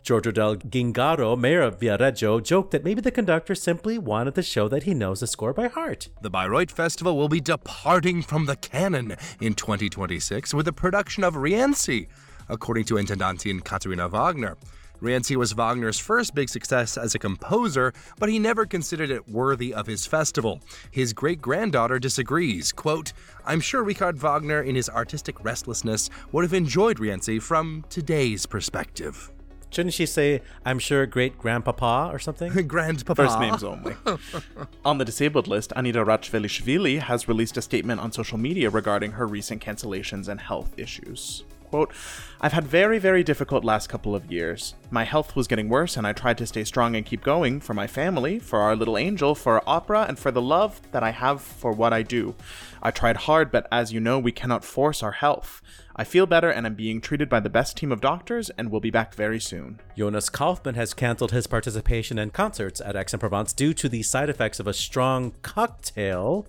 Giorgio 0.03 0.33
Del 0.33 0.57
Ghingaro, 0.57 1.39
mayor 1.39 1.61
of 1.61 1.79
Viareggio, 1.79 2.43
joked 2.43 2.71
that 2.71 2.85
maybe 2.85 3.03
the 3.03 3.11
conductor 3.11 3.55
simply 3.55 3.99
wanted 3.99 4.35
to 4.35 4.43
show 4.43 4.67
that 4.69 4.85
he 4.85 4.95
knows 4.95 5.21
the 5.21 5.27
score 5.27 5.53
by 5.53 5.69
heart. 5.69 6.09
The 6.23 6.31
Bayreuth 6.31 6.73
Festival 6.73 7.19
will 7.19 7.29
be 7.29 7.39
departing 7.39 8.23
from 8.23 8.47
the 8.47 8.57
canon 8.57 9.15
in 9.39 9.53
2026 9.53 10.55
with 10.55 10.65
the 10.65 10.73
production 10.73 11.25
of 11.25 11.35
Rienzi, 11.35 12.09
according 12.49 12.85
to 12.87 12.95
Intendantin 12.95 13.63
Katharina 13.63 14.09
Wagner. 14.09 14.57
Rienzi 15.03 15.35
was 15.35 15.53
Wagner's 15.53 15.99
first 15.99 16.33
big 16.33 16.49
success 16.49 16.97
as 16.97 17.13
a 17.13 17.19
composer, 17.19 17.93
but 18.21 18.29
he 18.29 18.39
never 18.39 18.65
considered 18.65 19.11
it 19.11 19.29
worthy 19.29 19.75
of 19.75 19.89
his 19.89 20.07
festival. 20.07 20.61
His 20.93 21.13
great 21.13 21.43
granddaughter 21.43 21.99
disagrees. 21.99 22.71
Quote, 22.71 23.13
I'm 23.45 23.61
sure 23.61 23.83
Richard 23.83 24.17
Wagner, 24.19 24.63
in 24.63 24.77
his 24.77 24.89
artistic 24.89 25.45
restlessness, 25.45 26.09
would 26.31 26.45
have 26.45 26.55
enjoyed 26.55 26.99
Rienzi 26.99 27.43
from 27.43 27.85
today's 27.91 28.47
perspective. 28.47 29.33
Shouldn't 29.71 29.95
she 29.95 30.07
say, 30.07 30.41
I'm 30.65 30.79
sure 30.79 31.05
great 31.07 31.37
grandpapa 31.37 32.11
or 32.13 32.21
something? 32.21 32.53
Grandpapa. 32.69 33.25
First 33.25 33.41
names 33.41 33.65
only. 33.65 33.97
on 34.85 34.99
the 34.99 35.05
disabled 35.05 35.49
list, 35.49 35.73
Anita 35.75 36.05
Rachvelishvili 36.05 37.01
has 37.01 37.27
released 37.27 37.57
a 37.57 37.63
statement 37.63 38.01
on 38.01 38.13
social 38.13 38.39
media 38.39 38.71
regarding 38.71 39.13
her 39.13 39.27
recent 39.27 39.65
cancellations 39.65 40.29
and 40.29 40.41
health 40.41 40.75
issues. 40.77 41.45
Quote, 41.73 41.95
I've 42.43 42.53
had 42.53 42.67
very, 42.67 42.99
very 42.99 43.25
difficult 43.25 43.65
last 43.65 43.89
couple 43.89 44.15
of 44.15 44.31
years. 44.31 44.75
My 44.91 45.05
health 45.05 45.35
was 45.35 45.49
getting 45.49 45.71
worse, 45.71 45.97
and 45.97 46.07
I 46.07 46.13
tried 46.13 46.37
to 46.37 46.47
stay 46.47 46.65
strong 46.65 46.95
and 46.95 47.07
keep 47.07 47.25
going 47.25 47.61
for 47.61 47.73
my 47.73 47.87
family, 47.87 48.39
for 48.39 48.59
our 48.59 48.77
little 48.77 48.99
angel, 48.99 49.35
for 49.35 49.55
our 49.55 49.63
opera, 49.67 50.05
and 50.07 50.19
for 50.19 50.31
the 50.31 50.43
love 50.43 50.83
that 50.93 51.03
I 51.03 51.13
have 51.13 51.41
for 51.41 51.73
what 51.73 51.95
I 51.95 52.03
do. 52.03 52.35
I 52.83 52.91
tried 52.91 53.17
hard, 53.17 53.51
but 53.51 53.69
as 53.73 53.91
you 53.91 54.01
know, 54.01 54.19
we 54.19 54.33
cannot 54.33 54.67
force 54.67 55.03
our 55.03 55.13
health. 55.13 55.63
I 55.97 56.05
feel 56.05 56.27
better 56.27 56.51
and 56.51 56.67
I'm 56.67 56.75
being 56.75 57.01
treated 57.01 57.31
by 57.31 57.41
the 57.41 57.49
best 57.49 57.79
team 57.79 57.91
of 57.91 58.03
doctors 58.03 58.51
and 58.51 58.71
will 58.71 58.81
be 58.81 58.91
back 58.91 59.15
very 59.15 59.41
soon. 59.41 59.81
Jonas 59.97 60.29
Kaufmann 60.29 60.75
has 60.75 60.93
canceled 60.93 61.33
his 61.33 61.47
participation 61.47 62.19
in 62.19 62.33
concerts 62.33 62.83
at 62.83 62.97
Aix-en-Provence 62.97 63.55
due 63.55 63.73
to 63.73 63.89
the 63.89 64.03
side 64.03 64.29
effects 64.29 64.61
of 64.61 64.67
a 64.67 64.75
strong 64.75 65.33
cocktail 65.41 66.47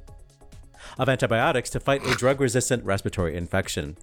of 0.99 1.07
antibiotics 1.07 1.69
to 1.69 1.79
fight 1.79 2.05
a 2.05 2.15
drug 2.15 2.41
resistant 2.41 2.83
respiratory 2.83 3.37
infection. 3.37 3.95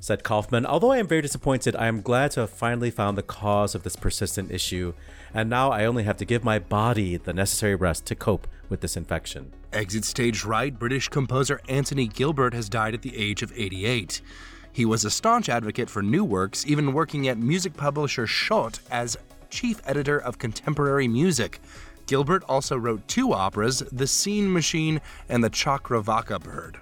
Said 0.00 0.22
Kaufmann, 0.22 0.64
although 0.64 0.92
I 0.92 0.98
am 0.98 1.08
very 1.08 1.22
disappointed, 1.22 1.74
I 1.74 1.88
am 1.88 2.02
glad 2.02 2.30
to 2.32 2.40
have 2.40 2.50
finally 2.50 2.90
found 2.90 3.18
the 3.18 3.22
cause 3.22 3.74
of 3.74 3.82
this 3.82 3.96
persistent 3.96 4.50
issue, 4.50 4.94
and 5.34 5.50
now 5.50 5.70
I 5.70 5.86
only 5.86 6.04
have 6.04 6.16
to 6.18 6.24
give 6.24 6.44
my 6.44 6.58
body 6.60 7.16
the 7.16 7.32
necessary 7.32 7.74
rest 7.74 8.06
to 8.06 8.14
cope 8.14 8.46
with 8.68 8.80
this 8.80 8.96
infection. 8.96 9.52
Exit 9.72 10.04
stage 10.04 10.44
right, 10.44 10.78
British 10.78 11.08
composer 11.08 11.60
Anthony 11.68 12.06
Gilbert 12.06 12.54
has 12.54 12.68
died 12.68 12.94
at 12.94 13.02
the 13.02 13.16
age 13.16 13.42
of 13.42 13.52
88. 13.54 14.22
He 14.72 14.84
was 14.84 15.04
a 15.04 15.10
staunch 15.10 15.48
advocate 15.48 15.90
for 15.90 16.02
new 16.02 16.24
works, 16.24 16.64
even 16.66 16.92
working 16.92 17.26
at 17.26 17.36
music 17.36 17.76
publisher 17.76 18.26
Schott 18.26 18.78
as 18.92 19.16
chief 19.50 19.82
editor 19.84 20.18
of 20.18 20.38
contemporary 20.38 21.08
music. 21.08 21.60
Gilbert 22.06 22.44
also 22.48 22.76
wrote 22.76 23.06
two 23.08 23.32
operas, 23.32 23.80
The 23.92 24.06
Scene 24.06 24.50
Machine 24.52 25.00
and 25.28 25.42
The 25.42 25.50
Chakravaka 25.50 26.40
Bird. 26.40 26.78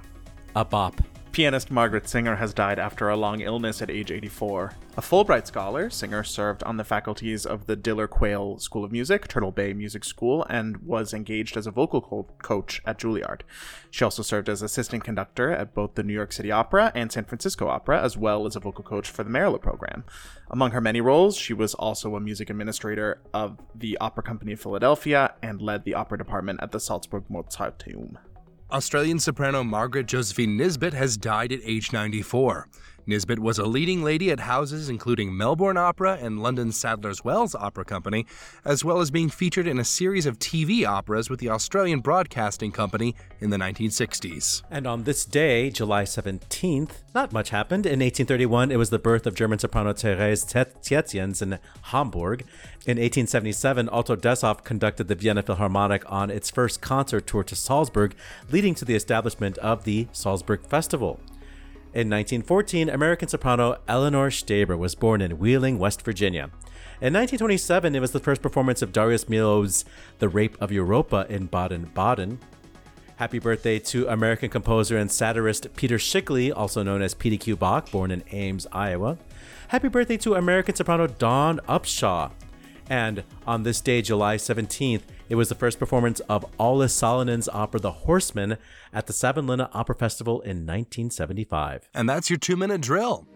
A 0.54 0.64
bop. 0.64 1.00
Pianist 1.36 1.70
Margaret 1.70 2.08
Singer 2.08 2.36
has 2.36 2.54
died 2.54 2.78
after 2.78 3.10
a 3.10 3.16
long 3.16 3.42
illness 3.42 3.82
at 3.82 3.90
age 3.90 4.10
84. 4.10 4.72
A 4.96 5.02
Fulbright 5.02 5.46
scholar, 5.46 5.90
Singer 5.90 6.24
served 6.24 6.62
on 6.62 6.78
the 6.78 6.82
faculties 6.82 7.44
of 7.44 7.66
the 7.66 7.76
Diller-Quaile 7.76 8.58
School 8.58 8.84
of 8.84 8.90
Music, 8.90 9.28
Turtle 9.28 9.52
Bay 9.52 9.74
Music 9.74 10.02
School, 10.02 10.46
and 10.48 10.78
was 10.78 11.12
engaged 11.12 11.58
as 11.58 11.66
a 11.66 11.70
vocal 11.70 12.00
co- 12.00 12.26
coach 12.42 12.80
at 12.86 12.98
Juilliard. 12.98 13.42
She 13.90 14.02
also 14.02 14.22
served 14.22 14.48
as 14.48 14.62
assistant 14.62 15.04
conductor 15.04 15.50
at 15.50 15.74
both 15.74 15.94
the 15.94 16.02
New 16.02 16.14
York 16.14 16.32
City 16.32 16.50
Opera 16.50 16.90
and 16.94 17.12
San 17.12 17.26
Francisco 17.26 17.68
Opera, 17.68 18.02
as 18.02 18.16
well 18.16 18.46
as 18.46 18.56
a 18.56 18.60
vocal 18.60 18.82
coach 18.82 19.10
for 19.10 19.22
the 19.22 19.28
Merola 19.28 19.60
program. 19.60 20.04
Among 20.50 20.70
her 20.70 20.80
many 20.80 21.02
roles, 21.02 21.36
she 21.36 21.52
was 21.52 21.74
also 21.74 22.16
a 22.16 22.20
music 22.20 22.48
administrator 22.48 23.20
of 23.34 23.58
the 23.74 23.98
Opera 23.98 24.22
Company 24.22 24.54
of 24.54 24.60
Philadelphia 24.62 25.34
and 25.42 25.60
led 25.60 25.84
the 25.84 25.92
opera 25.92 26.16
department 26.16 26.60
at 26.62 26.72
the 26.72 26.80
Salzburg 26.80 27.24
Mozarteum. 27.30 28.16
Australian 28.76 29.18
soprano 29.18 29.64
Margaret 29.64 30.04
Josephine 30.04 30.54
Nisbet 30.54 30.92
has 30.92 31.16
died 31.16 31.50
at 31.50 31.60
age 31.64 31.94
94. 31.94 32.68
Nisbet 33.06 33.38
was 33.38 33.58
a 33.58 33.66
leading 33.66 34.02
lady 34.02 34.30
at 34.30 34.40
houses 34.40 34.88
including 34.88 35.36
Melbourne 35.36 35.76
Opera 35.76 36.18
and 36.20 36.42
London's 36.42 36.76
Sadler's 36.76 37.22
Wells 37.22 37.54
Opera 37.54 37.84
Company, 37.84 38.26
as 38.64 38.84
well 38.84 39.00
as 39.00 39.10
being 39.10 39.28
featured 39.28 39.68
in 39.68 39.78
a 39.78 39.84
series 39.84 40.26
of 40.26 40.38
TV 40.38 40.84
operas 40.84 41.30
with 41.30 41.38
the 41.38 41.48
Australian 41.48 42.00
Broadcasting 42.00 42.72
Company 42.72 43.14
in 43.40 43.50
the 43.50 43.56
1960s. 43.56 44.62
And 44.70 44.86
on 44.86 45.04
this 45.04 45.24
day, 45.24 45.70
July 45.70 46.02
17th, 46.02 47.02
not 47.14 47.32
much 47.32 47.50
happened. 47.50 47.86
In 47.86 48.00
1831, 48.00 48.72
it 48.72 48.76
was 48.76 48.90
the 48.90 48.98
birth 48.98 49.26
of 49.26 49.34
German 49.34 49.58
soprano 49.58 49.92
Therese 49.92 50.44
Tietjens 50.44 51.40
in 51.40 51.58
Hamburg. 51.82 52.40
In 52.86 52.98
1877, 52.98 53.88
Otto 53.92 54.16
Dessoff 54.16 54.64
conducted 54.64 55.08
the 55.08 55.14
Vienna 55.14 55.42
Philharmonic 55.42 56.02
on 56.10 56.30
its 56.30 56.50
first 56.50 56.80
concert 56.80 57.26
tour 57.26 57.44
to 57.44 57.54
Salzburg, 57.54 58.14
leading 58.50 58.74
to 58.74 58.84
the 58.84 58.94
establishment 58.94 59.58
of 59.58 59.84
the 59.84 60.08
Salzburg 60.12 60.66
Festival. 60.66 61.20
In 61.96 62.10
1914, 62.10 62.90
American 62.90 63.26
soprano 63.26 63.78
Eleanor 63.88 64.28
Steber 64.28 64.76
was 64.76 64.94
born 64.94 65.22
in 65.22 65.38
Wheeling, 65.38 65.78
West 65.78 66.02
Virginia. 66.02 66.50
In 67.00 67.14
1927, 67.14 67.94
it 67.94 68.00
was 68.00 68.10
the 68.10 68.20
first 68.20 68.42
performance 68.42 68.82
of 68.82 68.92
Darius 68.92 69.24
Milhaud's 69.24 69.86
The 70.18 70.28
Rape 70.28 70.58
of 70.60 70.70
Europa 70.70 71.24
in 71.30 71.46
Baden 71.46 71.92
Baden. 71.94 72.38
Happy 73.16 73.38
birthday 73.38 73.78
to 73.78 74.06
American 74.08 74.50
composer 74.50 74.98
and 74.98 75.10
satirist 75.10 75.74
Peter 75.74 75.96
Schickele, 75.96 76.52
also 76.54 76.82
known 76.82 77.00
as 77.00 77.14
P.D.Q. 77.14 77.56
Bach, 77.56 77.90
born 77.90 78.10
in 78.10 78.22
Ames, 78.30 78.66
Iowa. 78.72 79.16
Happy 79.68 79.88
birthday 79.88 80.18
to 80.18 80.34
American 80.34 80.74
soprano 80.74 81.06
Dawn 81.06 81.60
Upshaw. 81.66 82.30
And 82.90 83.24
on 83.46 83.62
this 83.62 83.80
day, 83.80 84.02
July 84.02 84.36
17th, 84.36 85.00
it 85.28 85.34
was 85.34 85.48
the 85.48 85.54
first 85.54 85.78
performance 85.78 86.20
of 86.20 86.44
Aulis 86.58 86.94
Sallinen's 86.94 87.48
opera 87.48 87.80
The 87.80 87.92
Horseman 87.92 88.58
at 88.92 89.06
the 89.06 89.12
Savonlinna 89.12 89.70
Opera 89.72 89.94
Festival 89.94 90.40
in 90.40 90.66
1975. 90.66 91.88
And 91.94 92.08
that's 92.08 92.30
your 92.30 92.38
two 92.38 92.56
minute 92.56 92.80
drill. 92.80 93.26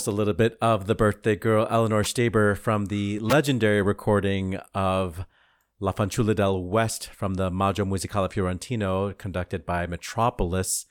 Just 0.00 0.08
a 0.08 0.12
little 0.12 0.32
bit 0.32 0.56
of 0.62 0.86
the 0.86 0.94
birthday 0.94 1.36
girl 1.36 1.66
Eleanor 1.68 2.02
Steber 2.02 2.56
from 2.56 2.86
the 2.86 3.18
legendary 3.18 3.82
recording 3.82 4.54
of 4.74 5.26
La 5.78 5.92
Fanciulla 5.92 6.34
del 6.34 6.64
West 6.64 7.08
from 7.08 7.34
the 7.34 7.50
Maggio 7.50 7.84
Musicale 7.84 8.30
Fiorentino, 8.30 9.12
conducted 9.12 9.66
by 9.66 9.86
Mitropoulos. 9.86 10.86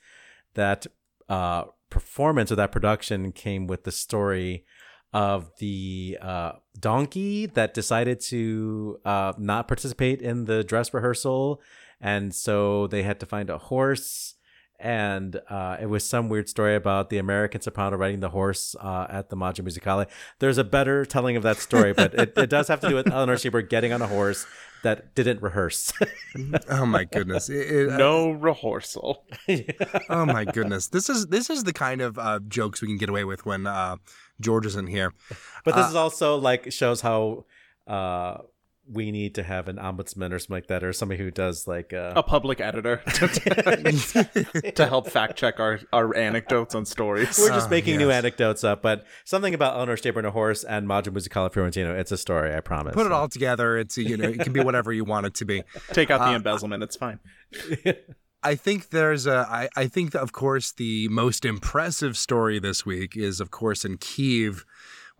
That 0.54 0.86
uh, 1.28 1.64
performance 1.88 2.52
or 2.52 2.54
that 2.54 2.70
production 2.70 3.32
came 3.32 3.66
with 3.66 3.82
the 3.82 3.90
story 3.90 4.64
of 5.12 5.50
the 5.58 6.16
uh, 6.22 6.52
donkey 6.78 7.46
that 7.46 7.74
decided 7.74 8.20
to 8.20 9.00
uh, 9.04 9.32
not 9.36 9.66
participate 9.66 10.22
in 10.22 10.44
the 10.44 10.62
dress 10.62 10.94
rehearsal. 10.94 11.60
And 12.00 12.32
so 12.32 12.86
they 12.86 13.02
had 13.02 13.18
to 13.18 13.26
find 13.26 13.50
a 13.50 13.58
horse 13.58 14.36
and 14.80 15.40
uh, 15.48 15.76
it 15.80 15.86
was 15.86 16.08
some 16.08 16.28
weird 16.28 16.48
story 16.48 16.74
about 16.74 17.10
the 17.10 17.18
American 17.18 17.60
soprano 17.60 17.96
riding 17.96 18.20
the 18.20 18.30
horse 18.30 18.74
uh, 18.80 19.06
at 19.08 19.28
the 19.30 19.36
Maggio 19.36 19.64
Musicale. 19.64 20.06
There's 20.38 20.58
a 20.58 20.64
better 20.64 21.04
telling 21.04 21.36
of 21.36 21.42
that 21.42 21.58
story, 21.58 21.92
but 21.92 22.14
it, 22.14 22.32
it 22.36 22.50
does 22.50 22.68
have 22.68 22.80
to 22.80 22.88
do 22.88 22.94
with 22.94 23.06
Eleanor 23.12 23.36
Steber 23.36 23.68
getting 23.68 23.92
on 23.92 24.02
a 24.02 24.06
horse 24.06 24.46
that 24.82 25.14
didn't 25.14 25.42
rehearse. 25.42 25.92
Oh 26.68 26.86
my 26.86 27.02
goodness! 27.04 27.48
It- 27.50 27.66
it- 27.70 27.90
No 27.98 28.30
rehearsal. 28.30 29.24
oh 30.08 30.24
my 30.24 30.44
goodness! 30.44 30.86
This 30.86 31.10
is 31.10 31.26
this 31.26 31.50
is 31.50 31.64
the 31.64 31.72
kind 31.72 32.00
of 32.00 32.18
uh, 32.20 32.38
jokes 32.46 32.80
we 32.80 32.86
can 32.86 32.98
get 32.98 33.08
away 33.08 33.24
with 33.24 33.44
when 33.44 33.66
uh, 33.66 33.96
George 34.40 34.64
isn't 34.66 34.86
here. 34.86 35.12
but 35.64 35.74
this 35.74 35.88
is 35.88 35.96
also 35.96 36.36
like 36.36 36.70
shows 36.72 37.00
how 37.00 37.46
uh, 37.88 38.38
we 38.92 39.10
need 39.12 39.34
to 39.36 39.42
have 39.42 39.68
an 39.68 39.76
ombudsman 39.76 40.32
or 40.32 40.38
something 40.38 40.54
like 40.56 40.66
that, 40.66 40.82
or 40.82 40.92
somebody 40.92 41.22
who 41.22 41.30
does 41.30 41.68
like 41.68 41.92
uh, 41.92 42.12
A 42.16 42.22
public 42.22 42.60
editor 42.60 42.96
to 44.74 44.86
help 44.88 45.08
fact 45.10 45.36
check 45.36 45.60
our, 45.60 45.80
our 45.92 46.16
anecdotes 46.16 46.74
on 46.74 46.84
stories. 46.84 47.38
We're 47.38 47.48
just 47.48 47.66
Ah, 47.68 47.70
making 47.70 47.98
new 47.98 48.10
anecdotes 48.10 48.64
up, 48.64 48.82
but 48.82 49.04
something 49.24 49.54
about 49.54 49.74
Eleanor 49.76 49.96
Steber 49.96 50.18
and 50.18 50.26
a 50.26 50.30
horse 50.30 50.64
and 50.64 50.86
Maggio 50.88 51.12
Musicale 51.12 51.48
Fiorentino. 51.52 51.96
It's 51.96 52.12
a 52.12 52.18
story, 52.18 52.54
I 52.54 52.60
promise. 52.60 52.94
Put 52.94 53.06
it 53.06 53.12
all 53.12 53.28
together. 53.28 53.78
It's 53.78 53.96
you 53.96 54.16
know 54.16 54.28
it 54.28 54.40
can 54.40 54.52
be 54.52 54.60
whatever 54.60 54.92
you 54.92 55.04
want 55.04 55.26
it 55.26 55.34
to 55.34 55.44
be. 55.44 55.62
Take 55.92 56.10
out 56.10 56.18
the 56.18 56.26
Uh, 56.32 56.36
embezzlement. 56.36 56.82
It's 56.82 56.96
fine. 56.96 57.20
I 58.42 58.54
think 58.54 58.88
there's 58.90 59.26
a. 59.26 59.46
I, 59.50 59.68
I 59.76 59.86
think 59.86 60.12
that 60.12 60.22
of 60.22 60.32
course 60.32 60.72
the 60.72 61.08
most 61.08 61.44
impressive 61.44 62.16
story 62.16 62.58
this 62.58 62.86
week 62.86 63.16
is 63.16 63.38
of 63.40 63.50
course 63.50 63.84
in 63.84 63.98
Kiev, 63.98 64.64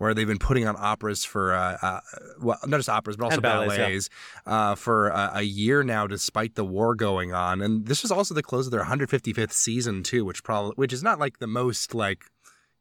where 0.00 0.14
they've 0.14 0.26
been 0.26 0.38
putting 0.38 0.66
on 0.66 0.76
operas 0.78 1.26
for 1.26 1.52
uh, 1.52 1.76
uh 1.82 2.00
well 2.40 2.58
not 2.66 2.78
just 2.78 2.88
operas 2.88 3.18
but 3.18 3.24
also 3.24 3.34
And 3.34 3.42
ballets, 3.42 3.76
ballets, 3.76 4.08
yeah. 4.46 4.70
uh, 4.70 4.74
for 4.74 5.12
uh, 5.12 5.32
a 5.34 5.42
year 5.42 5.82
now, 5.82 6.06
despite 6.06 6.54
the 6.54 6.64
war 6.64 6.94
going 6.94 7.34
on. 7.34 7.60
And 7.60 7.86
this 7.86 8.02
is 8.02 8.10
also 8.10 8.32
the 8.32 8.42
close 8.42 8.66
of 8.66 8.70
their 8.70 8.84
155th 8.84 9.52
season 9.52 10.02
too, 10.02 10.24
which 10.24 10.42
probably 10.42 10.72
which 10.76 10.94
is 10.94 11.02
not 11.02 11.18
like 11.18 11.38
the 11.38 11.46
most 11.46 11.94
like 11.94 12.24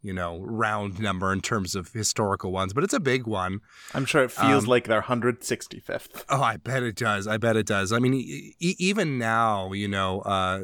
you 0.01 0.13
know 0.13 0.39
round 0.39 0.97
number 1.01 1.33
in 1.33 1.41
terms 1.41 1.75
of 1.75 1.91
historical 1.91 2.53
ones, 2.53 2.71
but 2.73 2.85
it's 2.85 2.93
a 2.93 3.01
big 3.01 3.27
one. 3.27 3.59
I'm 3.93 4.05
sure 4.05 4.23
it 4.23 4.31
feels 4.31 4.63
um, 4.63 4.69
like 4.69 4.87
their 4.87 5.01
165th. 5.01 6.23
Oh, 6.29 6.41
I 6.41 6.55
bet 6.55 6.83
it 6.83 6.95
does. 6.95 7.27
I 7.27 7.35
bet 7.35 7.57
it 7.57 7.65
does. 7.65 7.91
I 7.91 7.99
mean, 7.99 8.13
e- 8.13 8.55
e- 8.61 8.75
even 8.79 9.17
now, 9.17 9.73
you 9.73 9.89
know, 9.89 10.21
uh, 10.21 10.61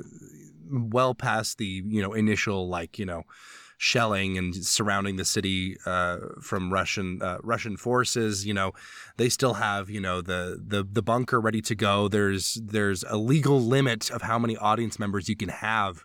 well 0.71 1.13
past 1.15 1.57
the 1.57 1.83
you 1.85 2.01
know 2.01 2.13
initial 2.13 2.69
like 2.69 2.97
you 2.97 3.05
know 3.05 3.23
shelling 3.77 4.37
and 4.37 4.55
surrounding 4.55 5.15
the 5.17 5.25
city 5.25 5.77
uh, 5.85 6.17
from 6.41 6.71
Russian 6.73 7.21
uh, 7.21 7.37
Russian 7.43 7.77
forces, 7.77 8.45
you 8.45 8.53
know, 8.53 8.71
they 9.17 9.29
still 9.29 9.55
have 9.55 9.89
you 9.89 9.99
know 10.01 10.21
the 10.21 10.61
the 10.65 10.83
the 10.89 11.01
bunker 11.01 11.39
ready 11.41 11.61
to 11.61 11.75
go. 11.75 12.07
There's 12.07 12.55
there's 12.63 13.03
a 13.03 13.17
legal 13.17 13.59
limit 13.61 14.09
of 14.11 14.21
how 14.23 14.39
many 14.39 14.55
audience 14.57 14.99
members 14.99 15.29
you 15.29 15.35
can 15.35 15.49
have. 15.49 16.03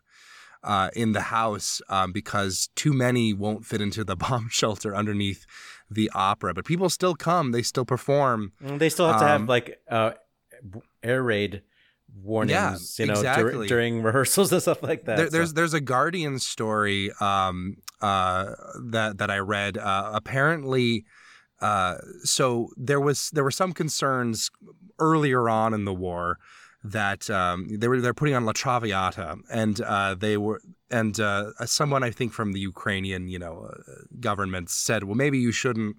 Uh, 0.63 0.91
in 0.95 1.13
the 1.13 1.23
house, 1.23 1.81
um, 1.89 2.13
because 2.13 2.69
too 2.77 2.93
many 2.93 3.33
won't 3.33 3.65
fit 3.65 3.81
into 3.81 4.05
the 4.05 4.15
bomb 4.25 4.47
shelter 4.51 4.95
underneath 4.95 5.47
the 5.91 6.11
opera, 6.15 6.53
but 6.53 6.67
people 6.67 6.91
still 6.91 7.15
come. 7.15 7.53
They 7.53 7.63
still 7.63 7.87
perform. 7.87 8.53
Mm, 8.63 8.79
They 8.79 8.91
still 8.91 9.09
have 9.09 9.19
to 9.21 9.27
have 9.27 9.41
Um, 9.41 9.47
like 9.47 9.81
uh, 9.91 10.11
air 11.03 11.23
raid 11.23 11.63
warnings, 12.23 12.99
you 12.99 13.07
know, 13.07 13.15
dur- 13.23 13.51
during 13.69 14.03
rehearsals 14.09 14.53
and 14.53 14.63
stuff 14.63 14.83
like 14.83 15.05
that. 15.05 15.17
there, 15.17 15.27
so- 15.27 15.31
there's 15.33 15.53
there's 15.55 15.75
a 15.75 15.81
Guardian 15.81 16.39
story 16.39 17.11
um, 17.21 17.77
uh, 18.01 18.53
that 18.91 19.19
that 19.19 19.31
I 19.31 19.39
read. 19.39 19.79
Uh, 19.79 20.11
apparently, 20.15 21.05
uh, 21.61 21.97
so 22.23 22.69
there 22.77 23.01
was 23.01 23.31
there 23.33 23.45
were 23.45 23.51
some 23.51 23.73
concerns 23.73 24.51
earlier 24.99 25.49
on 25.49 25.75
in 25.75 25.85
the 25.85 25.95
war 25.95 26.39
that 26.83 27.29
um, 27.29 27.69
they 27.79 27.89
were 27.89 28.01
they're 28.01 28.15
putting 28.15 28.35
on 28.35 28.45
La 28.45 28.53
Traviata, 28.53 29.37
and 29.51 29.81
uh, 29.83 30.15
they 30.15 30.37
were 30.37 30.61
and 30.91 31.19
uh, 31.21 31.51
someone 31.67 32.03
I 32.03 32.11
think 32.11 32.33
from 32.33 32.53
the 32.53 32.61
Ukrainian 32.61 33.29
you 33.29 33.39
know 33.39 33.71
uh, 33.71 33.93
government 34.19 34.71
said, 34.71 35.05
well 35.05 35.15
maybe 35.15 35.39
you 35.39 35.53
shouldn't 35.53 35.97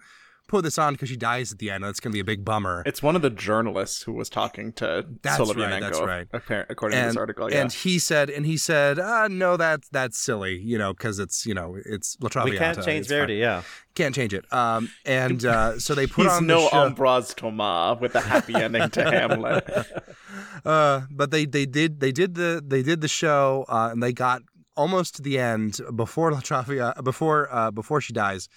put 0.52 0.64
this 0.64 0.78
on 0.78 0.94
because 0.94 1.10
she 1.10 1.18
dies 1.18 1.52
at 1.52 1.58
the 1.60 1.72
end. 1.72 1.84
That's 1.84 2.00
going 2.00 2.12
to 2.12 2.16
be 2.16 2.20
a 2.20 2.24
big 2.24 2.46
bummer. 2.46 2.84
It's 2.86 3.02
one 3.02 3.16
of 3.16 3.22
the 3.24 3.30
journalists 3.30 4.04
who 4.04 4.14
was 4.14 4.30
talking 4.30 4.74
to 4.74 5.06
That's 5.24 5.40
right, 5.40 5.48
Solovianenko, 5.48 5.80
that's 5.80 6.02
right. 6.02 6.32
appar- 6.32 6.66
according 6.70 7.00
to 7.00 7.06
this 7.08 7.18
article. 7.18 7.52
Yeah. 7.52 7.62
and 7.62 7.72
he 7.72 7.98
said, 7.98 8.30
and 8.30 8.46
he 8.46 8.58
said, 8.58 9.00
uh, 9.00 9.28
no, 9.28 9.58
that's 9.58 9.90
that's 9.90 10.18
silly, 10.20 10.60
you 10.60 10.78
know, 10.78 10.94
because 10.94 11.18
it's 11.18 11.46
you 11.46 11.54
know 11.54 11.78
it's 11.86 12.18
La 12.22 12.30
Traviata. 12.30 12.52
we 12.52 12.58
can't 12.58 12.86
change 12.86 13.06
it's 13.06 13.10
fine. 13.10 13.20
Verdi, 13.20 13.36
yeah. 13.36 13.64
Can't 13.96 14.16
change 14.16 14.34
it. 14.34 14.52
Um, 14.54 14.90
and 15.06 15.44
uh, 15.46 15.80
so 15.80 15.96
they 15.96 16.08
put 16.08 16.24
He's 16.24 16.32
on 16.34 16.48
no 16.48 16.62
the 16.62 16.70
show. 16.70 16.90
Ambroise 16.90 17.36
Thomas 17.36 18.00
with 18.00 18.16
a 18.16 18.22
happy 18.22 18.56
ending 18.56 18.90
to 18.92 19.04
Hamlet. 19.04 19.68
Uh, 20.64 21.02
but 21.10 21.32
they 21.32 21.46
they 21.46 21.66
did 21.66 22.00
they 22.00 22.12
did 22.12 22.36
the 22.36 22.64
they 22.66 22.84
did 22.84 23.02
the 23.02 23.08
show, 23.08 23.66
uh, 23.68 23.90
and 23.92 24.02
they 24.04 24.14
got 24.14 24.42
almost 24.78 25.16
to 25.16 25.22
the 25.22 25.40
end 25.40 25.80
before 25.96 26.32
La 26.32 26.40
Traviata 26.40 27.02
before 27.02 27.52
uh, 27.52 27.72
before 27.72 28.00
she 28.00 28.14
dies, 28.14 28.48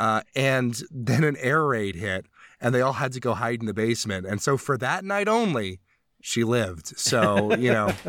uh, 0.00 0.22
and 0.34 0.82
then 0.90 1.22
an 1.22 1.36
air 1.36 1.64
raid 1.64 1.94
hit, 1.94 2.26
and 2.60 2.74
they 2.74 2.80
all 2.80 2.94
had 2.94 3.12
to 3.12 3.20
go 3.20 3.34
hide 3.34 3.60
in 3.60 3.66
the 3.66 3.74
basement. 3.74 4.26
And 4.26 4.40
so 4.42 4.56
for 4.56 4.76
that 4.78 5.04
night 5.04 5.28
only, 5.28 5.78
she 6.20 6.42
lived. 6.42 6.98
So 6.98 7.54
you 7.54 7.70
know. 7.72 7.92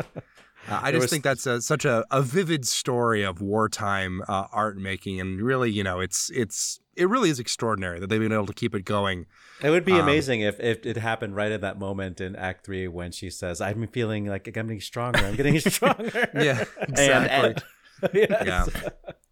Uh, 0.68 0.78
I 0.80 0.92
just 0.92 1.02
was- 1.02 1.10
think 1.10 1.24
that's 1.24 1.44
a, 1.44 1.60
such 1.60 1.84
a, 1.84 2.04
a 2.12 2.22
vivid 2.22 2.64
story 2.68 3.24
of 3.24 3.40
wartime 3.40 4.22
uh, 4.28 4.46
art 4.52 4.76
making, 4.76 5.18
and 5.20 5.42
really, 5.42 5.72
you 5.72 5.82
know, 5.82 5.98
it's 5.98 6.30
it's 6.30 6.78
it 6.94 7.08
really 7.08 7.30
is 7.30 7.40
extraordinary 7.40 7.98
that 7.98 8.06
they've 8.08 8.20
been 8.20 8.30
able 8.30 8.46
to 8.46 8.52
keep 8.52 8.72
it 8.72 8.84
going. 8.84 9.26
It 9.60 9.70
would 9.70 9.84
be 9.84 9.94
Um, 9.94 10.02
amazing 10.02 10.40
if, 10.42 10.60
if 10.60 10.86
it 10.86 10.98
happened 10.98 11.34
right 11.34 11.50
at 11.50 11.62
that 11.62 11.80
moment 11.80 12.20
in 12.20 12.36
Act 12.36 12.64
Three 12.64 12.86
when 12.86 13.10
she 13.10 13.28
says, 13.28 13.60
"I'm 13.60 13.88
feeling 13.88 14.26
like 14.26 14.46
I'm 14.46 14.52
getting 14.52 14.80
stronger. 14.80 15.18
I'm 15.18 15.34
getting 15.34 15.58
stronger." 15.72 16.30
Yeah, 16.32 16.62
exactly. 16.80 17.54
and 18.02 18.14
Yes. 18.14 18.46
yeah. 18.46 18.66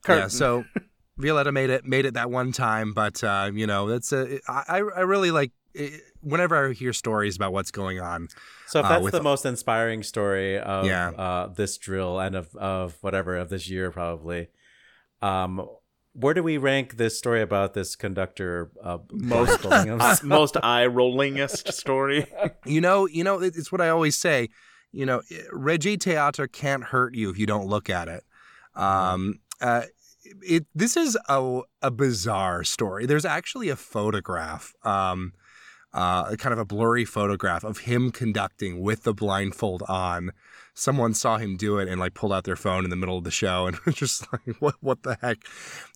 yeah. 0.09 0.27
So 0.27 0.65
Violetta 1.21 1.53
made 1.53 1.71
it 1.71 1.85
made 1.85 2.05
it 2.07 2.15
that 2.15 2.31
one 2.31 2.53
time, 2.53 2.93
but 2.93 3.23
uh, 3.23 3.51
you 3.53 3.67
know, 3.67 3.89
that's 3.89 4.13
a 4.13 4.39
I 4.49 4.65
I 4.69 4.77
I 4.79 5.01
really 5.01 5.31
like 5.31 5.53
it, 5.75 6.03
whenever 6.21 6.69
I 6.69 6.73
hear 6.73 6.93
stories 6.93 7.37
about 7.37 7.53
what's 7.53 7.71
going 7.71 8.01
on. 8.01 8.29
So 8.67 8.81
if 8.81 8.87
Uh, 8.87 8.89
that's 8.89 9.05
with- 9.05 9.13
the 9.13 9.23
most 9.23 9.45
inspiring 9.47 10.03
story 10.03 10.59
of 10.59 10.87
Yeah. 10.87 11.11
uh, 11.11 11.47
this 11.49 11.79
drill 11.79 12.19
and 12.19 12.35
of, 12.35 12.55
of 12.57 12.97
whatever 13.03 13.37
of 13.37 13.49
this 13.51 13.69
year, 13.71 13.91
probably. 13.91 14.49
Um, 15.23 15.67
where 16.13 16.35
do 16.35 16.43
we 16.43 16.57
rank 16.59 16.97
this 16.97 17.17
story 17.17 17.41
about 17.41 17.75
this 17.75 17.95
conductor? 17.95 18.73
Uh, 18.83 18.99
most 19.13 19.63
blindfolding 19.63 20.01
uh, 20.01 20.17
him? 20.17 20.29
most 20.29 20.57
eye 20.63 20.87
rollingest 20.87 21.73
story. 21.73 22.27
You 22.67 22.81
know, 22.81 23.07
you 23.07 23.23
know, 23.25 23.41
it's 23.41 23.71
what 23.71 23.81
I 23.81 23.89
always 23.91 24.17
say. 24.17 24.49
You 24.93 25.07
know, 25.07 25.23
Regietheater 25.53 26.51
can't 26.51 26.83
hurt 26.85 27.15
you 27.15 27.31
if 27.31 27.39
you 27.39 27.47
don't 27.47 27.67
look 27.69 27.89
at 27.89 28.09
it. 28.09 28.25
Um, 28.75 29.39
uh, 29.61 29.83
it 30.43 30.67
this 30.75 30.97
is 30.97 31.17
a 31.29 31.61
a 31.83 31.91
bizarre 31.91 32.65
story. 32.65 33.07
There's 33.07 33.25
actually 33.25 33.69
a 33.69 33.77
photograph, 33.77 34.75
um, 34.85 35.33
uh, 35.93 36.37
kind 36.37 36.53
of 36.53 36.59
a 36.59 36.65
blurry 36.65 37.05
photograph 37.05 37.65
of 37.65 37.79
him 37.79 38.11
conducting 38.11 38.81
with 38.81 39.03
the 39.05 39.15
blindfold 39.15 39.83
on. 39.89 40.33
Someone 40.75 41.15
saw 41.15 41.37
him 41.37 41.57
do 41.57 41.79
it 41.79 41.89
and 41.89 42.01
like 42.01 42.15
pulled 42.15 42.33
out 42.33 42.45
their 42.45 42.57
phone 42.57 42.85
in 42.85 42.91
the 42.91 42.97
middle 42.97 43.19
of 43.19 43.25
the 43.25 43.31
show 43.31 43.67
and 43.67 43.77
was 43.85 43.95
just 43.95 44.27
like, 44.33 44.57
"What? 44.61 44.77
What 44.81 45.03
the 45.03 45.19
heck?" 45.21 45.39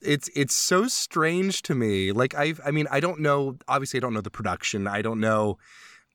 It's 0.03 0.29
it's 0.35 0.55
so 0.55 0.89
strange 0.89 1.63
to 1.63 1.75
me. 1.75 2.13
Like 2.13 2.35
I, 2.35 2.55
I 2.65 2.71
mean, 2.71 2.87
I 2.91 3.01
don't 3.01 3.21
know. 3.21 3.57
Obviously, 3.69 3.99
I 3.99 4.01
don't 4.01 4.15
know 4.15 4.21
the 4.21 4.31
production. 4.31 4.87
I 4.87 5.03
don't 5.03 5.21
know 5.21 5.59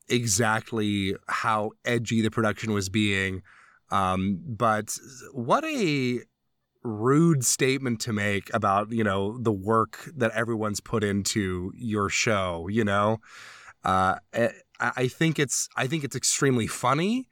exactly 0.10 1.16
how 1.28 1.72
edgy 1.86 2.22
the 2.22 2.32
production 2.32 2.74
was 2.74 2.90
being. 2.90 3.44
Um, 3.92 4.40
but 4.46 4.96
what 5.34 5.64
a 5.66 6.22
rude 6.84 7.46
statement 7.46 8.00
to 8.02 8.14
make 8.14 8.54
about, 8.54 8.92
you 8.92 9.04
know, 9.04 9.38
the 9.38 9.52
work 9.52 10.10
that 10.16 10.32
everyone's 10.32 10.80
put 10.80 11.04
into 11.04 11.72
your 11.76 12.10
show, 12.10 12.68
you 12.70 12.84
know? 12.84 13.18
Uh, 13.84 14.16
I, 14.34 14.52
I 14.80 15.08
think 15.08 15.40
it's, 15.40 15.68
I 15.76 15.88
think 15.88 16.04
it's 16.04 16.16
extremely 16.16 16.68
funny. 16.68 17.28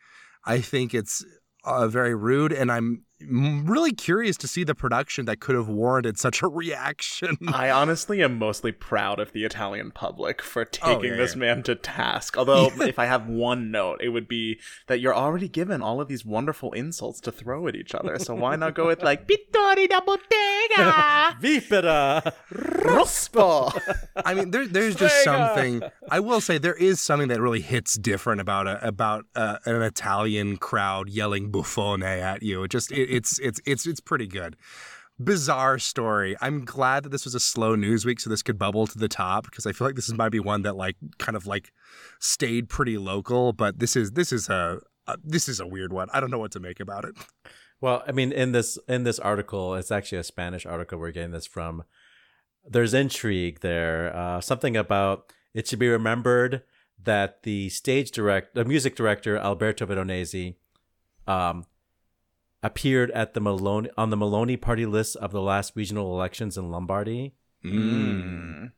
I 0.46 0.60
think 0.60 0.94
it's 0.94 1.26
uh, 1.64 1.88
very 1.88 2.16
rude. 2.16 2.54
And 2.54 2.72
I'm 2.72 3.06
really 3.22 3.92
curious 3.92 4.38
to 4.38 4.48
see 4.48 4.64
the 4.64 4.76
production 4.76 5.26
that 5.26 5.40
could 5.40 5.56
have 5.56 5.68
warranted 5.68 6.18
such 6.18 6.42
a 6.42 6.48
reaction. 6.58 7.38
I 7.48 7.70
honestly 7.70 8.22
am 8.24 8.38
mostly 8.38 8.72
proud 8.72 9.20
of 9.20 9.32
the 9.32 9.44
Italian 9.44 9.92
public 9.92 10.42
for 10.42 10.66
taking 10.66 11.12
yeah, 11.12 11.18
this 11.18 11.34
yeah. 11.34 11.40
man 11.40 11.64
to 11.64 11.76
task. 11.76 12.38
Although, 12.38 12.70
if 12.82 13.00
I 13.00 13.06
have 13.06 13.28
one 13.28 13.72
note, 13.72 14.00
it 14.02 14.10
would 14.10 14.28
be 14.28 14.60
that 14.88 15.00
you're 15.00 15.16
already 15.16 15.48
given 15.48 15.82
all 15.82 16.02
of 16.02 16.08
these 16.08 16.26
wonderful 16.26 16.72
insults 16.74 17.20
to 17.22 17.32
throw 17.32 17.68
at 17.68 17.76
each 17.76 17.96
other. 17.96 18.20
So 18.20 18.36
why 18.36 18.56
not 18.56 18.76
go 18.76 18.88
with 18.88 19.04
like 19.04 19.28
Pittori 19.28 19.90
da 19.90 20.02
bottega, 20.02 21.38
Vipera. 21.42 22.34
Rospo? 22.52 23.72
I 24.16 24.34
mean, 24.34 24.52
there, 24.52 24.68
there's 24.68 24.96
just 24.96 25.24
something. 25.24 25.82
I 26.10 26.20
will 26.20 26.42
say 26.42 26.58
there 26.58 26.74
is 26.74 27.00
something 27.00 27.28
that 27.30 27.42
really 27.42 27.62
hits 27.62 27.96
different 27.96 28.42
about 28.42 28.68
a, 28.68 28.86
about 28.88 29.26
uh, 29.36 29.58
an 29.66 29.82
Italian 29.82 30.58
crowd 30.58 31.10
yelling 31.10 31.52
"buffone" 31.52 32.04
at 32.04 32.44
you. 32.44 32.64
It 32.64 32.72
just 32.72 32.92
it, 32.92 33.07
it's 33.08 33.40
it's 33.40 33.60
it's 33.66 33.86
it's 33.88 34.00
pretty 34.00 34.28
good. 34.28 34.56
Bizarre 35.20 35.80
story. 35.80 36.36
I'm 36.42 36.64
glad 36.64 37.04
that 37.04 37.10
this 37.10 37.26
was 37.26 37.34
a 37.34 37.40
slow 37.40 37.74
news 37.74 38.06
week, 38.06 38.20
so 38.20 38.30
this 38.30 38.44
could 38.44 38.60
bubble 38.60 38.86
to 38.86 39.00
the 39.00 39.08
top 39.08 39.46
because 39.46 39.66
I 39.66 39.72
feel 39.72 39.88
like 39.88 39.96
this 39.96 40.12
might 40.12 40.30
be 40.30 40.40
one 40.40 40.62
that 40.62 40.76
like 40.76 40.96
kind 41.18 41.36
of 41.36 41.48
like 41.48 41.72
stayed 42.20 42.70
pretty 42.70 42.98
local. 42.98 43.52
But 43.54 43.80
this 43.80 43.96
is 43.96 44.12
this 44.12 44.32
is 44.32 44.48
a, 44.50 44.80
a 45.08 45.18
this 45.24 45.50
is 45.50 45.60
a 45.60 45.66
weird 45.66 45.92
one. 45.92 46.10
I 46.14 46.20
don't 46.20 46.30
know 46.30 46.38
what 46.38 46.52
to 46.52 46.60
make 46.60 46.80
about 46.80 47.06
it. 47.06 47.16
Well, 47.80 48.04
I 48.08 48.12
mean, 48.12 48.32
in 48.32 48.52
this 48.52 48.78
in 48.88 49.04
this 49.04 49.20
article, 49.20 49.76
it's 49.76 49.92
actually 49.92 50.20
a 50.20 50.24
Spanish 50.24 50.66
article. 50.66 51.00
We're 51.00 51.12
getting 51.12 51.32
this 51.32 51.48
from. 51.48 51.84
There's 52.70 52.94
intrigue 52.94 53.62
there. 53.62 54.16
Uh, 54.16 54.42
something 54.42 54.76
about 54.76 55.32
it 55.54 55.68
should 55.68 55.80
be 55.80 55.88
remembered 55.88 56.64
that 57.04 57.44
the 57.44 57.70
stage 57.70 58.12
direct, 58.12 58.56
the 58.56 58.66
music 58.66 58.96
director 58.96 59.38
Alberto 59.38 59.86
Veronesi, 59.86 60.56
um, 61.28 61.66
appeared 62.64 63.12
at 63.12 63.34
the 63.34 63.40
Meloni 63.42 63.90
on 63.98 64.10
the 64.10 64.18
Meloni 64.18 64.60
party 64.60 64.86
list 64.86 65.16
of 65.18 65.32
the 65.32 65.42
last 65.42 65.74
regional 65.76 66.14
elections 66.14 66.58
in 66.58 66.70
Lombardy. 66.72 67.34
Mm. 67.64 68.72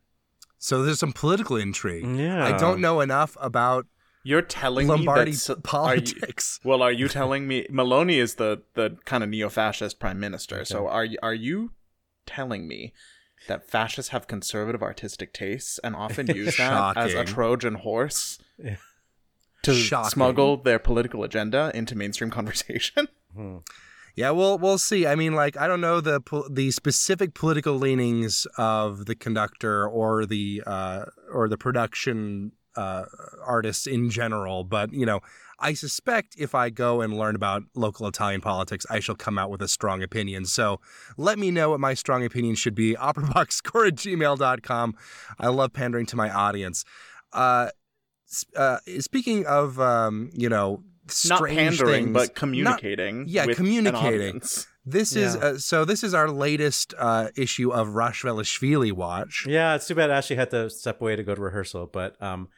So 0.58 0.82
there's 0.82 0.98
some 0.98 1.12
political 1.12 1.56
intrigue. 1.56 2.04
Yeah. 2.16 2.44
I 2.44 2.56
don't 2.58 2.80
know 2.80 3.00
enough 3.00 3.36
about 3.40 3.86
You're 4.22 4.42
telling 4.42 4.86
Lombardy 4.88 5.30
me 5.32 5.36
that, 5.36 5.36
s- 5.36 5.50
are 5.50 5.54
you- 5.56 5.60
politics. 5.62 6.60
well, 6.64 6.82
are 6.82 6.92
you 6.92 7.08
telling 7.08 7.46
me 7.48 7.66
Meloni 7.70 8.16
is 8.16 8.34
the 8.34 8.62
the 8.74 8.98
kind 9.06 9.24
of 9.24 9.30
neo-fascist 9.30 9.98
prime 9.98 10.20
minister? 10.20 10.64
So 10.64 10.86
are 10.88 11.04
you 11.04 11.18
are 11.22 11.34
you 11.34 11.72
telling 12.26 12.68
me 12.68 12.92
that 13.48 13.68
fascists 13.70 14.10
have 14.10 14.26
conservative 14.26 14.82
artistic 14.82 15.32
tastes 15.32 15.78
and 15.82 15.96
often 15.96 16.26
use 16.26 16.56
that 16.58 16.96
as 16.98 17.14
a 17.14 17.24
Trojan 17.24 17.76
horse 17.76 18.38
to 19.62 19.74
Shocking. 19.74 20.10
smuggle 20.10 20.56
their 20.56 20.78
political 20.78 21.24
agenda 21.24 21.70
into 21.74 21.94
mainstream 21.94 22.30
conversation? 22.38 23.08
Yeah, 24.16 24.30
well, 24.30 24.58
we'll 24.58 24.78
see. 24.78 25.06
I 25.06 25.14
mean, 25.14 25.34
like, 25.34 25.56
I 25.56 25.66
don't 25.68 25.80
know 25.80 26.00
the 26.00 26.20
the 26.50 26.70
specific 26.72 27.34
political 27.34 27.74
leanings 27.74 28.46
of 28.58 29.06
the 29.06 29.14
conductor 29.14 29.86
or 29.86 30.26
the 30.26 30.62
uh, 30.66 31.04
or 31.32 31.48
the 31.48 31.56
production 31.56 32.52
uh, 32.76 33.04
artists 33.44 33.86
in 33.86 34.10
general, 34.10 34.64
but 34.64 34.92
you 34.92 35.06
know, 35.06 35.20
I 35.60 35.74
suspect 35.74 36.34
if 36.38 36.54
I 36.54 36.70
go 36.70 37.02
and 37.02 37.16
learn 37.16 37.36
about 37.36 37.62
local 37.74 38.06
Italian 38.06 38.40
politics, 38.40 38.86
I 38.90 39.00
shall 39.00 39.14
come 39.14 39.38
out 39.38 39.50
with 39.50 39.62
a 39.62 39.68
strong 39.68 40.02
opinion. 40.02 40.46
So 40.46 40.80
let 41.16 41.38
me 41.38 41.50
know 41.50 41.70
what 41.70 41.80
my 41.80 41.94
strong 41.94 42.24
opinion 42.24 42.54
should 42.54 42.74
be. 42.74 42.94
OperaBoxScore 43.00 43.88
at 43.88 43.94
gmail.com. 43.94 44.96
I 45.38 45.48
love 45.48 45.72
pandering 45.72 46.06
to 46.06 46.16
my 46.16 46.30
audience. 46.30 46.84
Uh, 47.32 47.68
uh, 48.56 48.78
speaking 49.00 49.46
of, 49.46 49.78
um, 49.80 50.30
you 50.34 50.48
know, 50.48 50.82
Not 51.28 51.46
pandering, 51.48 52.04
things, 52.04 52.12
but 52.14 52.28
not- 52.28 52.34
communicating. 52.34 53.24
yeah, 53.28 53.46
with 53.46 53.56
communicating. 53.56 54.36
audience. 54.36 54.66
this 54.86 55.14
is 55.16 55.34
Yeah. 55.34 55.40
uh, 55.40 55.58
so. 55.58 55.84
This 55.84 56.02
is 56.04 56.14
our 56.14 56.28
latest 56.30 56.94
uh, 56.98 57.28
issue 57.36 57.70
of 57.72 57.88
Rachvelishvili 57.88 58.92
Watch. 58.92 59.44
Yeah, 59.48 59.74
it's 59.74 59.86
too 59.88 59.94
bad 59.94 60.10
Ashley 60.10 60.36
had 60.36 60.50
to 60.50 60.70
step 60.70 61.00
away 61.00 61.16
to 61.16 61.22
go 61.22 61.34
to 61.34 61.40
rehearsal, 61.40 61.86
but 61.86 62.20
um, 62.22 62.48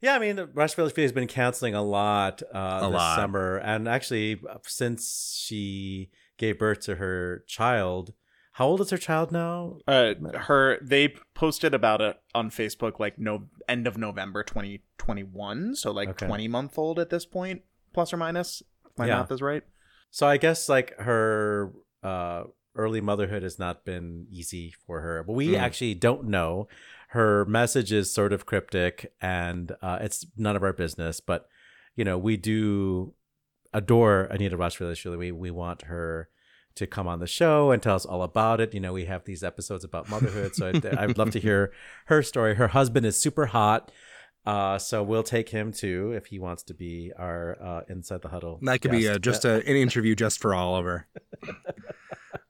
yeah, 0.00 0.14
I 0.14 0.18
mean, 0.18 0.48
Rush 0.52 0.74
Village 0.74 0.94
has 0.96 1.12
been 1.12 1.26
canceling 1.26 1.74
a 1.74 1.82
lot 1.82 2.42
uh, 2.54 2.80
A 2.82 2.86
this 2.86 2.94
lot. 2.94 3.16
summer, 3.16 3.56
and 3.56 3.88
actually, 3.88 4.40
since 4.64 5.40
she 5.42 6.10
gave 6.38 6.58
birth 6.58 6.80
to 6.80 6.96
her 6.96 7.42
child, 7.46 8.12
how 8.56 8.66
old 8.68 8.80
is 8.80 8.88
her 8.88 8.96
child 8.96 9.32
now? 9.32 9.76
Uh, 9.86 10.14
her 10.48 10.78
they 10.80 11.14
posted 11.34 11.74
about 11.74 12.00
it 12.00 12.16
on 12.34 12.48
Facebook 12.50 12.98
like 12.98 13.18
no 13.18 13.44
end 13.68 13.86
of 13.86 13.98
November 13.98 14.42
2021, 14.42 15.76
so 15.76 15.90
like 15.90 16.08
Okay. 16.08 16.26
20 16.26 16.48
month 16.48 16.78
old 16.78 16.98
at 16.98 17.10
this 17.10 17.26
point, 17.26 17.60
plus 17.92 18.12
or 18.14 18.16
minus. 18.16 18.62
If 18.86 18.96
my 18.96 19.06
Yeah. 19.06 19.18
math 19.20 19.30
is 19.32 19.42
right. 19.42 19.62
So 20.10 20.26
I 20.26 20.38
guess 20.38 20.70
like 20.70 20.96
her 20.98 21.72
uh, 22.02 22.44
early 22.74 23.02
motherhood 23.02 23.42
has 23.42 23.58
not 23.58 23.84
been 23.84 24.26
easy 24.30 24.72
for 24.86 25.00
her, 25.02 25.22
but 25.22 25.34
we 25.34 25.48
Mm. 25.48 25.58
actually 25.58 25.94
don't 25.94 26.24
know. 26.24 26.66
Her 27.08 27.44
message 27.44 27.92
is 27.92 28.10
sort 28.12 28.32
of 28.32 28.46
cryptic, 28.46 29.12
and 29.20 29.72
uh, 29.82 29.98
it's 30.00 30.24
none 30.36 30.56
of 30.56 30.62
our 30.62 30.72
business. 30.72 31.20
But 31.20 31.46
you 31.94 32.04
know, 32.04 32.16
we 32.16 32.38
do 32.38 33.12
adore 33.74 34.22
Anita 34.30 34.56
Roshvili. 34.56 35.18
We 35.18 35.30
we 35.30 35.50
want 35.50 35.82
her 35.82 36.30
to 36.76 36.86
come 36.86 37.08
on 37.08 37.18
the 37.18 37.26
show 37.26 37.70
and 37.70 37.82
tell 37.82 37.96
us 37.96 38.06
all 38.06 38.22
about 38.22 38.60
it. 38.60 38.72
You 38.72 38.80
know, 38.80 38.92
we 38.92 39.06
have 39.06 39.24
these 39.24 39.42
episodes 39.42 39.84
about 39.84 40.08
motherhood, 40.08 40.54
so 40.54 40.68
I'd, 40.68 40.86
I'd 40.86 41.18
love 41.18 41.30
to 41.32 41.40
hear 41.40 41.72
her 42.06 42.22
story. 42.22 42.54
Her 42.54 42.68
husband 42.68 43.04
is 43.04 43.20
super 43.20 43.46
hot. 43.46 43.90
Uh, 44.44 44.78
so 44.78 45.02
we'll 45.02 45.24
take 45.24 45.48
him 45.48 45.72
too 45.72 46.12
if 46.12 46.26
he 46.26 46.38
wants 46.38 46.62
to 46.62 46.74
be 46.74 47.12
our 47.18 47.56
uh, 47.60 47.80
inside 47.88 48.22
the 48.22 48.28
huddle. 48.28 48.60
That 48.62 48.80
could 48.80 48.92
be 48.92 49.02
guest. 49.02 49.16
uh, 49.16 49.18
just 49.18 49.44
a, 49.44 49.54
an 49.56 49.76
interview 49.76 50.14
just 50.14 50.40
for 50.40 50.54
Oliver. 50.54 51.08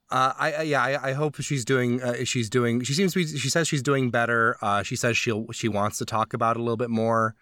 Uh, 0.09 0.33
I, 0.39 0.53
I 0.53 0.63
yeah 0.63 0.85
I, 0.85 1.09
I 1.09 1.13
hope 1.15 1.35
she's 1.41 1.65
doing 1.65 2.01
uh, 2.01 2.25
she's 2.25 2.49
doing 2.49 2.81
she 2.83 2.95
seems 2.95 3.13
to 3.15 3.19
be 3.19 3.27
she 3.27 3.51
says 3.51 3.67
she's 3.67 3.83
doing 3.83 4.11
better. 4.13 4.57
Uh, 4.63 4.85
she 4.85 4.95
says 4.95 5.17
she'll 5.17 5.51
she 5.51 5.69
wants 5.69 5.99
to 5.99 6.05
talk 6.05 6.33
about 6.33 6.57
it 6.57 6.61
a 6.61 6.63
little 6.63 6.77
bit 6.77 6.91
more 6.91 7.35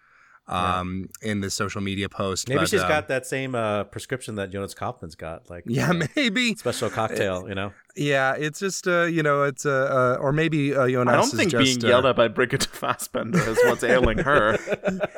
um, 0.46 1.08
in 1.22 1.40
the 1.40 1.50
social 1.50 1.80
media 1.80 2.08
post. 2.08 2.48
Maybe 2.48 2.60
but, 2.60 2.68
she's 2.68 2.82
uh, 2.82 2.88
got 2.88 3.08
that 3.08 3.26
same 3.26 3.54
uh, 3.54 3.84
prescription 3.84 4.34
that 4.36 4.50
Jonas 4.50 4.74
Kaufmann's 4.74 5.14
got, 5.14 5.48
like 5.48 5.64
yeah 5.66 5.90
uh, 5.90 6.06
maybe 6.16 6.54
special 6.54 6.90
cocktail. 6.90 7.48
You 7.48 7.54
know, 7.54 7.72
yeah 7.96 8.34
it's 8.34 8.58
just 8.58 8.86
uh, 8.86 9.04
you 9.04 9.22
know 9.22 9.44
it's 9.44 9.64
uh, 9.64 10.16
uh, 10.18 10.22
or 10.22 10.32
maybe 10.32 10.74
uh, 10.74 10.88
Jonas 10.88 11.12
I 11.12 11.16
don't 11.16 11.26
is 11.26 11.34
think 11.34 11.50
just, 11.50 11.64
being 11.64 11.84
uh, 11.84 11.88
yelled 11.88 12.06
at 12.06 12.16
by 12.16 12.28
Brigitte 12.28 12.64
Fassbender 12.64 13.38
is 13.38 13.58
what's 13.64 13.84
ailing 13.84 14.18
her. 14.18 14.58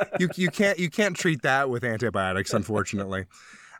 you 0.20 0.28
you 0.36 0.48
can't 0.48 0.78
you 0.78 0.90
can't 0.90 1.16
treat 1.16 1.42
that 1.42 1.70
with 1.70 1.84
antibiotics, 1.84 2.52
unfortunately. 2.52 3.26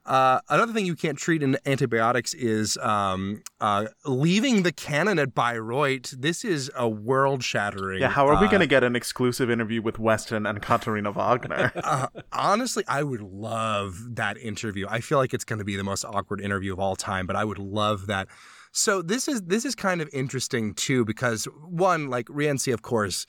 Uh, 0.07 0.41
another 0.49 0.73
thing 0.73 0.87
you 0.87 0.95
can't 0.95 1.19
treat 1.19 1.43
in 1.43 1.59
antibiotics 1.67 2.33
is 2.35 2.77
um, 2.79 3.43
uh, 3.61 3.87
leaving 4.05 4.63
the 4.63 4.71
canon 4.71 5.19
at 5.19 5.35
Bayreuth. 5.35 6.11
This 6.11 6.45
is 6.45 6.71
a 6.77 6.89
world 6.89 7.43
shattering. 7.43 8.01
Yeah, 8.01 8.09
how 8.09 8.29
are 8.29 8.41
we 8.41 8.47
uh, 8.47 8.51
going 8.51 8.61
to 8.61 8.69
get 8.69 8.85
an 8.85 8.95
exclusive 8.95 9.51
interview 9.51 9.83
with 9.83 9.99
Weston 9.99 10.47
and 10.47 10.63
Katharina 10.63 11.13
Wagner? 11.13 11.73
Uh, 11.87 12.09
honestly, 12.33 12.83
I 12.89 13.05
would 13.05 13.21
love 13.21 14.17
that 14.17 14.37
interview. 14.39 14.87
I 14.89 15.01
feel 15.01 15.19
like 15.19 15.33
it's 15.33 15.45
going 15.45 15.61
to 15.61 15.65
be 15.65 15.77
the 15.77 15.85
most 15.85 16.05
awkward 16.05 16.41
interview 16.41 16.73
of 16.73 16.81
all 16.81 16.97
time, 16.97 17.27
but 17.27 17.37
I 17.37 17.45
would 17.45 17.59
love 17.59 18.09
that. 18.09 18.29
So 18.73 19.03
this 19.03 19.29
is 19.29 19.43
this 19.43 19.65
is 19.65 19.75
kind 19.75 20.01
of 20.01 20.11
interesting 20.13 20.75
too 20.75 21.05
because 21.05 21.45
one, 21.65 22.09
like 22.09 22.27
Rienzi, 22.27 22.75
of 22.75 22.83
course, 22.83 23.27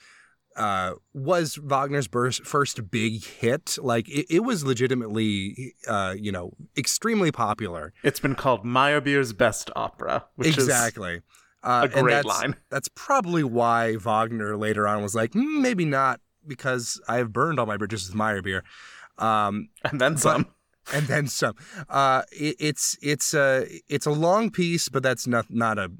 uh, 0.58 0.94
was 1.14 1.56
Wagner's 1.56 2.08
first 2.08 2.90
big 2.90 3.24
hit. 3.24 3.78
Like 3.80 4.08
it, 4.08 4.26
it 4.28 4.40
was 4.40 4.64
legitimately, 4.64 5.74
uh, 5.86 6.14
you 6.18 6.32
know, 6.32 6.52
extremely 6.76 7.32
popular. 7.32 7.92
it's 8.02 8.20
been 8.20 8.34
called 8.34 8.64
Meyerbeer's 8.64 9.32
best 9.32 9.70
opera, 9.76 10.26
which 10.36 10.48
exactly. 10.48 11.22
Uh, 11.62 11.88
a 11.90 11.96
and 11.96 12.04
great 12.04 12.14
that's, 12.14 12.26
line. 12.26 12.56
That's 12.70 12.88
probably 12.94 13.42
why 13.42 13.96
Wagner 13.96 14.56
later 14.56 14.86
on 14.86 15.02
was 15.02 15.14
like, 15.16 15.32
"Hmm, 15.32 15.60
maybe 15.60 15.84
not, 15.84 16.20
because 16.46 17.00
I 17.08 17.16
have 17.16 17.32
burned 17.32 17.58
all 17.58 17.66
my 17.66 17.76
bridges 17.76 18.08
with 18.08 18.16
Meyerbeer. 18.16 18.62
Um, 19.18 19.68
and 19.84 20.00
then 20.00 20.16
some. 20.16 20.46
and 20.94 21.06
then 21.08 21.26
some. 21.26 21.54
Uh, 21.88 22.22
it, 22.32 22.56
it's 22.60 22.96
it's 23.02 23.34
a 23.34 23.66
it's 23.88 24.06
a 24.06 24.10
long 24.12 24.50
piece, 24.50 24.88
but 24.88 25.02
that's 25.02 25.26
not 25.26 25.46
not 25.50 25.78
a 25.78 25.90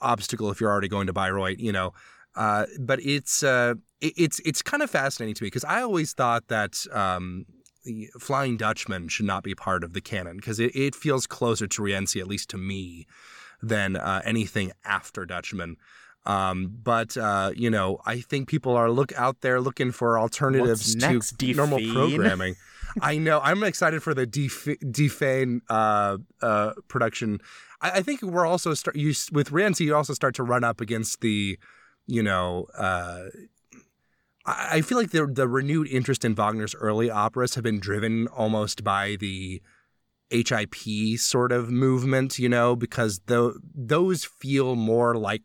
obstacle 0.00 0.50
if 0.50 0.60
you're 0.60 0.70
already 0.70 0.88
going 0.88 1.08
to 1.08 1.12
Bayreuth, 1.12 1.58
you 1.58 1.72
know. 1.72 1.92
Uh, 2.34 2.66
but 2.78 3.00
it's 3.02 3.42
uh, 3.42 3.74
it's 4.00 4.40
it's 4.40 4.62
kind 4.62 4.82
of 4.82 4.90
fascinating 4.90 5.34
to 5.34 5.42
me 5.42 5.46
because 5.46 5.64
I 5.64 5.82
always 5.82 6.12
thought 6.12 6.48
that 6.48 6.86
um, 6.92 7.46
the 7.84 8.08
Flying 8.18 8.56
Dutchman 8.56 9.08
should 9.08 9.26
not 9.26 9.42
be 9.42 9.54
part 9.54 9.82
of 9.84 9.92
the 9.92 10.00
canon 10.00 10.36
because 10.36 10.60
it, 10.60 10.74
it 10.74 10.94
feels 10.94 11.26
closer 11.26 11.66
to 11.66 11.82
Rienzi, 11.82 12.20
at 12.20 12.28
least 12.28 12.50
to 12.50 12.58
me, 12.58 13.06
than 13.62 13.96
uh, 13.96 14.22
anything 14.24 14.72
after 14.84 15.24
Dutchman. 15.24 15.76
Um, 16.26 16.78
but 16.82 17.16
uh, 17.16 17.52
you 17.56 17.70
know, 17.70 18.00
I 18.04 18.20
think 18.20 18.48
people 18.48 18.76
are 18.76 18.90
look 18.90 19.12
out 19.16 19.40
there 19.40 19.60
looking 19.60 19.92
for 19.92 20.18
alternatives 20.18 20.94
next, 20.94 21.38
to 21.38 21.54
normal 21.54 21.80
programming. 21.92 22.56
I 23.02 23.18
know. 23.18 23.40
I'm 23.40 23.62
excited 23.64 24.02
for 24.02 24.14
the 24.14 24.26
Def- 24.26 24.78
Defane 24.82 25.60
uh, 25.68 26.18
uh, 26.42 26.72
production. 26.88 27.40
I, 27.80 27.90
I 27.90 28.02
think 28.02 28.22
we're 28.22 28.46
also 28.46 28.74
start 28.74 28.96
you 28.96 29.14
with 29.32 29.50
Rienzi. 29.50 29.86
You 29.86 29.96
also 29.96 30.14
start 30.14 30.34
to 30.36 30.42
run 30.42 30.64
up 30.64 30.80
against 30.80 31.20
the, 31.20 31.58
you 32.06 32.22
know. 32.22 32.66
I 34.48 34.80
feel 34.82 34.98
like 34.98 35.10
the 35.10 35.26
the 35.26 35.48
renewed 35.48 35.88
interest 35.88 36.24
in 36.24 36.34
Wagner's 36.34 36.74
early 36.74 37.10
operas 37.10 37.54
have 37.54 37.64
been 37.64 37.80
driven 37.80 38.26
almost 38.28 38.82
by 38.82 39.16
the 39.18 39.60
HIP 40.30 41.18
sort 41.18 41.52
of 41.52 41.70
movement, 41.70 42.38
you 42.38 42.48
know, 42.48 42.76
because 42.76 43.20
the 43.26 43.58
those 43.74 44.24
feel 44.24 44.76
more 44.76 45.14
like 45.14 45.42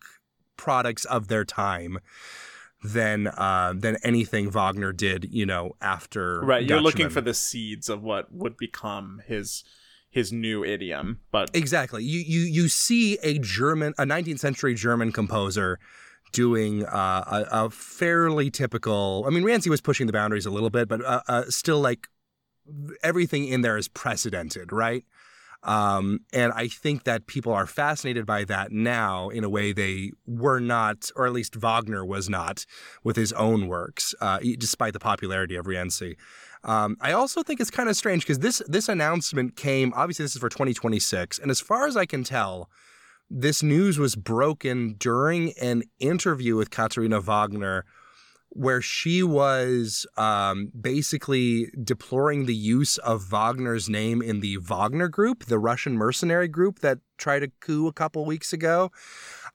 products 0.58 1.06
of 1.06 1.28
their 1.28 1.46
time 1.46 2.00
than 2.84 3.28
uh, 3.28 3.74
than 3.76 3.98
anything 4.04 4.50
Wagner 4.50 4.92
did, 4.92 5.28
you 5.32 5.46
know, 5.46 5.74
after 5.82 6.42
Right, 6.42 6.64
you're 6.64 6.82
looking 6.82 7.10
for 7.10 7.22
the 7.22 7.34
seeds 7.34 7.90
of 7.90 8.04
what 8.04 8.32
would 8.32 8.58
become 8.58 9.22
his 9.26 9.64
his 10.10 10.32
new 10.32 10.64
idiom, 10.64 11.22
but 11.32 11.50
Exactly. 11.54 12.04
You 12.04 12.20
you 12.20 12.42
you 12.42 12.68
see 12.68 13.18
a 13.24 13.40
German, 13.40 13.94
a 13.98 14.06
19th 14.06 14.40
century 14.40 14.76
German 14.76 15.12
composer 15.12 15.80
doing 16.34 16.86
uh, 16.86 17.46
a, 17.52 17.66
a 17.66 17.70
fairly 17.70 18.52
typical. 18.52 19.24
I 19.26 19.30
mean, 19.30 19.44
Rienzi 19.44 19.70
was 19.70 19.80
pushing 19.80 20.08
the 20.08 20.14
boundaries 20.14 20.46
a 20.46 20.52
little 20.52 20.70
bit, 20.70 20.90
but 20.90 21.04
uh, 21.06 21.22
uh, 21.28 21.44
still, 21.48 21.80
like 21.80 22.08
everything 23.02 23.48
in 23.48 23.62
there 23.62 23.78
is 23.78 23.88
precedented, 23.88 24.74
right? 24.74 25.06
Um, 25.64 26.20
and 26.34 26.52
I 26.54 26.68
think 26.68 27.06
that 27.06 27.26
people 27.26 27.54
are 27.54 27.66
fascinated 27.66 28.26
by 28.26 28.44
that 28.46 28.72
now 28.72 29.30
in 29.30 29.46
a 29.46 29.50
way 29.50 29.72
they 29.72 30.12
were 30.28 30.60
not, 30.60 31.10
or 31.16 31.26
at 31.26 31.32
least 31.32 31.56
Wagner 31.56 32.04
was 32.04 32.30
not, 32.30 32.66
with 33.04 33.16
his 33.16 33.32
own 33.34 33.68
works, 33.68 34.14
uh, 34.20 34.40
despite 34.58 34.92
the 34.92 35.00
popularity 35.00 35.56
of 35.56 35.66
Rienzi. 35.66 36.18
Um, 36.66 36.98
I 37.00 37.14
also 37.14 37.44
think 37.44 37.60
it's 37.60 37.72
kind 37.72 37.90
of 37.90 37.96
strange 37.96 38.24
because 38.24 38.40
this 38.40 38.62
this 38.68 38.88
announcement 38.88 39.56
came. 39.56 39.94
Obviously, 39.96 40.24
this 40.24 40.36
is 40.36 40.40
for 40.40 40.50
2026, 40.50 41.40
and 41.40 41.52
as 41.52 41.60
far 41.60 41.88
as 41.88 41.98
I 41.98 42.06
can 42.06 42.24
tell, 42.24 42.70
this 43.36 43.64
news 43.64 43.98
was 43.98 44.16
broken 44.16 44.94
during 45.00 45.54
an 45.60 45.82
interview 46.00 46.56
with 46.56 46.70
Katharina 46.70 47.20
Wagner, 47.20 47.84
where 48.50 48.80
she 48.80 49.24
was 49.24 50.06
um, 50.18 50.72
basically 50.80 51.72
deploring 51.84 52.46
the 52.46 52.56
use 52.56 53.00
of 53.00 53.24
Wagner's 53.24 53.90
name 53.90 54.22
in 54.22 54.42
the 54.42 54.58
Wagner 54.58 55.08
Group, 55.08 55.46
the 55.46 55.58
Russian 55.58 55.98
mercenary 55.98 56.48
group 56.48 56.80
that 56.80 57.00
tried 57.18 57.42
a 57.42 57.48
coup 57.60 57.88
a 57.88 57.94
couple 57.94 58.24
weeks 58.24 58.54
ago. 58.54 58.92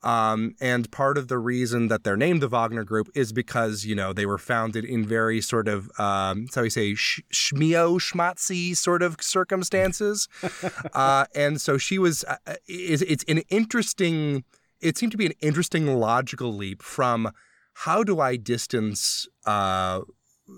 Um, 0.03 0.55
and 0.61 0.91
part 0.93 1.19
of 1.19 1.27
the 1.27 1.39
reason 1.39 1.89
that 1.89 2.05
they're 2.05 2.17
named 2.17 2.41
the 2.41 2.49
Wagner 2.49 2.85
Group 2.85 3.09
is 3.17 3.33
because, 3.33 3.85
you 3.85 3.97
know, 3.97 4.13
they 4.13 4.27
were 4.27 4.39
founded 4.39 4.85
in 4.85 5.05
very 5.05 5.41
sort 5.41 5.67
of, 5.67 5.91
um, 5.99 6.47
how 6.55 6.63
we 6.63 6.71
say, 6.71 6.95
sh- 6.95 7.21
schmeo 7.33 7.99
schmatzy 7.99 8.77
sort 8.77 9.03
of 9.03 9.17
circumstances. 9.21 10.29
uh, 10.93 11.27
and 11.35 11.61
so 11.61 11.79
she 11.79 11.99
was, 11.99 12.25
uh, 12.25 12.37
it's, 12.69 13.03
it's 13.03 13.25
an 13.25 13.39
interesting, 13.49 14.45
it 14.81 14.97
seemed 14.97 15.11
to 15.13 15.19
be 15.19 15.27
an 15.27 15.35
interesting 15.41 15.87
logical 15.99 16.55
leap 16.55 16.81
from 16.81 17.33
how 17.75 18.05
do 18.05 18.21
I 18.21 18.37
distance, 18.37 19.27
uh, 19.47 20.03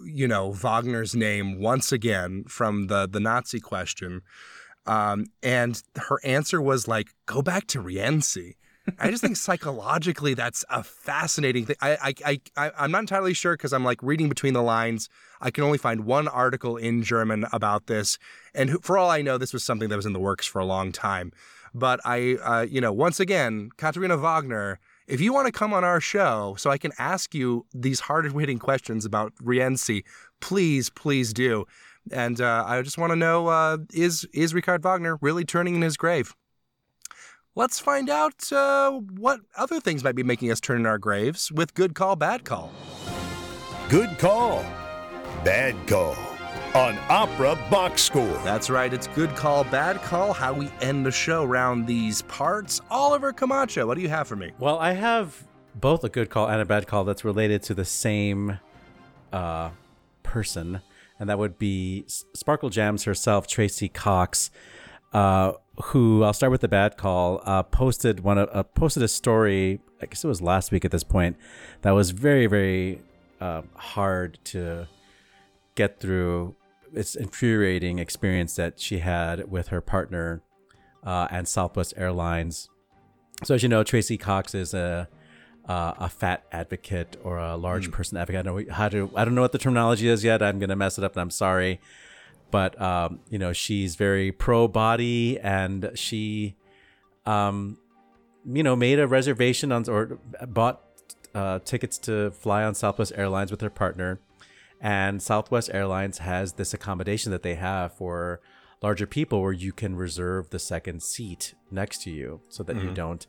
you 0.05 0.29
know, 0.29 0.53
Wagner's 0.53 1.15
name 1.15 1.59
once 1.59 1.93
again 1.93 2.45
from 2.47 2.89
the, 2.89 3.09
the 3.11 3.21
Nazi 3.21 3.61
question. 3.61 4.21
Um, 4.87 5.27
and 5.43 5.83
her 5.97 6.19
answer 6.25 6.61
was 6.61 6.89
like, 6.89 7.09
go 7.25 7.41
back 7.41 7.67
to 7.69 7.83
Rienzi. 7.83 8.57
I 8.99 9.11
just 9.11 9.23
think 9.23 9.37
psychologically 9.37 10.35
that's 10.35 10.65
a 10.71 10.83
fascinating 10.83 11.67
thing. 11.67 11.77
I, 11.81 12.15
I, 12.25 12.41
I, 12.57 12.73
I'm 12.79 12.91
not 12.91 13.01
entirely 13.01 13.35
sure 13.35 13.55
because 13.55 13.73
I'm 13.73 13.85
like 13.85 14.03
reading 14.03 14.29
between 14.29 14.55
the 14.55 14.63
lines. 14.63 15.09
I 15.41 15.51
can 15.51 15.65
only 15.65 15.79
find 15.79 16.05
one 16.05 16.29
article 16.29 16.77
in 16.77 17.03
German 17.03 17.47
about 17.53 17.87
this, 17.87 18.19
and 18.55 18.83
for 18.85 18.99
all 18.99 19.11
I 19.11 19.23
know, 19.23 19.39
this 19.39 19.53
was 19.53 19.65
something 19.65 19.89
that 19.89 19.97
was 19.97 20.07
in 20.07 20.13
the 20.13 20.21
works 20.21 20.47
for 20.47 20.59
a 20.59 20.65
long 20.65 20.93
time. 20.93 21.33
But 21.73 22.01
I, 22.05 22.37
uh, 22.43 22.63
you 22.63 22.81
know, 22.81 22.93
once 22.93 23.21
again, 23.21 23.71
Katharina 23.77 24.17
Wagner, 24.17 24.81
if 25.07 25.21
you 25.21 25.33
want 25.33 25.47
to 25.47 25.53
come 25.53 25.73
on 25.73 25.85
our 25.85 26.01
show 26.01 26.55
so 26.59 26.71
I 26.71 26.79
can 26.79 26.93
ask 26.99 27.35
you 27.35 27.67
these 27.73 28.01
hard 28.01 28.31
hitting 28.33 28.59
questions 28.59 29.05
about 29.05 29.33
Rienzi, 29.37 30.05
please, 30.41 30.91
please 30.91 31.33
do. 31.33 31.67
And 32.11 32.41
uh, 32.41 32.65
I 32.67 32.83
just 32.83 32.99
want 32.99 33.11
to 33.11 33.17
know 33.17 33.49
uh, 33.49 33.79
is 33.93 34.27
is 34.33 34.55
Richard 34.55 34.83
Wagner 34.83 35.19
really 35.21 35.45
turning 35.45 35.75
in 35.75 35.83
his 35.83 35.97
grave? 35.97 36.35
Let's 37.57 37.81
find 37.81 38.09
out 38.09 38.53
uh, 38.53 38.93
what 38.93 39.41
other 39.57 39.81
things 39.81 40.05
might 40.05 40.15
be 40.15 40.23
making 40.23 40.53
us 40.53 40.61
turn 40.61 40.79
in 40.79 40.87
our 40.87 40.99
graves 40.99 41.51
with 41.51 41.75
good 41.75 41.97
call, 41.97 42.15
bad 42.15 42.45
call. 42.45 42.73
Good 43.89 44.21
call. 44.21 44.63
Bad 45.43 45.75
call. 45.89 46.15
On 46.77 46.97
Opera 47.09 47.59
Box 47.69 48.03
Score. 48.03 48.39
That's 48.45 48.71
right, 48.71 48.95
it's 48.95 49.09
good 49.09 49.35
call, 49.35 49.65
bad 49.65 50.01
call, 50.03 50.33
how 50.33 50.53
we 50.53 50.71
end 50.81 51.05
the 51.05 51.11
show 51.11 51.43
around 51.43 51.87
these 51.87 52.23
parts. 52.23 52.81
Oliver 52.89 53.33
Camacho, 53.33 53.85
what 53.85 53.97
do 53.97 54.01
you 54.03 54.09
have 54.09 54.29
for 54.29 54.37
me? 54.37 54.53
Well, 54.61 54.79
I 54.79 54.93
have 54.93 55.49
both 55.75 56.05
a 56.05 56.09
good 56.09 56.31
call 56.31 56.47
and 56.47 56.61
a 56.61 56.65
bad 56.65 56.87
call 56.87 57.03
that's 57.03 57.25
related 57.25 57.65
to 57.65 57.75
the 57.75 57.85
same 57.85 58.61
uh, 59.33 59.71
person, 60.23 60.83
and 61.19 61.29
that 61.29 61.41
would 61.41 61.59
be 61.59 62.05
Sparkle 62.07 62.71
Jams 62.71 63.03
herself, 63.03 63.49
Tracy 63.49 63.89
Cox, 63.89 64.53
uh, 65.13 65.53
who 65.85 66.23
I'll 66.23 66.33
start 66.33 66.51
with 66.53 66.61
the 66.61 66.69
bad 66.69 66.97
call. 66.97 67.43
Uh, 67.45 67.63
posted 67.63 68.21
one 68.21 68.39
of 68.39 68.49
uh, 68.53 68.63
posted 68.63 69.03
a 69.03 69.09
story. 69.09 69.81
I 70.03 70.07
guess 70.07 70.25
it 70.25 70.29
was 70.29 70.41
last 70.41 70.73
week 70.73 70.85
at 70.85 70.91
this 70.91 71.05
point. 71.05 71.37
That 71.83 71.93
was 71.93 72.11
very 72.11 72.47
very 72.47 73.03
uh, 73.41 73.63
hard 73.75 74.39
to 74.45 74.89
get 75.75 76.01
through. 76.01 76.55
It's 76.93 77.15
infuriating 77.15 77.99
experience 77.99 78.57
that 78.57 78.81
she 78.81 78.99
had 78.99 79.51
with 79.51 79.69
her 79.69 79.81
partner 79.81 80.43
uh, 81.05 81.29
and 81.31 81.47
Southwest 81.47 81.95
Airlines. 81.97 82.69
So 83.45 83.55
as 83.55 83.63
you 83.63 83.69
know, 83.69 83.83
Tracy 83.85 84.19
Cox 84.19 84.55
is 84.55 84.75
a 84.75 85.09
uh, 85.69 85.95
a 85.99 86.09
fat 86.09 86.45
advocate 86.53 87.17
or 87.23 87.39
a 87.39 87.57
large 87.57 87.91
person 87.93 88.19
advocate. 88.19 88.41
I 88.41 88.43
don't 88.43 88.67
know 88.67 88.75
how 88.75 88.89
to. 88.89 89.11
I 89.15 89.25
don't 89.25 89.35
know 89.35 89.43
what 89.43 89.53
the 89.53 89.59
terminology 89.59 90.09
is 90.09 90.25
yet. 90.25 90.43
I'm 90.43 90.59
gonna 90.59 90.77
mess 90.77 90.99
it 90.99 91.05
up, 91.05 91.13
and 91.13 91.21
I'm 91.21 91.31
sorry. 91.31 91.81
But 92.51 92.81
um, 92.81 93.21
you 93.29 93.39
know, 93.39 93.53
she's 93.53 93.97
very 93.97 94.33
pro 94.33 94.69
body, 94.69 95.39
and 95.41 95.91
she, 95.95 96.57
um, 97.27 97.79
you 98.45 98.63
know, 98.63 98.77
made 98.77 98.99
a 98.99 99.07
reservation 99.07 99.73
on 99.73 99.89
or 99.89 100.19
bought 100.47 100.83
uh, 101.35 101.61
tickets 101.61 101.99
to 101.99 102.31
fly 102.31 102.65
on 102.65 102.75
Southwest 102.75 103.13
Airlines 103.15 103.51
with 103.51 103.61
her 103.61 103.71
partner. 103.71 104.21
And 104.81 105.23
Southwest 105.23 105.71
Airlines 105.73 106.19
has 106.19 106.55
this 106.55 106.73
accommodation 106.73 107.31
that 107.33 107.43
they 107.43 107.55
have 107.57 107.93
for 107.93 108.41
larger 108.83 109.07
people 109.07 109.43
where 109.43 109.53
you 109.53 109.73
can 109.73 109.95
reserve 109.95 110.51
the 110.51 110.59
second 110.59 111.03
seat 111.03 111.55
next 111.71 112.03
to 112.03 112.11
you 112.11 112.41
so 112.49 112.63
that 112.63 112.77
you 112.77 112.91
don't 112.91 113.27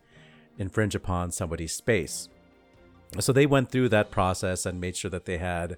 infringe 0.57 0.95
upon 0.95 1.31
somebody's 1.31 1.73
space. 1.73 2.29
So 3.19 3.33
they 3.33 3.45
went 3.45 3.69
through 3.69 3.89
that 3.89 4.11
process 4.11 4.65
and 4.65 4.79
made 4.79 4.95
sure 4.95 5.11
that 5.11 5.25
they 5.25 5.37
had 5.37 5.77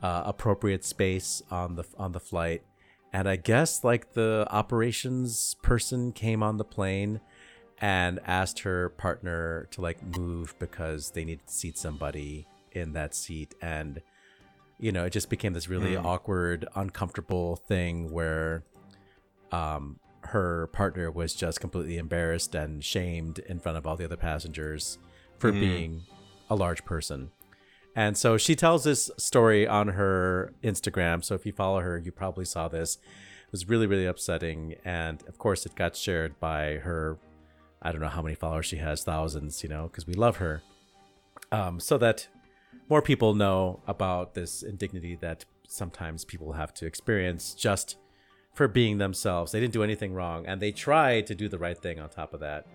uh, 0.00 0.22
appropriate 0.24 0.84
space 0.84 1.42
on 1.50 1.74
the 1.74 1.84
on 1.98 2.12
the 2.12 2.20
flight. 2.20 2.62
And 3.12 3.28
I 3.28 3.36
guess 3.36 3.82
like 3.82 4.12
the 4.12 4.46
operations 4.50 5.56
person 5.62 6.12
came 6.12 6.42
on 6.42 6.58
the 6.58 6.64
plane 6.64 7.20
and 7.78 8.20
asked 8.26 8.60
her 8.60 8.90
partner 8.90 9.66
to 9.72 9.80
like 9.80 10.02
move 10.16 10.54
because 10.58 11.10
they 11.10 11.24
needed 11.24 11.46
to 11.46 11.52
seat 11.52 11.78
somebody 11.78 12.46
in 12.72 12.92
that 12.92 13.14
seat. 13.14 13.54
And 13.60 14.00
you 14.80 14.92
know 14.92 15.04
it 15.04 15.10
just 15.10 15.28
became 15.28 15.52
this 15.52 15.68
really 15.68 15.96
awkward 15.96 16.66
uncomfortable 16.74 17.56
thing 17.56 18.10
where 18.10 18.64
um 19.52 20.00
her 20.22 20.68
partner 20.68 21.10
was 21.10 21.34
just 21.34 21.60
completely 21.60 21.98
embarrassed 21.98 22.54
and 22.54 22.84
shamed 22.84 23.38
in 23.40 23.58
front 23.58 23.76
of 23.78 23.86
all 23.86 23.96
the 23.96 24.04
other 24.04 24.16
passengers 24.16 24.98
for 25.38 25.50
being 25.52 26.02
a 26.50 26.54
large 26.54 26.84
person 26.84 27.30
and 27.94 28.16
so 28.16 28.36
she 28.36 28.54
tells 28.54 28.84
this 28.84 29.10
story 29.16 29.66
on 29.66 29.88
her 29.88 30.52
Instagram. 30.62 31.24
So 31.24 31.34
if 31.34 31.44
you 31.44 31.52
follow 31.52 31.80
her, 31.80 31.98
you 31.98 32.12
probably 32.12 32.44
saw 32.44 32.68
this. 32.68 32.96
It 32.96 33.52
was 33.52 33.68
really, 33.68 33.86
really 33.86 34.06
upsetting. 34.06 34.76
And 34.84 35.22
of 35.26 35.38
course, 35.38 35.66
it 35.66 35.74
got 35.74 35.96
shared 35.96 36.38
by 36.38 36.74
her. 36.76 37.18
I 37.82 37.92
don't 37.92 38.00
know 38.00 38.08
how 38.08 38.22
many 38.22 38.34
followers 38.34 38.66
she 38.66 38.76
has, 38.76 39.02
thousands, 39.02 39.62
you 39.62 39.68
know, 39.68 39.84
because 39.84 40.06
we 40.06 40.14
love 40.14 40.36
her. 40.36 40.62
Um, 41.50 41.80
so 41.80 41.98
that 41.98 42.28
more 42.88 43.02
people 43.02 43.34
know 43.34 43.80
about 43.86 44.34
this 44.34 44.62
indignity 44.62 45.16
that 45.20 45.44
sometimes 45.66 46.24
people 46.24 46.52
have 46.52 46.74
to 46.74 46.86
experience 46.86 47.54
just 47.54 47.96
for 48.54 48.68
being 48.68 48.98
themselves. 48.98 49.52
They 49.52 49.60
didn't 49.60 49.72
do 49.72 49.82
anything 49.82 50.12
wrong, 50.12 50.46
and 50.46 50.60
they 50.60 50.72
tried 50.72 51.26
to 51.28 51.34
do 51.34 51.48
the 51.48 51.58
right 51.58 51.78
thing 51.78 51.98
on 51.98 52.08
top 52.08 52.34
of 52.34 52.40
that. 52.40 52.66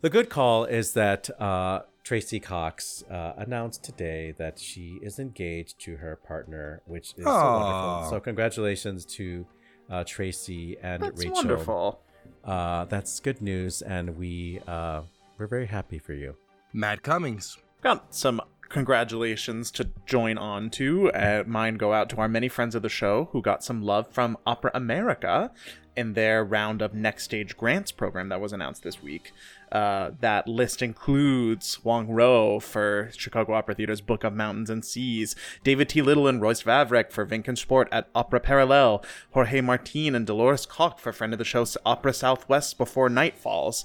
The 0.00 0.10
good 0.10 0.28
call 0.28 0.64
is 0.64 0.92
that 0.92 1.30
uh, 1.40 1.82
Tracy 2.04 2.38
Cox 2.38 3.02
uh, 3.10 3.32
announced 3.38 3.82
today 3.82 4.34
that 4.38 4.58
she 4.58 4.98
is 5.02 5.18
engaged 5.18 5.80
to 5.80 5.96
her 5.96 6.16
partner, 6.16 6.82
which 6.84 7.14
is 7.16 7.24
so 7.24 7.30
wonderful. 7.32 8.10
So 8.10 8.20
congratulations 8.20 9.06
to 9.06 9.46
uh, 9.90 10.04
Tracy 10.04 10.76
and 10.82 11.02
That's 11.02 11.18
Rachel. 11.18 11.34
wonderful. 11.34 12.00
Uh, 12.44 12.84
that's 12.84 13.20
good 13.20 13.40
news, 13.40 13.80
and 13.80 14.18
we 14.18 14.60
uh, 14.68 15.00
we're 15.38 15.46
very 15.46 15.66
happy 15.66 15.98
for 15.98 16.12
you. 16.12 16.36
Matt 16.74 17.02
Cummings. 17.02 17.56
Got 17.82 18.14
some 18.14 18.40
congratulations 18.68 19.70
to 19.72 19.88
join 20.04 20.36
on 20.36 20.68
to. 20.70 21.10
Uh, 21.12 21.44
mine 21.46 21.76
go 21.76 21.94
out 21.94 22.10
to 22.10 22.16
our 22.16 22.28
many 22.28 22.48
friends 22.48 22.74
of 22.74 22.82
the 22.82 22.88
show 22.90 23.28
who 23.32 23.40
got 23.40 23.64
some 23.64 23.82
love 23.82 24.08
from 24.10 24.36
Opera 24.46 24.70
America 24.74 25.52
in 25.96 26.14
their 26.14 26.44
round 26.44 26.82
of 26.82 26.92
Next 26.92 27.24
Stage 27.24 27.56
Grants 27.56 27.92
program 27.92 28.28
that 28.28 28.40
was 28.40 28.52
announced 28.52 28.82
this 28.82 29.02
week. 29.02 29.32
Uh, 29.74 30.12
that 30.20 30.46
list 30.46 30.82
includes 30.82 31.74
Huang 31.74 32.06
Ruo 32.06 32.62
for 32.62 33.10
Chicago 33.16 33.54
Opera 33.54 33.74
Theater's 33.74 34.00
Book 34.00 34.22
of 34.22 34.32
Mountains 34.32 34.70
and 34.70 34.84
Seas, 34.84 35.34
David 35.64 35.88
T. 35.88 36.00
Little 36.00 36.28
and 36.28 36.40
Royce 36.40 36.62
Vavrek 36.62 37.10
for 37.10 37.26
Vinkensport 37.26 37.88
at 37.90 38.08
Opera 38.14 38.38
Parallel, 38.38 39.04
Jorge 39.32 39.60
Martin 39.60 40.14
and 40.14 40.26
Dolores 40.26 40.64
Koch 40.64 41.00
for 41.00 41.12
friend 41.12 41.32
of 41.32 41.38
the 41.38 41.44
show 41.44 41.64
Opera 41.84 42.12
Southwest 42.12 42.78
Before 42.78 43.08
Night 43.08 43.36
Falls, 43.36 43.84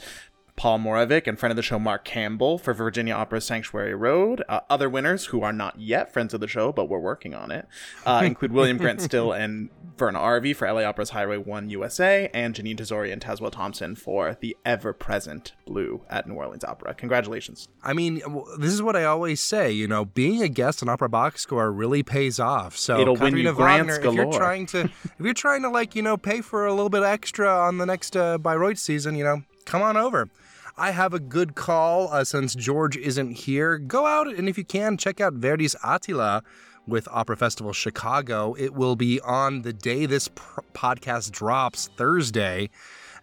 Paul 0.59 0.79
Moravec 0.79 1.25
and 1.25 1.39
friend 1.39 1.51
of 1.51 1.55
the 1.55 1.63
show 1.63 1.79
Mark 1.79 2.03
Campbell 2.03 2.57
for 2.57 2.73
Virginia 2.73 3.13
Opera 3.13 3.39
Sanctuary 3.39 3.95
Road. 3.95 4.43
Uh, 4.49 4.59
other 4.69 4.89
winners 4.89 5.27
who 5.27 5.41
are 5.41 5.53
not 5.53 5.79
yet 5.79 6.11
friends 6.11 6.33
of 6.33 6.41
the 6.41 6.49
show, 6.49 6.73
but 6.73 6.89
we're 6.89 6.99
working 6.99 7.33
on 7.33 7.49
it, 7.49 7.65
uh, 8.05 8.21
include 8.25 8.51
William 8.51 8.77
Grant 8.77 9.01
Still 9.09 9.31
and 9.31 9.69
Verna 9.99 10.19
Arvey 10.19 10.55
for 10.55 10.71
LA 10.71 10.81
Opera's 10.81 11.11
Highway 11.11 11.37
1 11.37 11.69
USA, 11.69 12.29
and 12.33 12.55
Jeanine 12.55 12.77
Tesori 12.77 13.11
and 13.11 13.21
Tazewell 13.21 13.51
Thompson 13.51 13.95
for 13.95 14.37
the 14.39 14.55
ever 14.65 14.93
present 14.93 15.53
Blue 15.65 16.01
at 16.09 16.27
New 16.27 16.35
Orleans 16.35 16.63
Opera. 16.63 16.93
Congratulations. 16.95 17.67
I 17.83 17.93
mean, 17.93 18.21
this 18.57 18.71
is 18.71 18.81
what 18.81 18.95
I 18.95 19.03
always 19.03 19.41
say. 19.41 19.71
You 19.71 19.87
know, 19.87 20.05
being 20.05 20.41
a 20.41 20.47
guest 20.47 20.81
on 20.81 20.89
Opera 20.89 21.09
Box 21.09 21.41
Score 21.41 21.71
really 21.71 22.01
pays 22.01 22.39
off. 22.39 22.77
So, 22.77 22.99
It'll 22.99 23.15
win 23.15 23.37
you 23.37 23.53
grants 23.53 23.97
Wagner, 23.97 24.09
if 24.09 24.15
you're 24.15 24.31
trying 24.31 24.65
to, 24.67 24.79
if 25.03 25.19
you're 25.19 25.33
trying 25.33 25.61
to 25.63 25.69
like, 25.69 25.95
you 25.95 26.01
know, 26.01 26.17
pay 26.17 26.41
for 26.41 26.65
a 26.65 26.73
little 26.73 26.89
bit 26.89 27.03
extra 27.03 27.47
on 27.47 27.77
the 27.77 27.85
next 27.85 28.15
uh, 28.15 28.37
Bayreuth 28.37 28.79
season, 28.79 29.15
you 29.15 29.23
know, 29.23 29.43
come 29.65 29.81
on 29.81 29.97
over. 29.97 30.29
I 30.77 30.91
have 30.91 31.13
a 31.13 31.19
good 31.19 31.55
call 31.55 32.07
uh, 32.07 32.23
since 32.23 32.55
George 32.55 32.95
isn't 32.95 33.31
here. 33.31 33.77
Go 33.77 34.05
out 34.05 34.27
and 34.27 34.47
if 34.47 34.57
you 34.57 34.63
can, 34.63 34.95
check 34.95 35.19
out 35.19 35.33
Verdi's 35.33 35.75
Attila 35.83 36.41
with 36.87 37.07
Opera 37.11 37.37
Festival 37.37 37.73
Chicago. 37.73 38.55
It 38.57 38.73
will 38.73 38.95
be 38.95 39.19
on 39.21 39.61
the 39.61 39.73
day 39.73 40.05
this 40.05 40.27
pr- 40.27 40.61
podcast 40.73 41.31
drops, 41.31 41.89
Thursday, 41.95 42.69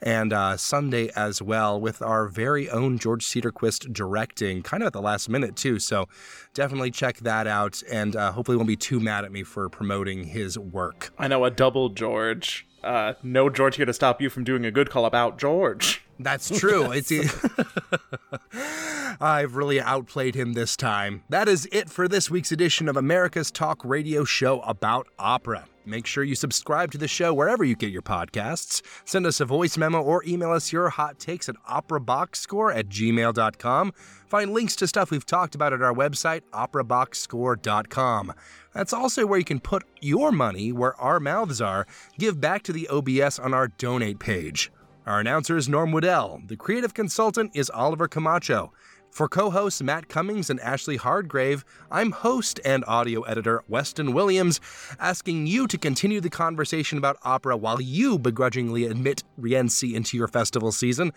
and 0.03 0.33
uh, 0.33 0.57
Sunday 0.57 1.11
as 1.17 1.41
well, 1.41 1.81
with 1.81 2.03
our 2.03 2.29
very 2.29 2.69
own 2.71 2.99
George 2.99 3.25
Cedarquist 3.25 3.93
directing, 3.93 4.63
kind 4.63 4.83
of 4.83 4.89
at 4.89 4.93
the 4.93 5.01
last 5.01 5.29
minute 5.29 5.57
too. 5.57 5.79
So 5.79 6.07
definitely 6.55 6.91
check 6.91 7.19
that 7.19 7.47
out, 7.47 7.83
and 7.91 8.15
uh, 8.15 8.33
hopefully 8.33 8.57
won't 8.57 8.69
be 8.69 8.77
too 8.77 9.01
mad 9.01 9.25
at 9.25 9.33
me 9.33 9.43
for 9.43 9.69
promoting 9.69 10.25
his 10.25 10.59
work. 10.59 11.13
I 11.19 11.29
know 11.29 11.45
a 11.45 11.51
double 11.51 11.89
George. 11.89 12.67
Uh, 12.85 13.15
no 13.23 13.51
George 13.51 13.77
here 13.77 13.87
to 13.87 13.93
stop 13.93 14.21
you 14.21 14.31
from 14.31 14.45
doing 14.45 14.65
a 14.65 14.71
good 14.71 14.91
call 14.91 15.07
about 15.07 15.39
George. 15.39 16.06
That's 16.19 16.59
true. 16.59 16.93
It's 16.93 17.13
I've 19.21 19.57
really 19.57 19.81
outplayed 19.81 20.35
him 20.35 20.53
this 20.53 20.77
time. 20.77 21.23
That 21.29 21.49
is 21.49 21.69
it 21.73 21.91
for 21.91 22.09
this 22.09 22.31
week's 22.31 22.53
edition 22.53 22.89
of 22.89 22.97
America's 22.97 23.51
Talk 23.51 23.85
Radio 23.85 24.25
show 24.25 24.61
about 24.61 25.09
opera. 25.19 25.67
Make 25.87 26.07
sure 26.07 26.25
you 26.25 26.35
subscribe 26.35 26.91
to 26.93 26.99
the 26.99 27.07
show 27.07 27.33
wherever 27.33 27.63
you 27.63 27.77
get 27.77 27.93
your 27.93 28.03
podcasts. 28.03 28.83
Send 29.05 29.25
us 29.25 29.41
a 29.41 29.45
voice 29.45 29.79
memo 29.79 30.03
or 30.03 30.25
email 30.27 30.51
us 30.51 30.73
your 30.73 30.89
hot 30.89 31.21
takes 31.21 31.49
at 31.49 31.55
operaboxscore 31.71 32.75
at 32.75 32.89
gmail.com. 32.89 33.93
Find 34.27 34.53
links 34.53 34.75
to 34.77 34.89
stuff 34.89 35.13
we've 35.13 35.25
talked 35.25 35.55
about 35.55 35.73
at 35.73 35.83
our 35.83 35.95
website, 35.95 36.41
operaboxscore.com. 36.53 38.33
That's 38.75 38.93
also 38.93 39.27
where 39.27 39.39
you 39.39 39.45
can 39.45 39.61
put 39.61 39.85
your 40.01 40.33
money 40.33 40.73
where 40.73 41.01
our 41.01 41.21
mouths 41.21 41.61
are. 41.61 41.87
Give 42.19 42.41
back 42.41 42.65
to 42.65 42.73
the 42.73 42.89
OBS 42.89 43.39
on 43.39 43.55
our 43.55 43.69
donate 43.69 44.19
page. 44.19 44.73
Our 45.07 45.21
announcer 45.21 45.57
is 45.57 45.69
Norm 45.69 45.93
Woodell. 45.93 46.49
The 46.49 46.57
creative 46.57 46.93
consultant 46.93 47.53
is 47.55 47.71
Oliver 47.71 48.09
Camacho. 48.09 48.73
For 49.13 49.29
co 49.29 49.51
hosts 49.51 49.81
Matt 49.81 50.09
Cummings 50.09 50.51
and 50.51 50.59
Ashley 50.59 50.97
Hardgrave, 50.97 51.65
I'm 51.93 52.11
host 52.11 52.59
and 52.65 52.85
audio 52.89 53.21
editor 53.23 53.63
Weston 53.69 54.15
Williams, 54.15 54.61
asking 54.99 55.47
you 55.47 55.69
to 55.69 55.79
continue 55.79 56.21
the 56.21 56.29
conversation 56.29 56.99
about 56.99 57.19
opera 57.23 57.57
while 57.57 57.81
you 57.81 58.19
begrudgingly 58.19 58.85
admit 58.85 59.23
Rienzi 59.41 59.95
into 59.95 60.17
your 60.17 60.27
festival 60.27 60.73
season. 60.73 61.13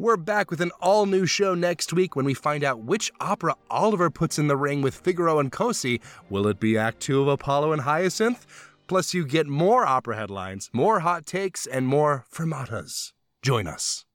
We're 0.00 0.16
back 0.16 0.50
with 0.50 0.60
an 0.60 0.72
all 0.80 1.06
new 1.06 1.24
show 1.24 1.54
next 1.54 1.92
week 1.92 2.16
when 2.16 2.24
we 2.24 2.34
find 2.34 2.64
out 2.64 2.80
which 2.80 3.12
opera 3.20 3.54
Oliver 3.70 4.10
puts 4.10 4.40
in 4.40 4.48
the 4.48 4.56
ring 4.56 4.82
with 4.82 4.96
Figaro 4.96 5.38
and 5.38 5.52
Così. 5.52 6.00
Will 6.28 6.48
it 6.48 6.58
be 6.58 6.76
Act 6.76 6.98
Two 6.98 7.22
of 7.22 7.28
Apollo 7.28 7.70
and 7.70 7.82
Hyacinth? 7.82 8.46
Plus, 8.88 9.14
you 9.14 9.24
get 9.24 9.46
more 9.46 9.86
opera 9.86 10.16
headlines, 10.16 10.70
more 10.72 11.00
hot 11.00 11.24
takes, 11.24 11.66
and 11.66 11.86
more 11.86 12.24
fermatas. 12.32 13.12
Join 13.48 13.66
us. 13.66 14.07